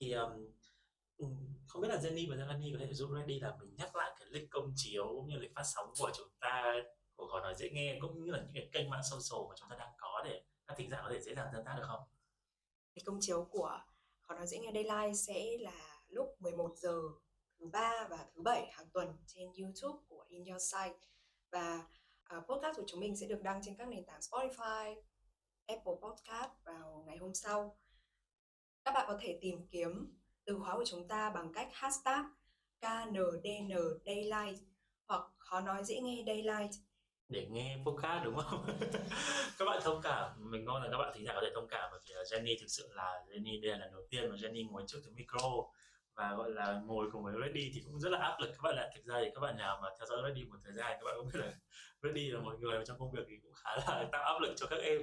thì 0.00 0.12
um, 0.12 0.30
không 1.66 1.82
biết 1.82 1.88
là 1.88 1.96
Jenny 1.96 2.30
và 2.30 2.36
Jenny 2.36 2.72
có 2.72 2.78
thể 2.86 2.94
giúp 2.94 3.10
ready 3.14 3.40
là 3.40 3.56
mình 3.60 3.74
nhắc 3.76 3.96
lại 3.96 4.16
cái 4.18 4.28
lịch 4.30 4.50
công 4.50 4.72
chiếu 4.76 5.06
cũng 5.06 5.26
như 5.26 5.36
lịch 5.36 5.54
phát 5.54 5.64
sóng 5.64 5.92
của 5.98 6.10
chúng 6.14 6.28
ta 6.40 6.74
của 7.16 7.26
gọi 7.26 7.40
nói 7.40 7.54
dễ 7.58 7.70
nghe 7.70 7.98
cũng 8.00 8.24
như 8.24 8.30
là 8.30 8.38
những 8.38 8.54
cái 8.54 8.68
kênh 8.72 8.90
mạng 8.90 9.02
social 9.10 9.48
mà 9.48 9.54
chúng 9.58 9.68
ta 9.70 9.76
đang 9.78 9.92
có 9.98 10.22
để 10.24 10.42
các 10.66 10.74
thính 10.76 10.90
giả 10.90 11.00
có 11.02 11.10
thể 11.12 11.20
dễ 11.20 11.34
dàng 11.34 11.48
tương 11.52 11.64
tác 11.64 11.74
được 11.76 11.84
không? 11.86 12.00
Lịch 12.94 13.04
công 13.06 13.18
chiếu 13.20 13.48
của 13.50 13.80
Khó 14.20 14.34
nói 14.34 14.46
dễ 14.46 14.58
nghe 14.58 14.70
Daylight 14.74 15.16
sẽ 15.26 15.44
là 15.60 16.02
lúc 16.08 16.36
11 16.38 16.74
giờ 16.76 16.98
thứ 17.58 17.66
ba 17.72 18.06
và 18.10 18.26
thứ 18.34 18.42
bảy 18.42 18.70
hàng 18.72 18.90
tuần 18.92 19.16
trên 19.26 19.48
YouTube 19.60 19.98
của 20.08 20.24
In 20.28 20.44
Your 20.44 20.62
Sight 20.72 20.96
và 21.50 21.86
uh, 22.36 22.44
podcast 22.48 22.76
của 22.76 22.84
chúng 22.86 23.00
mình 23.00 23.16
sẽ 23.16 23.26
được 23.26 23.42
đăng 23.42 23.60
trên 23.64 23.76
các 23.76 23.88
nền 23.88 24.04
tảng 24.06 24.20
Spotify, 24.20 24.94
Apple 25.70 25.92
Podcast 26.02 26.50
vào 26.64 27.04
ngày 27.06 27.16
hôm 27.16 27.34
sau. 27.34 27.78
Các 28.84 28.94
bạn 28.94 29.04
có 29.08 29.18
thể 29.20 29.38
tìm 29.40 29.66
kiếm 29.70 30.16
từ 30.44 30.58
khóa 30.58 30.76
của 30.76 30.84
chúng 30.86 31.08
ta 31.08 31.30
bằng 31.30 31.52
cách 31.52 31.68
hashtag 31.72 32.24
KNDN 32.80 33.70
Daylight 34.06 34.58
hoặc 35.06 35.22
khó 35.38 35.60
nói 35.60 35.84
dễ 35.84 36.00
nghe 36.00 36.24
Daylight 36.26 36.70
để 37.28 37.46
nghe 37.50 37.78
podcast 37.86 38.24
đúng 38.24 38.36
không? 38.36 38.66
các 39.58 39.64
bạn 39.64 39.80
thông 39.84 40.00
cảm, 40.02 40.50
mình 40.50 40.64
mong 40.64 40.82
là 40.82 40.88
các 40.92 40.98
bạn 40.98 41.12
thính 41.14 41.24
giả 41.26 41.32
có 41.34 41.40
thể 41.42 41.50
thông 41.54 41.68
cảm 41.68 41.90
bởi 41.90 42.00
vì 42.08 42.14
Jenny 42.14 42.56
thực 42.60 42.66
sự 42.68 42.88
là 42.94 43.22
Jenny 43.28 43.62
đây 43.62 43.70
là 43.72 43.78
lần 43.78 43.92
đầu 43.92 44.02
tiên 44.10 44.30
mà 44.30 44.36
Jenny 44.36 44.70
ngồi 44.70 44.82
trước 44.86 44.98
cái 45.04 45.12
micro 45.14 45.48
và 46.14 46.34
gọi 46.34 46.50
là 46.50 46.80
ngồi 46.84 47.06
cùng 47.12 47.24
với 47.24 47.34
Reddy 47.42 47.70
thì 47.74 47.82
cũng 47.84 48.00
rất 48.00 48.08
là 48.08 48.18
áp 48.18 48.36
lực 48.40 48.46
các 48.46 48.62
bạn 48.62 48.76
ạ. 48.76 48.86
Thực 48.94 49.04
ra 49.04 49.20
thì 49.24 49.30
các 49.34 49.40
bạn 49.40 49.56
nào 49.56 49.78
mà 49.82 49.88
theo 49.98 50.06
dõi 50.06 50.18
Reddy 50.28 50.44
một 50.44 50.56
thời 50.64 50.72
gian 50.72 50.86
các 50.90 51.04
bạn 51.04 51.14
cũng 51.18 51.28
biết 51.32 51.40
là 51.40 51.52
Reddy 52.02 52.30
là 52.30 52.40
một 52.40 52.60
người 52.60 52.78
mà 52.78 52.84
trong 52.84 52.98
công 52.98 53.12
việc 53.12 53.22
thì 53.28 53.34
cũng 53.42 53.52
khá 53.52 53.70
là 53.76 54.08
tạo 54.12 54.24
áp 54.24 54.40
lực 54.40 54.54
cho 54.56 54.66
các 54.66 54.80
em. 54.82 55.00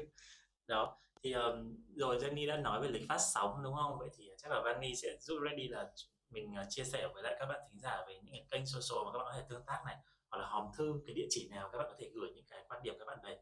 Đó, 0.67 0.97
thì 1.23 1.33
um, 1.33 1.75
rồi 1.95 2.17
Jenny 2.17 2.47
đã 2.47 2.57
nói 2.57 2.81
về 2.81 2.87
lịch 2.87 3.03
phát 3.09 3.17
sóng 3.17 3.63
đúng 3.63 3.75
không? 3.75 3.97
Vậy 3.99 4.09
thì 4.17 4.29
chắc 4.37 4.51
là 4.51 4.61
Vani 4.61 4.95
sẽ 4.95 5.17
giúp 5.19 5.39
ready 5.49 5.67
là 5.67 5.91
mình 6.29 6.53
uh, 6.61 6.67
chia 6.69 6.83
sẻ 6.83 7.07
với 7.13 7.23
lại 7.23 7.35
các 7.39 7.45
bạn 7.45 7.59
thính 7.69 7.79
giả 7.79 8.05
về 8.07 8.19
những 8.23 8.33
cái 8.33 8.45
kênh 8.51 8.65
social 8.65 9.05
mà 9.05 9.11
các 9.11 9.17
bạn 9.17 9.27
có 9.27 9.33
thể 9.35 9.45
tương 9.49 9.65
tác 9.67 9.81
này 9.85 9.95
hoặc 10.29 10.37
là 10.37 10.47
hòm 10.47 10.71
thư 10.77 11.01
cái 11.05 11.15
địa 11.15 11.27
chỉ 11.29 11.49
nào 11.51 11.69
các 11.71 11.77
bạn 11.77 11.87
có 11.89 11.95
thể 11.99 12.09
gửi 12.13 12.29
những 12.35 12.45
cái 12.49 12.65
quan 12.69 12.83
điểm 12.83 12.95
các 12.99 13.05
bạn 13.05 13.19
về 13.23 13.37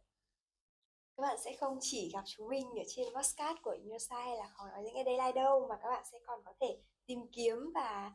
Các 1.18 1.22
bạn 1.22 1.38
sẽ 1.46 1.56
không 1.60 1.78
chỉ 1.82 2.10
gặp 2.14 2.24
chúng 2.26 2.48
mình 2.50 2.66
ở 2.78 2.84
trên 2.88 3.06
podcast 3.16 3.58
của 3.62 3.72
Inner 3.72 4.12
hay 4.12 4.38
là 4.38 4.48
khó 4.48 4.68
nói 4.70 4.84
những 4.84 4.94
cái 4.94 5.04
Daylight 5.06 5.36
đâu 5.36 5.68
mà 5.70 5.76
các 5.82 5.90
bạn 5.90 6.04
sẽ 6.12 6.20
còn 6.26 6.40
có 6.46 6.54
thể 6.62 6.78
tìm 7.06 7.20
kiếm 7.32 7.72
và 7.76 8.12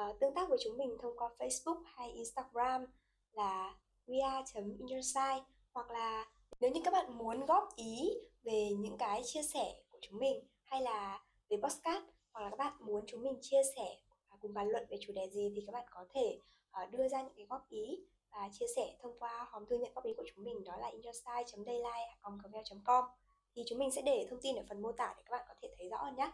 uh, 0.00 0.20
tương 0.20 0.34
tác 0.34 0.48
với 0.48 0.58
chúng 0.64 0.78
mình 0.78 0.96
thông 1.02 1.16
qua 1.18 1.28
Facebook 1.38 1.82
hay 1.86 2.10
Instagram 2.10 2.86
là 3.32 3.74
we.innerside 4.06 5.44
hoặc 5.72 5.90
là 5.90 6.24
nếu 6.62 6.70
như 6.70 6.80
các 6.84 6.92
bạn 6.92 7.18
muốn 7.18 7.46
góp 7.46 7.68
ý 7.76 8.10
về 8.42 8.68
những 8.78 8.98
cái 8.98 9.22
chia 9.24 9.42
sẻ 9.42 9.74
của 9.88 9.98
chúng 10.02 10.18
mình 10.18 10.44
hay 10.64 10.82
là 10.82 11.20
về 11.48 11.56
podcast 11.62 12.04
hoặc 12.32 12.40
là 12.40 12.50
các 12.50 12.56
bạn 12.56 12.72
muốn 12.80 13.04
chúng 13.06 13.22
mình 13.22 13.38
chia 13.40 13.62
sẻ 13.76 13.96
và 14.30 14.36
cùng 14.40 14.54
bàn 14.54 14.68
luận 14.68 14.86
về 14.90 14.96
chủ 15.00 15.12
đề 15.12 15.28
gì 15.32 15.52
thì 15.56 15.62
các 15.66 15.72
bạn 15.72 15.86
có 15.90 16.06
thể 16.14 16.38
ờ, 16.70 16.86
đưa 16.86 17.08
ra 17.08 17.22
những 17.22 17.34
cái 17.36 17.46
góp 17.48 17.68
ý 17.68 17.98
và 18.30 18.48
chia 18.52 18.66
sẻ 18.76 18.96
thông 19.02 19.18
qua 19.18 19.46
hòm 19.50 19.66
thư 19.66 19.78
nhận 19.78 19.94
góp 19.94 20.04
ý 20.04 20.14
của 20.16 20.24
chúng 20.34 20.44
mình, 20.44 20.64
đó 20.64 20.76
là 20.76 20.88
innerside.daylight.gmail.com 20.88 23.04
thì 23.54 23.62
chúng 23.66 23.78
mình 23.78 23.90
sẽ 23.90 24.02
để 24.02 24.26
thông 24.30 24.40
tin 24.42 24.56
ở 24.56 24.62
phần 24.68 24.82
mô 24.82 24.92
tả 24.92 25.14
để 25.16 25.22
các 25.26 25.36
bạn 25.36 25.44
có 25.48 25.54
thể 25.62 25.68
thấy 25.78 25.88
rõ 25.88 26.02
hơn 26.02 26.16
nhé. 26.16 26.32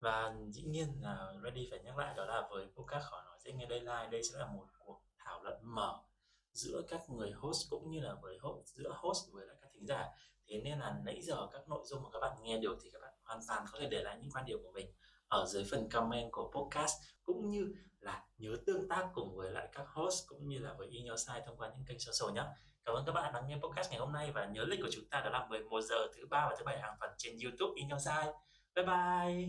và 0.00 0.34
dĩ 0.48 0.62
nhiên 0.62 0.88
là 1.00 1.32
Reddy 1.44 1.68
phải 1.70 1.80
nhắc 1.84 1.98
lại 1.98 2.14
đó 2.16 2.24
là 2.24 2.48
với 2.50 2.66
podcast 2.76 3.04
khỏi 3.04 3.22
nói 3.24 3.38
dễ 3.44 3.52
nghe 3.52 3.66
Daylight 3.70 4.10
đây 4.10 4.22
sẽ 4.22 4.38
là 4.38 4.46
một 4.46 4.66
cuộc 4.78 5.00
thảo 5.18 5.42
luận 5.42 5.58
mở 5.62 6.02
giữa 6.52 6.82
các 6.88 7.10
người 7.10 7.30
host 7.30 7.70
cũng 7.70 7.90
như 7.90 8.00
là 8.00 8.14
với 8.22 8.38
host 8.40 8.66
giữa 8.66 8.92
host 8.96 9.32
với 9.32 9.46
lại 9.46 9.56
các 9.60 9.70
thính 9.74 9.86
giả 9.86 10.08
thế 10.48 10.60
nên 10.64 10.78
là 10.78 11.00
nãy 11.04 11.22
giờ 11.22 11.46
các 11.52 11.68
nội 11.68 11.82
dung 11.84 12.02
mà 12.02 12.08
các 12.12 12.18
bạn 12.20 12.42
nghe 12.42 12.58
được 12.58 12.78
thì 12.82 12.90
các 12.92 12.98
bạn 13.02 13.14
hoàn 13.24 13.40
toàn 13.48 13.64
có 13.72 13.78
thể 13.80 13.88
để 13.90 14.02
lại 14.02 14.18
những 14.20 14.30
quan 14.30 14.44
điểm 14.46 14.58
của 14.62 14.72
mình 14.74 14.92
ở 15.30 15.46
dưới 15.46 15.64
phần 15.70 15.88
comment 15.88 16.32
của 16.32 16.50
podcast, 16.54 16.92
cũng 17.24 17.48
như 17.48 17.74
là 18.00 18.24
nhớ 18.38 18.56
tương 18.66 18.88
tác 18.88 19.08
cùng 19.14 19.36
với 19.36 19.50
lại 19.50 19.68
các 19.72 19.86
host 19.88 20.28
cũng 20.28 20.48
như 20.48 20.58
là 20.58 20.74
với 20.78 20.88
In 20.88 21.06
Your 21.06 21.20
Side 21.26 21.42
thông 21.46 21.56
qua 21.56 21.68
những 21.68 21.84
kênh 21.86 21.98
social 21.98 22.34
nhé. 22.34 22.42
Cảm 22.84 22.94
ơn 22.94 23.04
các 23.06 23.12
bạn 23.12 23.32
đã 23.32 23.42
nghe 23.48 23.56
podcast 23.56 23.90
ngày 23.90 24.00
hôm 24.00 24.12
nay 24.12 24.30
và 24.34 24.46
nhớ 24.46 24.64
lịch 24.64 24.80
của 24.82 24.88
chúng 24.92 25.04
ta 25.10 25.20
đó 25.20 25.30
là 25.30 25.46
11 25.46 25.80
giờ 25.80 25.96
thứ 26.16 26.26
ba 26.30 26.46
và 26.50 26.56
thứ 26.58 26.64
bảy 26.64 26.80
hàng 26.80 26.96
tuần 27.00 27.10
trên 27.18 27.36
YouTube 27.42 27.72
In 27.74 27.88
Your 27.88 28.02
Side. 28.04 28.32
Bye 28.74 28.86
bye. 28.86 29.46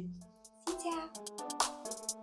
Xin 0.65 0.75
chào. 0.83 2.20